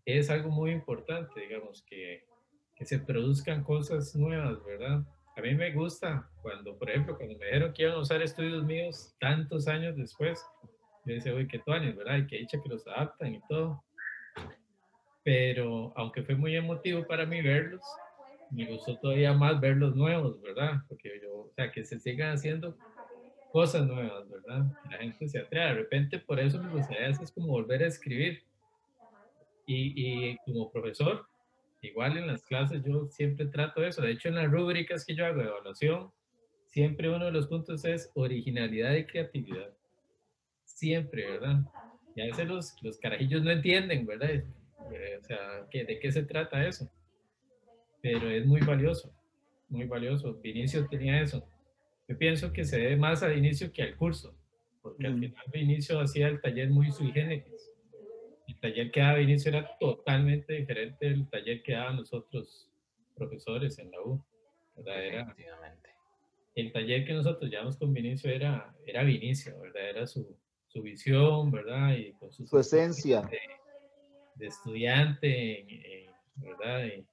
[0.04, 2.24] es algo muy importante, digamos, que,
[2.76, 5.04] que se produzcan cosas nuevas, ¿verdad?
[5.36, 8.64] A mí me gusta cuando, por ejemplo, cuando me dijeron que iban a usar estudios
[8.64, 10.44] míos tantos años después,
[11.04, 12.18] yo decía, uy, qué tuanes, ¿verdad?
[12.18, 13.82] Y que dicha que los adaptan y todo.
[15.24, 17.82] Pero aunque fue muy emotivo para mí verlos,
[18.50, 20.82] me gustó todavía más ver los nuevos, ¿verdad?
[20.88, 22.78] Porque yo, o sea, que se sigan haciendo
[23.50, 24.66] cosas nuevas, ¿verdad?
[24.84, 25.66] La gente se atreva.
[25.68, 28.44] De repente, por eso me gustaría hacer es como volver a escribir.
[29.66, 31.26] Y, y como profesor,
[31.82, 34.02] igual en las clases yo siempre trato eso.
[34.02, 36.10] De hecho, en las rúbricas que yo hago de evaluación,
[36.66, 39.74] siempre uno de los puntos es originalidad y creatividad.
[40.64, 41.64] Siempre, ¿verdad?
[42.14, 44.30] Y a veces los, los carajillos no entienden, ¿verdad?
[44.32, 46.90] Eh, o sea, ¿qué- ¿de qué se trata eso?
[48.00, 49.12] Pero es muy valioso,
[49.68, 50.34] muy valioso.
[50.40, 51.46] Vinicio tenía eso.
[52.06, 54.34] Yo pienso que se debe más a Vinicio que al curso,
[54.82, 55.20] porque al Mm.
[55.20, 57.70] final Vinicio hacía el taller muy sui generis.
[58.46, 62.70] El taller que daba Vinicio era totalmente diferente del taller que daban los otros
[63.14, 64.24] profesores en la U.
[64.76, 65.04] ¿verdad?
[65.04, 65.36] Era,
[66.54, 69.90] el taller que nosotros llevamos con Vinicio era, era Vinicio, ¿verdad?
[69.90, 70.36] Era su,
[70.68, 71.94] su visión, ¿verdad?
[71.96, 73.22] Y con su, Su esencia.
[73.22, 73.38] De,
[74.36, 76.06] de estudiante,
[76.36, 76.84] ¿verdad?
[76.86, 77.04] Y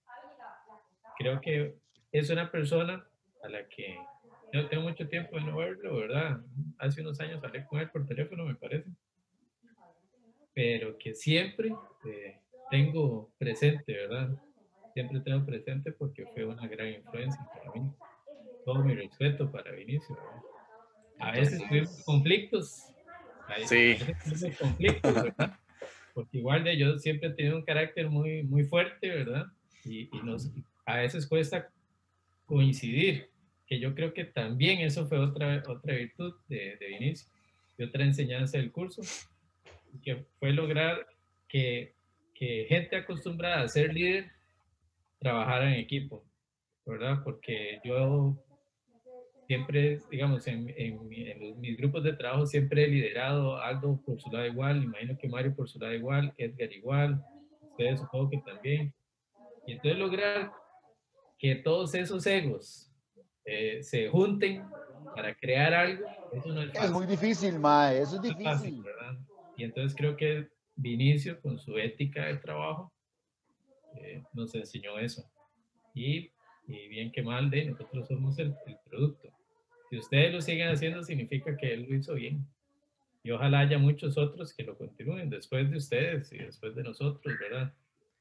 [1.17, 1.75] creo que
[2.11, 3.05] es una persona
[3.43, 3.97] a la que
[4.53, 6.39] yo tengo mucho tiempo de no verlo, ¿verdad?
[6.77, 8.89] Hace unos años hablé con él por teléfono, me parece.
[10.53, 11.73] Pero que siempre
[12.05, 12.39] eh,
[12.71, 14.29] tengo presente, ¿verdad?
[14.93, 17.91] Siempre tengo presente porque fue una gran influencia para mí.
[18.63, 20.41] Todo mi respeto para Vinicio, ¿verdad?
[21.19, 22.93] A veces tuvimos conflictos.
[23.65, 23.97] Sí.
[24.23, 25.59] tuvimos conflictos, ¿verdad?
[26.13, 29.47] Porque igual de yo siempre he tenido un carácter muy, muy fuerte, ¿verdad?
[29.83, 30.49] Y, y nos,
[30.85, 31.69] a veces cuesta
[32.45, 33.29] coincidir,
[33.65, 37.27] que yo creo que también eso fue otra, otra virtud de, de Vinicio
[37.77, 39.01] y otra enseñanza del curso,
[40.03, 41.07] que fue lograr
[41.47, 41.95] que,
[42.33, 44.31] que gente acostumbrada a ser líder
[45.19, 46.23] trabajara en equipo,
[46.85, 47.23] ¿verdad?
[47.23, 48.37] Porque yo
[49.47, 54.29] siempre, digamos, en, en en mis grupos de trabajo siempre he liderado, Aldo por su
[54.31, 57.23] lado igual, imagino que Mario por su lado igual, Edgar igual,
[57.71, 58.93] ustedes supongo que también.
[59.67, 60.51] Y entonces lograr
[61.37, 62.91] que todos esos egos
[63.45, 64.63] eh, se junten
[65.15, 66.91] para crear algo, eso no es Es fácil.
[66.93, 68.91] muy difícil, mae, eso es no es fácil, difícil.
[69.57, 72.91] Y entonces creo que Vinicio, con su ética de trabajo,
[73.95, 75.23] eh, nos enseñó eso.
[75.93, 76.31] Y,
[76.67, 79.29] y bien que mal, de nosotros somos el, el producto.
[79.89, 82.45] Si ustedes lo siguen haciendo, significa que él lo hizo bien.
[83.23, 87.33] Y ojalá haya muchos otros que lo continúen después de ustedes y después de nosotros,
[87.39, 87.73] ¿verdad?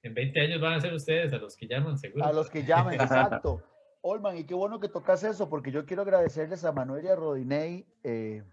[0.04, 2.26] En 20 años van a ser ustedes a los que llaman, seguro.
[2.26, 3.62] A los que llamen, exacto.
[4.02, 7.16] Olman, y qué bueno que tocas eso, porque yo quiero agradecerles a Manuel y a
[7.16, 7.86] Rodinei.
[8.02, 8.44] eh,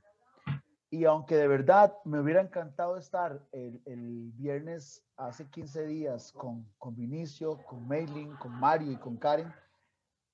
[0.90, 6.65] y aunque de verdad me hubiera encantado estar el, el viernes hace 15 días con,
[6.78, 9.53] con Vinicio, con Maylin, con Mario y con Karen,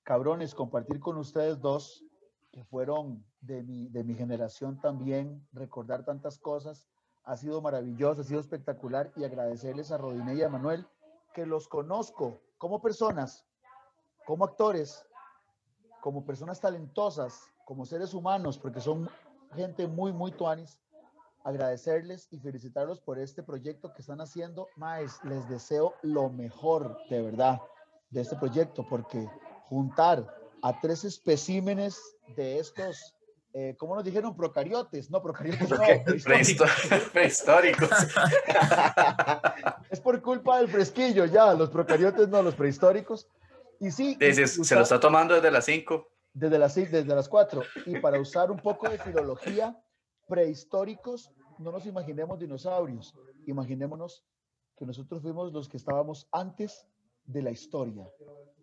[0.03, 2.03] cabrones, compartir con ustedes dos,
[2.51, 6.87] que fueron de mi, de mi generación también, recordar tantas cosas,
[7.23, 10.87] ha sido maravilloso, ha sido espectacular y agradecerles a Rodinei y a Manuel
[11.37, 13.45] que los conozco como personas,
[14.25, 15.05] como actores,
[16.01, 19.07] como personas talentosas, como seres humanos, porque son
[19.53, 20.79] gente muy, muy tuanis,
[21.43, 24.67] agradecerles y felicitarlos por este proyecto que están haciendo.
[24.77, 27.61] Más, les deseo lo mejor, de verdad,
[28.09, 29.29] de este proyecto, porque
[29.69, 30.25] juntar
[30.63, 32.01] a tres especímenes
[32.35, 33.15] de estos,
[33.59, 34.35] eh, ¿cómo nos dijeron?
[34.35, 35.77] Procariotes, no, procariotes, no,
[36.23, 36.69] prehistóricos.
[37.11, 37.89] Prehistóricos.
[39.89, 43.27] es por culpa del fresquillo, ya, los procariotes no, los prehistóricos.
[43.79, 46.07] Y sí, y se usar- lo está tomando desde las 5.
[46.33, 47.61] desde las seis, desde las cuatro.
[47.85, 49.75] Y para usar un poco de filología,
[50.27, 53.15] prehistóricos, no nos imaginemos dinosaurios,
[53.47, 54.23] imaginémonos
[54.77, 56.85] que nosotros fuimos los que estábamos antes
[57.25, 58.07] de la historia.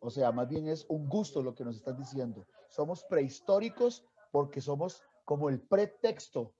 [0.00, 2.46] O sea, más bien es un gusto lo que nos están diciendo.
[2.68, 4.04] Somos prehistóricos
[4.34, 6.52] porque somos como el pretexto,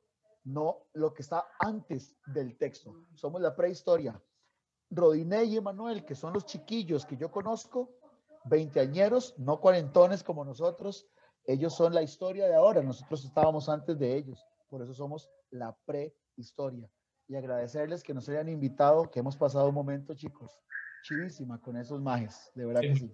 [0.45, 2.95] no lo que está antes del texto.
[3.17, 4.23] Somos la prehistoria.
[4.91, 7.91] Rodinei y Emanuel, que son los chiquillos que yo conozco,
[8.45, 11.09] veinteañeros, no cuarentones como nosotros,
[11.47, 15.77] ellos son la historia de ahora, nosotros estábamos antes de ellos, por eso somos la
[15.85, 16.89] prehistoria.
[17.27, 20.53] Y agradecerles que nos hayan invitado, que hemos pasado un momento, chicos,
[21.03, 23.03] chivísima con esos majes, de verdad Sí, que sí.
[23.03, 23.11] muy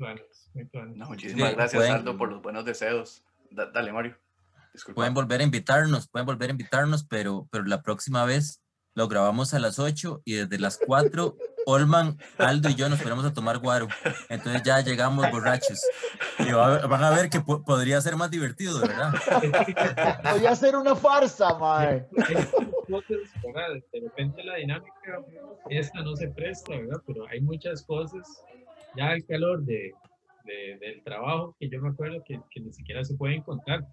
[0.69, 0.99] tuanis.
[0.99, 3.24] No, muchísimas Sí, gracias, pueden- Aldo, por los buenos deseos.
[3.51, 4.16] Da- dale, Mario.
[4.72, 4.97] Disculpa.
[5.01, 8.60] Pueden volver a invitarnos, pueden volver a invitarnos, pero, pero la próxima vez
[8.94, 11.36] lo grabamos a las 8 y desde las 4,
[11.66, 13.86] Olman, Aldo y yo nos ponemos a tomar guaro.
[14.28, 15.80] Entonces ya llegamos borrachos.
[16.38, 19.12] Y van a ver que po- podría ser más divertido, de ¿verdad?
[20.32, 22.06] Voy a hacer una farsa, mae.
[22.28, 22.47] Hay muchas
[22.88, 23.68] cosas, ¿verdad?
[23.92, 25.22] De repente la dinámica,
[25.68, 27.01] esta no se presta, ¿verdad?
[27.06, 28.26] Pero hay muchas cosas,
[28.97, 29.92] ya el calor de,
[30.44, 33.86] de- del trabajo, que yo me acuerdo que, que ni siquiera se pueden contar.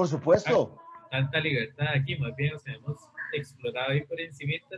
[0.00, 0.76] Por supuesto.
[1.10, 2.96] Tanta libertad aquí, más bien, o sea, hemos
[3.34, 4.76] explorado ahí por encimita,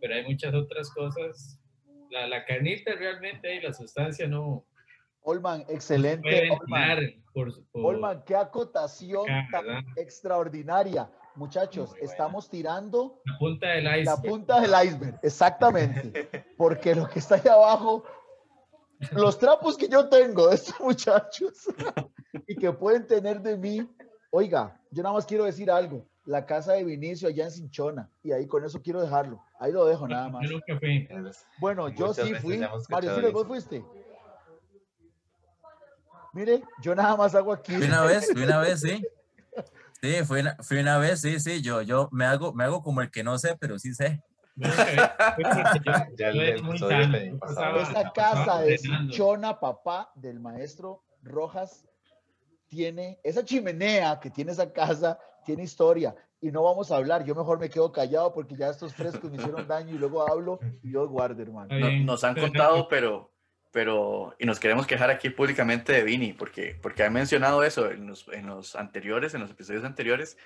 [0.00, 1.60] pero hay muchas otras cosas.
[2.10, 4.64] La, la carnita realmente y la sustancia no
[5.22, 6.48] Olman, excelente.
[6.50, 7.22] Olman.
[7.32, 11.08] por, por- Olman, qué acotación Acá, tan extraordinaria.
[11.36, 14.22] Muchachos, estamos tirando la punta del la iceberg.
[14.22, 16.44] punta del iceberg, exactamente.
[16.56, 18.02] Porque lo que está ahí abajo,
[19.12, 21.68] los trapos que yo tengo de estos muchachos
[22.48, 23.88] y que pueden tener de mí.
[24.30, 26.06] Oiga, yo nada más quiero decir algo.
[26.24, 28.08] La casa de Vinicio allá en Cinchona.
[28.22, 29.42] Y ahí con eso quiero dejarlo.
[29.58, 30.48] Ahí lo dejo nada más.
[30.48, 31.08] Yo nunca fui.
[31.58, 32.60] Bueno, yo sí fui.
[32.88, 33.84] Mario, ¿sí vos fuiste?
[36.32, 37.74] Mire, yo nada más hago aquí.
[37.74, 39.02] Fui una vez, fui una vez, sí.
[40.00, 41.60] Sí, fui una, fui una vez, sí, sí.
[41.60, 44.22] Yo, yo me hago, me hago como el que no sé, pero sí sé.
[47.40, 48.78] Pasaba casa de.
[48.78, 51.84] Cinchona, papá del maestro Rojas,
[52.70, 56.14] tiene, esa chimenea que tiene esa casa, tiene historia.
[56.40, 59.36] Y no vamos a hablar, yo mejor me quedo callado porque ya estos frescos me
[59.36, 61.68] hicieron daño y luego hablo y Dios guarde, hermano.
[61.78, 63.30] No- nos han contado, pero,
[63.72, 68.06] pero, y nos queremos quejar aquí públicamente de Vini, porque, porque han mencionado eso en
[68.06, 70.38] los, en los anteriores, en los episodios anteriores,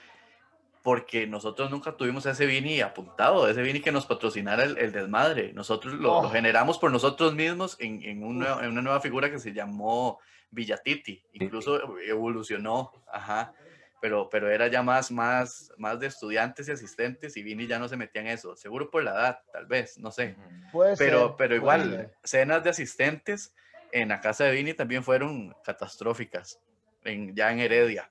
[0.84, 4.92] porque nosotros nunca tuvimos a ese Vini apuntado, ese Vini que nos patrocinara el, el
[4.92, 5.52] desmadre.
[5.54, 6.30] Nosotros lo, lo Oh.
[6.30, 10.20] generamos por nosotros mismos en, en, un nuevo- en una nueva figura que se llamó
[10.50, 11.24] Villatiti.
[11.32, 13.54] Incluso evolucionó, ajá.
[14.02, 17.88] Pero, pero era ya más, más, más de estudiantes y asistentes y Vini ya no
[17.88, 18.54] se metía en eso.
[18.54, 20.36] Seguro por la edad, tal vez, no sé.
[20.70, 22.14] Puede Pero, ser, pero puede igual, ser.
[22.24, 23.54] cenas de asistentes
[23.90, 26.60] en la casa de Vini también fueron catastróficas,
[27.04, 28.10] en, ya en Heredia.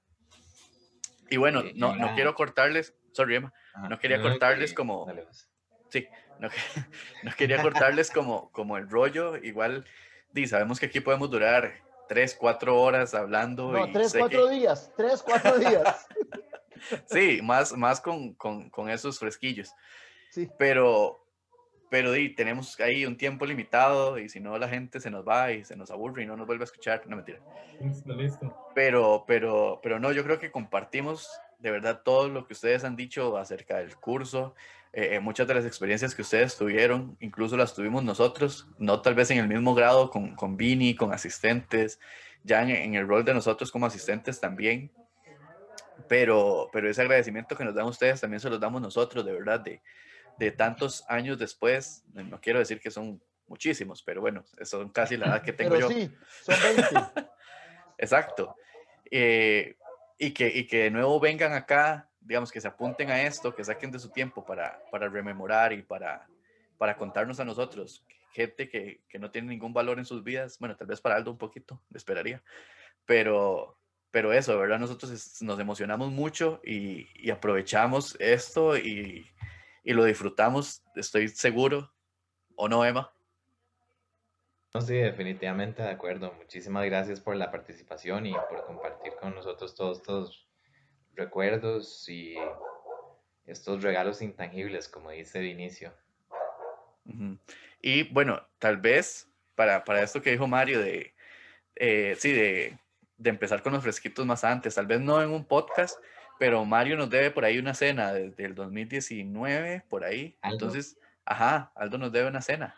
[1.34, 3.90] Y bueno, Sí, no, no quiero cortarles, sorry Emma, Ajá.
[3.90, 5.50] no quería No, cortarles que- como, dale, pues.
[6.40, 6.58] no, que-
[7.24, 9.84] no quería cortarles como, como el rollo, igual,
[10.32, 11.74] di, sabemos que aquí podemos durar
[12.08, 13.72] tres, cuatro horas hablando.
[13.72, 16.06] No, y tres, cuatro que- días, tres, cuatro días.
[17.08, 19.72] Sí, más, más con, con, con esos fresquillos.
[20.30, 20.50] Sí.
[20.60, 21.23] pero
[21.94, 25.52] pero di, tenemos ahí un tiempo limitado y si no la gente se nos va
[25.52, 27.38] y se nos aburre y no nos vuelve a escuchar, no mentira.
[27.80, 28.72] Listo, listo.
[28.74, 31.30] Pero, pero, pero no, yo creo que compartimos
[31.60, 34.56] de verdad todo lo que ustedes han dicho acerca del curso,
[34.92, 39.14] eh, eh, muchas de las experiencias que ustedes tuvieron, incluso las tuvimos nosotros, no tal
[39.14, 42.00] vez en el mismo grado con, con Vini, con asistentes,
[42.44, 44.90] ya en, en el rol de nosotros como asistentes también.
[46.08, 49.60] Pero, pero ese agradecimiento que nos dan ustedes también se los damos nosotros, de verdad,
[49.60, 49.80] de,
[50.38, 52.04] de tantos años después.
[52.14, 55.90] No quiero decir que son muchísimos, pero bueno, son casi la edad que tengo Pero
[55.90, 55.96] yo.
[55.96, 56.12] sí,
[56.44, 57.30] son 20.
[57.98, 58.56] Exacto.
[59.10, 59.78] Eh,
[60.18, 63.64] y, que, y que de nuevo vengan acá, digamos, que se apunten a esto, que
[63.64, 66.28] saquen de su tiempo para, para rememorar y para,
[66.78, 70.76] para contarnos a nosotros, gente que, que no tiene ningún valor en sus vidas, bueno,
[70.76, 72.42] tal vez para Aldo un poquito, le esperaría,
[73.06, 73.78] pero,
[74.10, 74.80] pero eso, ¿verdad?
[74.80, 79.28] Nosotros nos emocionamos mucho y, y aprovechamos esto y,
[79.84, 81.92] y lo disfrutamos, estoy seguro,
[82.56, 83.14] ¿o no, Emma?
[84.74, 86.34] No, sí, definitivamente de acuerdo.
[86.34, 90.50] Muchísimas gracias por la participación y por compartir con nosotros todos estos
[91.14, 92.36] recuerdos y
[93.46, 95.94] estos regalos intangibles, como dice Vinicio.
[97.06, 97.38] Ujú.
[97.82, 101.14] Y bueno, tal vez para, para esto que dijo Mario de,
[101.76, 102.80] eh, sí, de,
[103.18, 106.00] de empezar con los fresquitos más antes, tal vez no en un podcast,
[106.40, 110.38] pero Mario nos debe por ahí una cena desde el 2019, por ahí.
[110.42, 110.56] ¿Aldo?
[110.56, 112.76] Entonces, ajá, Aldo nos debe una cena.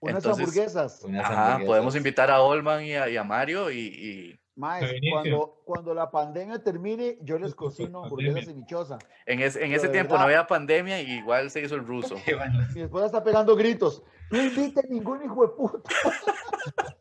[0.00, 1.02] Unas Entonces, hamburguesas.
[1.04, 1.96] Unas Ajá, podemos hamburguesas.
[1.96, 6.62] invitar a Olman y a, y a Mario y, y Maes, cuando, cuando la pandemia
[6.62, 8.98] termine, yo les cocino hamburguesas y mi choza.
[9.26, 12.16] en, es- en ese tiempo no verdad- había pandemia y igual se hizo el ruso.
[12.36, 12.66] Bueno.
[12.74, 14.02] Mi esposa está pegando gritos.
[14.30, 15.90] No inviten ningún hijo de puta.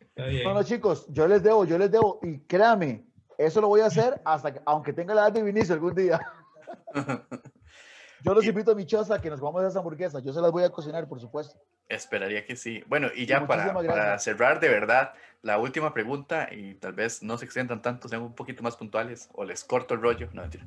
[0.00, 0.44] Está bien.
[0.44, 2.20] No, no, chicos, yo les debo, yo les debo.
[2.22, 3.04] Y créame,
[3.38, 6.20] eso lo voy a hacer hasta que, aunque tenga la edad de Vinicio algún día.
[8.24, 10.24] Yo los invito a mi choza que nos vamos a esas hamburguesas.
[10.24, 11.56] Yo se las voy a cocinar, por supuesto.
[11.88, 12.82] Esperaría que sí.
[12.88, 17.38] Bueno, y ya para, para cerrar de verdad, la última pregunta, y tal vez no
[17.38, 20.66] se extiendan tanto, sean un poquito más puntuales, o les corto el rollo, no mentira.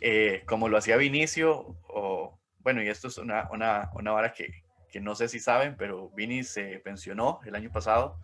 [0.00, 4.62] Eh, como lo hacía Vinicio, o bueno, y esto es una, una, una vara que,
[4.88, 8.20] que no sé si saben, pero Vini se pensionó el año pasado,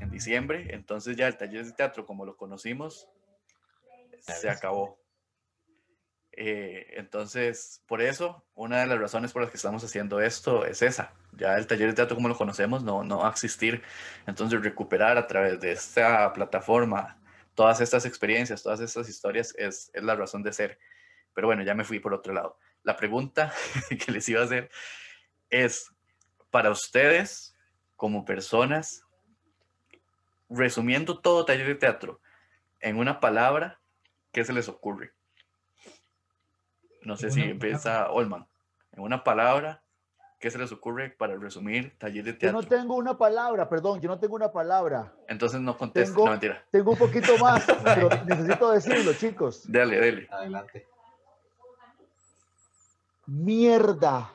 [0.00, 3.08] en diciembre, entonces ya el taller de teatro, como lo conocimos,
[4.34, 4.98] se acabó.
[6.32, 10.82] Eh, entonces, por eso, una de las razones por las que estamos haciendo esto es
[10.82, 11.14] esa.
[11.32, 13.82] Ya el taller de teatro como lo conocemos no, no va a existir.
[14.26, 17.18] Entonces, recuperar a través de esta plataforma
[17.54, 20.78] todas estas experiencias, todas estas historias es, es la razón de ser.
[21.32, 22.58] Pero bueno, ya me fui por otro lado.
[22.82, 23.52] La pregunta
[24.04, 24.70] que les iba a hacer
[25.48, 25.90] es,
[26.50, 27.56] para ustedes,
[27.96, 29.02] como personas,
[30.50, 32.20] resumiendo todo taller de teatro
[32.80, 33.80] en una palabra,
[34.36, 35.14] ¿qué se les ocurre?
[37.00, 38.46] No sé si empieza Olman.
[38.92, 39.82] En una palabra,
[40.38, 42.60] ¿qué se les ocurre para resumir taller de Yo teatro?
[42.60, 45.14] no tengo una palabra, perdón, yo no tengo una palabra.
[45.26, 46.62] Entonces no contesta, Tengo- no mentira.
[46.70, 49.62] Tengo un poquito más, pero necesito decirlo, chicos.
[49.72, 50.28] Dale, dale.
[50.30, 50.86] Adelante.
[53.24, 54.32] Mierda.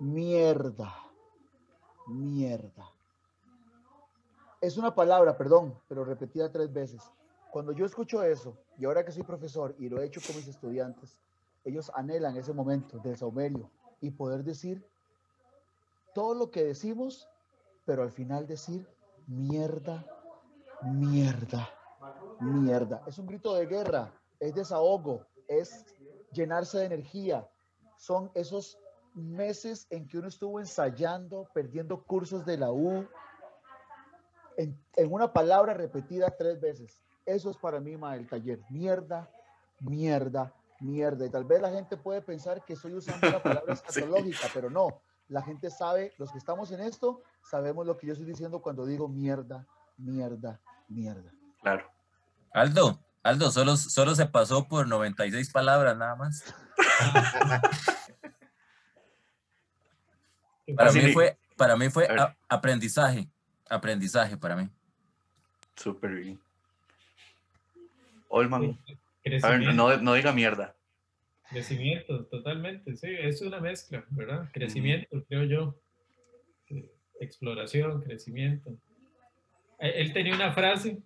[0.00, 0.94] Mierda.
[2.08, 2.90] Mierda.
[4.60, 7.00] Es una palabra, perdón, pero repetida tres veces.
[7.56, 10.46] Cuando yo escucho eso, y ahora que soy profesor y lo he hecho con mis
[10.46, 11.18] estudiantes,
[11.64, 14.86] ellos anhelan ese momento del saumerio y poder decir
[16.14, 17.26] todo lo que decimos,
[17.86, 18.86] pero al final decir
[19.26, 20.04] mierda,
[20.82, 21.70] mierda,
[22.40, 23.02] mierda.
[23.06, 25.86] Es un grito de guerra, es desahogo, es
[26.32, 27.48] llenarse de energía.
[27.96, 28.78] Son esos
[29.14, 33.08] meses en que uno estuvo ensayando, perdiendo cursos de la U,
[34.56, 37.00] en, en una palabra repetida tres veces.
[37.24, 38.60] Eso es para mí, ma, el taller.
[38.70, 39.28] Mierda,
[39.80, 41.26] mierda, mierda.
[41.26, 45.00] Y tal vez la gente puede pensar que estoy usando una palabra escatológica, pero no.
[45.28, 48.86] La gente sabe, los que estamos en esto, sabemos lo que yo estoy diciendo cuando
[48.86, 49.66] digo mierda,
[49.96, 51.32] mierda, mierda.
[51.60, 51.90] Claro.
[52.52, 56.44] Aldo, Aldo, solo, solo se pasó por 96 palabras nada más.
[60.76, 62.08] Para mí fue, para mí fue
[62.48, 63.30] aprendizaje,
[63.68, 64.68] aprendizaje para mí.
[65.76, 66.38] Súper bien.
[68.28, 68.78] Olman,
[69.42, 70.74] a ver, no, no diga mierda.
[71.50, 74.48] crecimiento, totalmente, sí, es una mezcla, ¿verdad?
[74.52, 75.80] Crecimiento, creo yo.
[77.20, 78.76] Exploración, crecimiento.
[79.78, 80.98] Eh, Él tenía una frase,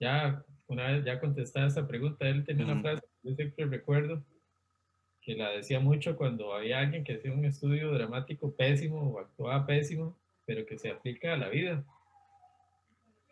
[0.00, 4.24] ya una vez ya contestada esta pregunta, él tenía una frase que yo siempre recuerdo,
[5.20, 9.66] que la decía mucho cuando había alguien que hacía un estudio dramático pésimo o actuaba
[9.66, 11.84] pésimo, pero que se aplica a la vida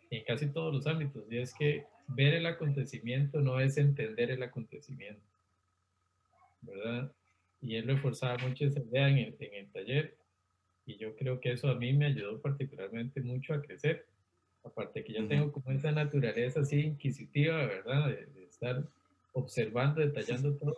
[0.09, 1.25] en casi todos los ámbitos.
[1.31, 5.25] Y es que ver el acontecimiento no es entender el acontecimiento,
[6.61, 7.11] ¿verdad?
[7.61, 10.17] Y él reforzaba mucho esa idea en el, en el taller
[10.85, 14.07] y yo creo que eso a mí me ayudó particularmente mucho a crecer.
[14.63, 15.29] Aparte que yo Ujú.
[15.29, 18.09] tengo como esa naturaleza así inquisitiva, ¿verdad?
[18.09, 18.83] De, de estar
[19.33, 20.75] observando, detallando todo.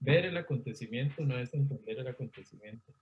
[0.00, 2.92] Ver el acontecimiento no es entender el acontecimiento.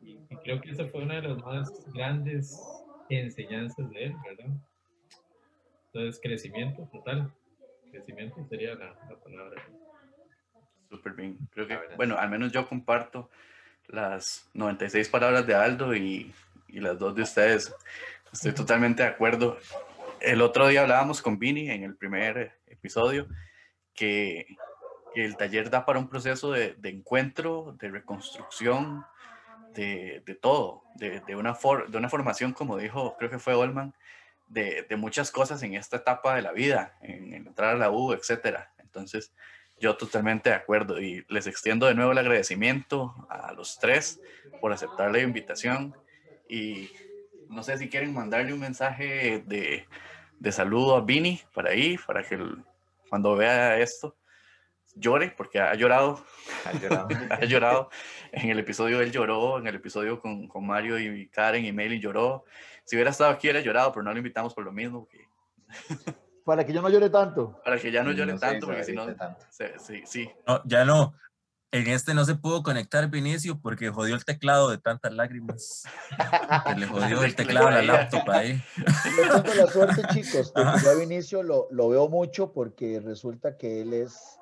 [0.00, 2.60] Y, y creo que esa fue una de las más grandes
[3.08, 4.54] enseñanzas de él, ¿verdad?
[5.92, 7.32] Entonces, crecimiento total.
[7.90, 9.62] Crecimiento sería la, la palabra.
[10.90, 11.38] Súper bien.
[11.52, 13.30] Creo que, bueno, al menos yo comparto
[13.88, 16.32] las 96 palabras de Aldo y,
[16.68, 17.74] y las dos de ustedes.
[18.32, 19.58] Estoy totalmente de acuerdo.
[20.20, 23.28] El otro día hablábamos con Vini en el primer episodio
[23.94, 24.46] que,
[25.14, 29.04] que el taller da para un proceso de, de encuentro, de reconstrucción,
[29.74, 33.94] de, todo, de, de una for- de una formación, como dijo, creo que fue Olman,
[34.48, 37.90] de, de muchas cosas en esta etapa de la vida, en, en entrar a la
[37.90, 38.72] U, etcétera.
[38.78, 39.32] Entonces,
[39.78, 44.20] yo totalmente de acuerdo y les extiendo de nuevo el agradecimiento a los tres
[44.58, 45.96] por aceptar la invitación
[46.48, 46.90] y
[47.48, 49.86] no sé si quieren mandarle un mensaje de,
[50.38, 52.38] de saludo a Vini para ahí, para que
[53.08, 54.16] cuando vea esto
[54.98, 56.24] llore, porque ha llorado,
[56.64, 57.08] Ha llorado.
[57.30, 57.90] ha llorado.
[58.32, 61.98] En el episodio él lloró, en el episodio con, con Mario y Karen y Meli
[62.00, 62.44] lloró.
[62.84, 65.26] Si hubiera estado aquí hubiera llorado, pero no lo invitamos por lo mismo, que-
[66.44, 67.60] Para que yo no llore tanto.
[67.62, 69.06] para que ya no llore se tanto, porque si no,
[69.78, 71.12] sí, sí, No, ya no.
[71.70, 75.84] En este no se pudo conectar Vinicio porque jodió el teclado de tantas lágrimas.
[76.74, 78.62] Le jodió el teclado a la laptop ahí.
[79.18, 83.58] Yo tengo la suerte, chicos, que yo a Vinicio lo, lo veo mucho porque resulta
[83.58, 84.37] que él es,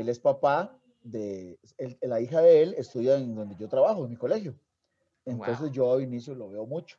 [0.00, 4.10] él es papá de, él- la hija de él estudia en donde yo trabajo, en
[4.10, 4.54] mi colegio.
[5.24, 6.96] Entonces yo a Vinicio lo veo mucho.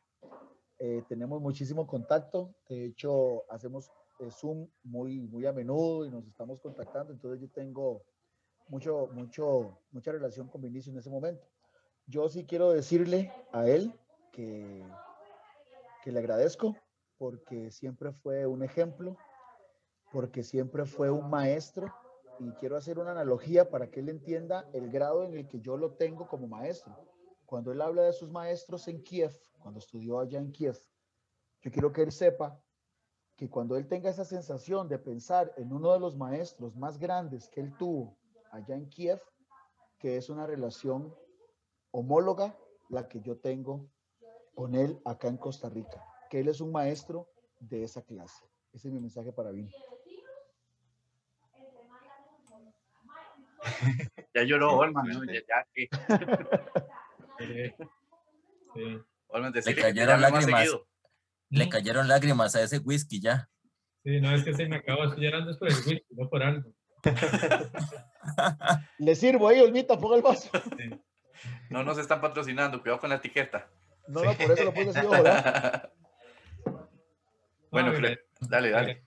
[0.78, 6.24] Eh, tenemos muchísimo contacto, de hecho hacemos eh, Zoom muy, muy a menudo y nos
[6.26, 8.02] estamos contactando, entonces yo tengo
[8.68, 11.44] mucho, mucho, mucha relación con Vinicio en ese momento.
[12.06, 13.92] Yo sí quiero decirle a él
[14.32, 14.84] que,
[16.04, 16.76] que le agradezco
[17.18, 19.16] porque siempre fue un ejemplo,
[20.12, 21.86] porque siempre fue un maestro
[22.38, 25.76] y quiero hacer una analogía para que él entienda el grado en el que yo
[25.76, 26.96] lo tengo como maestro.
[27.46, 30.78] Cuando él habla de sus maestros en Kiev, cuando estudió allá en Kiev,
[31.62, 32.62] yo quiero que él sepa
[33.36, 37.48] que cuando él tenga esa sensación de pensar en uno de los maestros más grandes
[37.48, 38.16] que él tuvo
[38.50, 39.20] allá en Kiev,
[39.98, 41.14] que es una relación
[41.90, 42.56] homóloga
[42.88, 43.88] la que yo tengo
[44.54, 47.28] con él acá en Costa Rica, que él es un maestro
[47.60, 48.44] de esa clase.
[48.72, 49.72] Ese es mi mensaje para Vini.
[54.34, 55.24] ya lloró Sí, Olman, ¿no?
[55.24, 55.88] ya, ya que
[57.38, 57.72] Sí.
[58.74, 58.98] Sí.
[59.28, 60.68] Olman te cayeron lágrimas.
[61.50, 61.68] Le Mm.
[61.70, 63.48] cayeron lágrimas a ese whisky ya.
[64.04, 66.42] Sí, no es que se me acabó, estoy llorando es por el whisky, no por
[66.42, 66.70] algo.
[68.98, 70.50] Le sirvo ahí, Olmita, ponga el vaso.
[71.70, 73.70] No nos están patrocinando, cuidado con la etiqueta.
[74.08, 75.92] No, no, por eso lo puse así, ¿verdad?
[77.70, 79.04] bueno, No, Fle- dale, dale.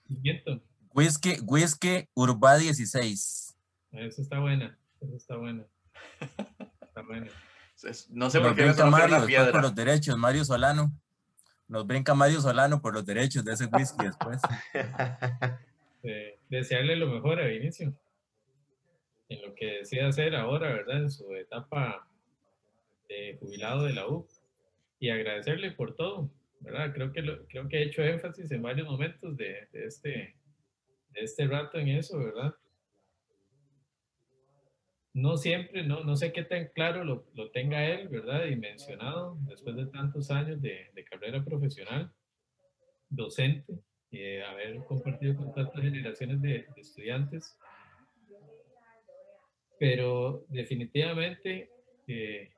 [0.94, 3.41] Whisky, whisky Urba 16.
[3.92, 5.64] Eso está buena, eso está buena.
[6.80, 7.26] Está buena.
[8.10, 10.92] No sé por Nos qué me brinca Mario después por los derechos, Mario Solano.
[11.66, 14.40] Nos brinca Mario Solano por los derechos de ese whisky después.
[16.04, 17.94] Eh, desearle lo mejor a Vinicio
[19.28, 20.96] en lo que decida hacer ahora, ¿verdad?
[21.02, 22.06] En su etapa
[23.08, 24.26] de jubilado de la U
[24.98, 26.28] y agradecerle por todo,
[26.58, 26.92] ¿verdad?
[26.92, 30.34] Creo que, lo- creo que he hecho énfasis en varios momentos de, de este,
[31.10, 32.52] de este rato en eso, ¿verdad?
[35.14, 38.44] No siempre, no, no sé qué tan claro lo, lo tenga él, ¿verdad?
[38.44, 42.10] Dimensionado después de tantos años de, de carrera profesional
[43.10, 43.74] docente,
[44.10, 47.58] eh, haber compartido con tantas generaciones de, de estudiantes,
[49.78, 51.70] pero definitivamente
[52.06, 52.50] eh,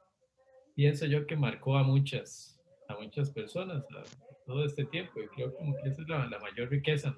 [0.75, 4.05] pienso yo que marcó a muchas, a muchas personas a,
[4.47, 7.17] todo este tiempo y creo como que esa es la, la mayor riqueza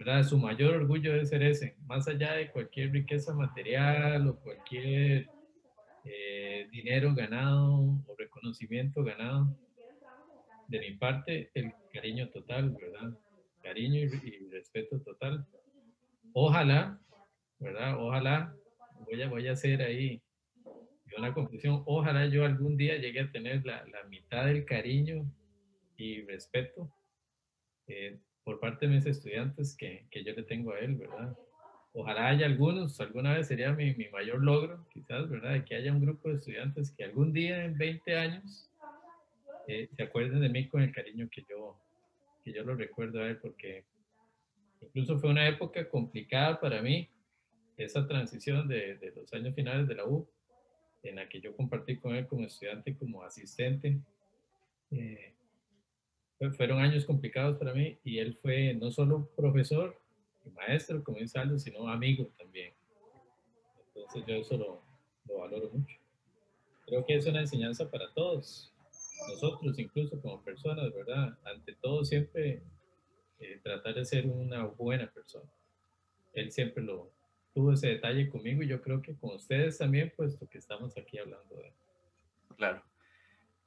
[0.00, 0.24] ¿verdad?
[0.24, 5.28] Su mayor orgullo debe ser ese, más allá de cualquier riqueza material o cualquier
[6.04, 9.54] eh, dinero ganado o reconocimiento ganado.
[10.68, 13.14] De mi parte, el cariño total, ¿verdad?
[13.62, 15.46] Cariño y, respeto total.
[16.32, 16.98] Ojalá,
[17.58, 18.02] ¿verdad?
[18.02, 18.56] Ojalá,
[19.04, 20.22] voy a, voy a hacer ahí
[21.18, 25.30] una conclusión, ojalá yo algún día llegue a tener la, la mitad del cariño
[25.98, 26.90] y respeto
[27.86, 28.18] eh,
[28.50, 31.38] por parte de mis estudiantes que, que, yo le tengo a él, ¿verdad?
[31.92, 35.52] Ojalá haya algunos, alguna vez sería mi, mi, mayor logro, quizás, ¿verdad?
[35.52, 38.68] De que haya un grupo de estudiantes que algún día en 20 años
[39.68, 41.76] eh, se acuerden de mí con el cariño que yo,
[42.42, 43.84] que yo lo recuerdo a él, porque
[44.80, 47.08] incluso fue una época complicada para mí,
[47.76, 50.28] esa transición de, de los años finales de la U,
[51.04, 54.00] en la que yo compartí con él como estudiante como asistente.
[54.90, 55.34] Eh,
[56.48, 60.00] fueron años complicados para mí y él fue no solo profesor
[60.44, 62.72] y maestro, como dice Aldo, sino amigo también.
[63.88, 64.82] Entonces yo eso lo,
[65.28, 65.98] lo, valoro mucho.
[66.86, 68.72] Creo que es una enseñanza para todos,
[69.28, 71.38] nosotros incluso como personas, ¿verdad?
[71.44, 72.62] Ante todo siempre
[73.38, 75.50] eh, tratar de ser una buena persona.
[76.32, 77.12] Él siempre lo
[77.52, 81.18] tuvo ese detalle conmigo y yo creo que con ustedes también, puesto que estamos aquí
[81.18, 81.74] hablando de él.
[82.56, 82.82] Claro.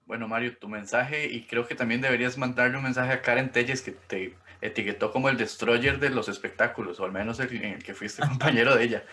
[0.05, 3.81] Bueno, Mario, tu mensaje, y creo que también deberías mandarle un mensaje a Karen Telles
[3.81, 7.83] que te etiquetó como el destroyer de los espectáculos, o al menos el, en el
[7.83, 9.03] que fuiste compañero de ella.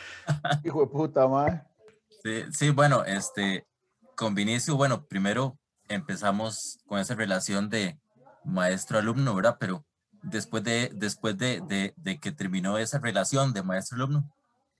[0.64, 1.62] Hijo de puta, madre.
[2.22, 3.66] Sí, sí, bueno, este,
[4.16, 5.58] con Vinicio, bueno, primero
[5.88, 7.98] empezamos con esa relación de
[8.44, 9.56] maestro-alumno, ¿verdad?
[9.58, 9.84] Pero
[10.22, 14.30] después de, después de, de, de, que terminó esa relación de maestro-alumno,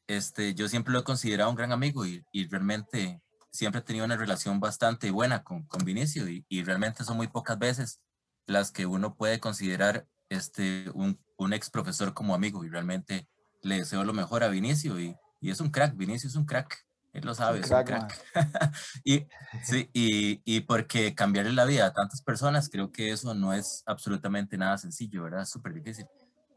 [0.07, 3.21] este, yo siempre lo he considerado un gran amigo y, y realmente
[3.51, 7.29] siempre he tenido una relación bastante buena con, con Vinicio y, y, realmente son muy
[7.29, 8.01] pocas veces
[8.47, 13.29] las que uno puede considerar este, un, un, ex profesor como amigo y realmente
[13.63, 16.87] le deseo lo mejor a Vinicio y, y es un crack, Vinicio es un crack,
[17.13, 18.13] él lo sabe, es un crack.
[18.13, 18.75] Es un crack.
[19.05, 19.27] y,
[19.65, 23.83] sí, y, y porque cambiarle la vida a tantas personas, creo que eso no es
[23.87, 25.43] absolutamente nada sencillo, ¿verdad?
[25.43, 26.07] Es súper difícil.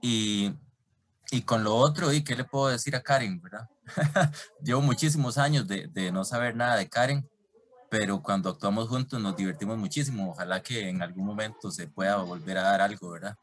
[0.01, 0.53] Y,
[1.31, 3.69] y con lo otro, ¿y qué le puedo decir a Karen, verdad?
[4.61, 7.27] Llevo muchísimos años de, de, no saber nada de Karen,
[7.89, 10.31] pero cuando actuamos juntos nos divertimos muchísimo.
[10.31, 13.37] Ojalá que en algún momento se pueda volver a dar algo, ¿verdad?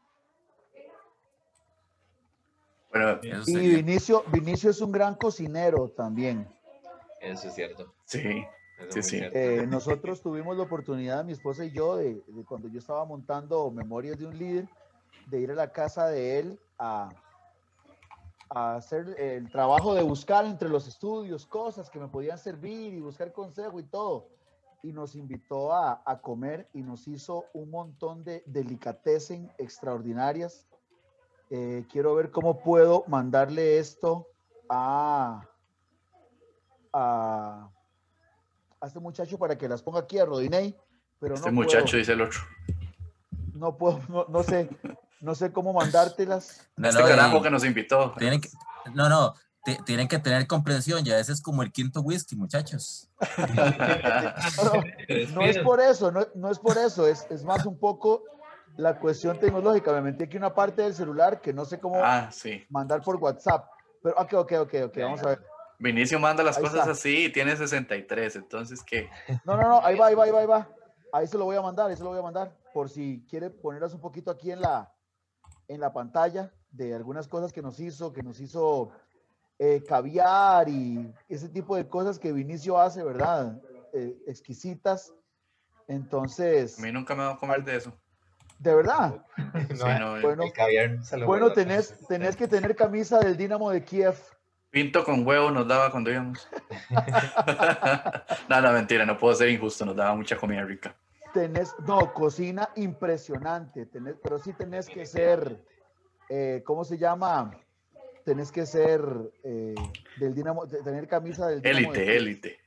[2.91, 6.47] Bueno, y Vinicio, Vinicio es un gran cocinero también.
[7.21, 7.93] Eso es cierto.
[8.05, 8.43] Sí.
[8.89, 9.19] Sí, sí.
[9.21, 13.69] Eh, nosotros tuvimos la oportunidad, mi esposa y yo, de, de cuando yo estaba montando
[13.69, 14.67] Memorias de un líder,
[15.27, 17.09] de ir a la casa de él a,
[18.53, 22.99] a hacer el trabajo de buscar entre los estudios cosas que me podían servir y
[22.99, 24.27] buscar consejo y todo.
[24.83, 30.67] Y nos invitó a, a comer y nos hizo un montón de delicatessen extraordinarias.
[31.49, 34.27] Eh, quiero ver cómo puedo mandarle esto
[34.69, 35.47] a,
[36.91, 37.69] a,
[38.81, 40.75] a, este muchacho para que las ponga aquí a Rodinei.
[41.19, 41.97] Pero este no muchacho puedo.
[41.99, 42.39] dice el otro.
[43.53, 44.69] No puedo, no, no sé.
[45.21, 46.67] No sé cómo mandártelas.
[46.75, 48.13] No, este no, carajo y, que nos invitó.
[48.17, 48.49] Tienen que,
[48.93, 49.35] no, no,
[49.85, 53.09] tienen que tener comprensión, ya ese es como el quinto whisky, muchachos.
[54.63, 58.23] no, no, es por eso, no, no es por eso, es, es, más un poco
[58.77, 59.91] la cuestión tecnológica.
[59.93, 62.65] Me metí aquí una parte del celular que no sé cómo ah, sí.
[62.69, 63.69] mandar por WhatsApp.
[64.01, 65.45] Pero, ok, ok, ok, ok, vamos a ver.
[65.77, 66.91] Vinicio manda las ahí cosas está.
[66.91, 69.09] así y tiene 63, entonces, ¿qué?
[69.45, 70.69] No, no, no, ahí va, ahí va, ahí va, ahí va.
[71.13, 73.49] Ahí se lo voy a mandar, ahí se lo voy a mandar, por si quiere
[73.49, 74.91] ponerlas un poquito aquí en la,
[75.71, 78.91] en la pantalla de algunas cosas que nos hizo, que nos hizo
[79.57, 83.61] eh, caviar y ese tipo de cosas que Vinicio hace, ¿verdad?
[83.93, 85.13] Eh, exquisitas.
[85.87, 86.77] Entonces...
[86.77, 87.93] A mí nunca me va a comer de eso.
[88.59, 89.25] ¿De verdad?
[89.71, 90.43] Sí, no, bueno,
[91.25, 94.15] bueno tenés, tenés que tener camisa del Dinamo de Kiev.
[94.69, 96.47] Pinto con huevo nos daba cuando íbamos.
[98.49, 100.95] no, no, mentira, no puedo ser injusto, nos daba mucha comida rica
[101.33, 105.63] tenés, no, cocina impresionante, tenés, pero sí tenés que ser,
[106.29, 107.51] eh, ¿cómo se llama?
[108.25, 109.01] Tenés que ser
[109.43, 109.75] eh,
[110.17, 111.93] del Dinamo, tener camisa del Dinamo.
[111.93, 112.59] Élite, élite.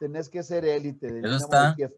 [0.00, 1.12] Tenés que ser élite.
[1.12, 1.74] Del Eso está.
[1.74, 1.90] De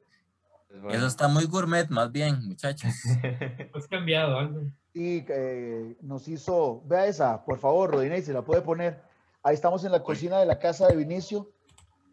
[0.91, 2.93] Eso está muy gourmet, más bien, muchachos.
[3.75, 4.63] Has cambiado algo.
[4.93, 9.01] Y eh, nos hizo, vea esa, por favor, Rodinei, se la puede poner.
[9.43, 11.51] Ahí estamos en la cocina de la casa de Vinicio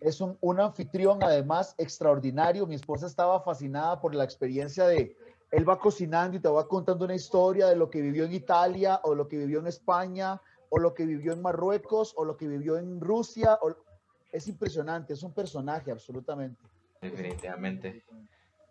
[0.02, 2.68] es un, un, anfitrión además extraordinario.
[2.68, 5.16] Mi esposa estaba fascinada por la experiencia de
[5.52, 9.00] él va cocinando y te va contando una historia de lo que vivió en Italia
[9.04, 12.48] o lo que vivió en España o lo que vivió en Marruecos o lo que
[12.48, 13.58] vivió en Rusia.
[13.62, 13.76] O...
[14.32, 16.62] Es impresionante, es un personaje absolutamente.
[17.02, 18.04] Definitivamente.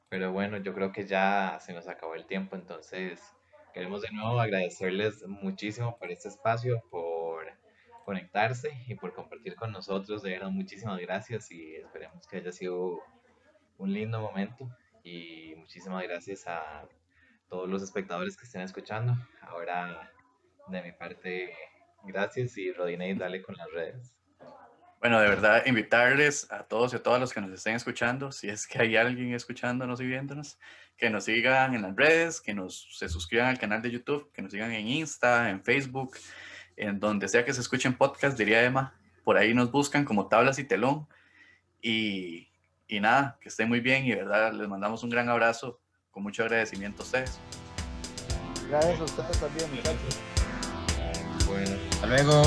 [0.09, 3.20] Pero bueno, yo creo que ya se nos acabó el tiempo, entonces
[3.73, 7.15] queremos de nuevo agradecerles muchísimo por este espacio, por
[8.07, 10.23] conectarse y por compartir con nosotros.
[10.23, 13.01] De verdad, muchísimas gracias y esperemos que haya sido
[13.78, 14.70] un lindo momento.
[15.03, 16.89] Y muchísimas gracias a
[17.49, 19.12] todos los espectadores que estén escuchando.
[19.41, 20.12] Ahora,
[20.69, 21.53] de mi parte,
[22.05, 24.15] gracias y Rodinei, dale con las redes.
[25.01, 28.49] Bueno, de verdad, invitarles a todos y a todas los que nos estén escuchando, si
[28.49, 30.61] es que hay alguien escuchándonos y viéndonos,
[30.97, 34.43] que nos sigan en las redes, que nos se suscriban al canal de YouTube, que
[34.43, 36.16] nos sigan en Insta, en Facebook,
[36.77, 38.94] en donde sea que se escuchen podcast, diría Emma,
[39.24, 41.07] por ahí nos buscan como Tablas y Telón.
[41.82, 42.48] Y,
[42.89, 45.81] y nada, que estén muy bien y de verdad les mandamos un gran abrazo
[46.11, 47.39] con mucho agradecimiento a ustedes.
[48.69, 50.19] Gracias a ustedes también, muchachos.
[51.47, 52.43] Bueno, Hasta luego.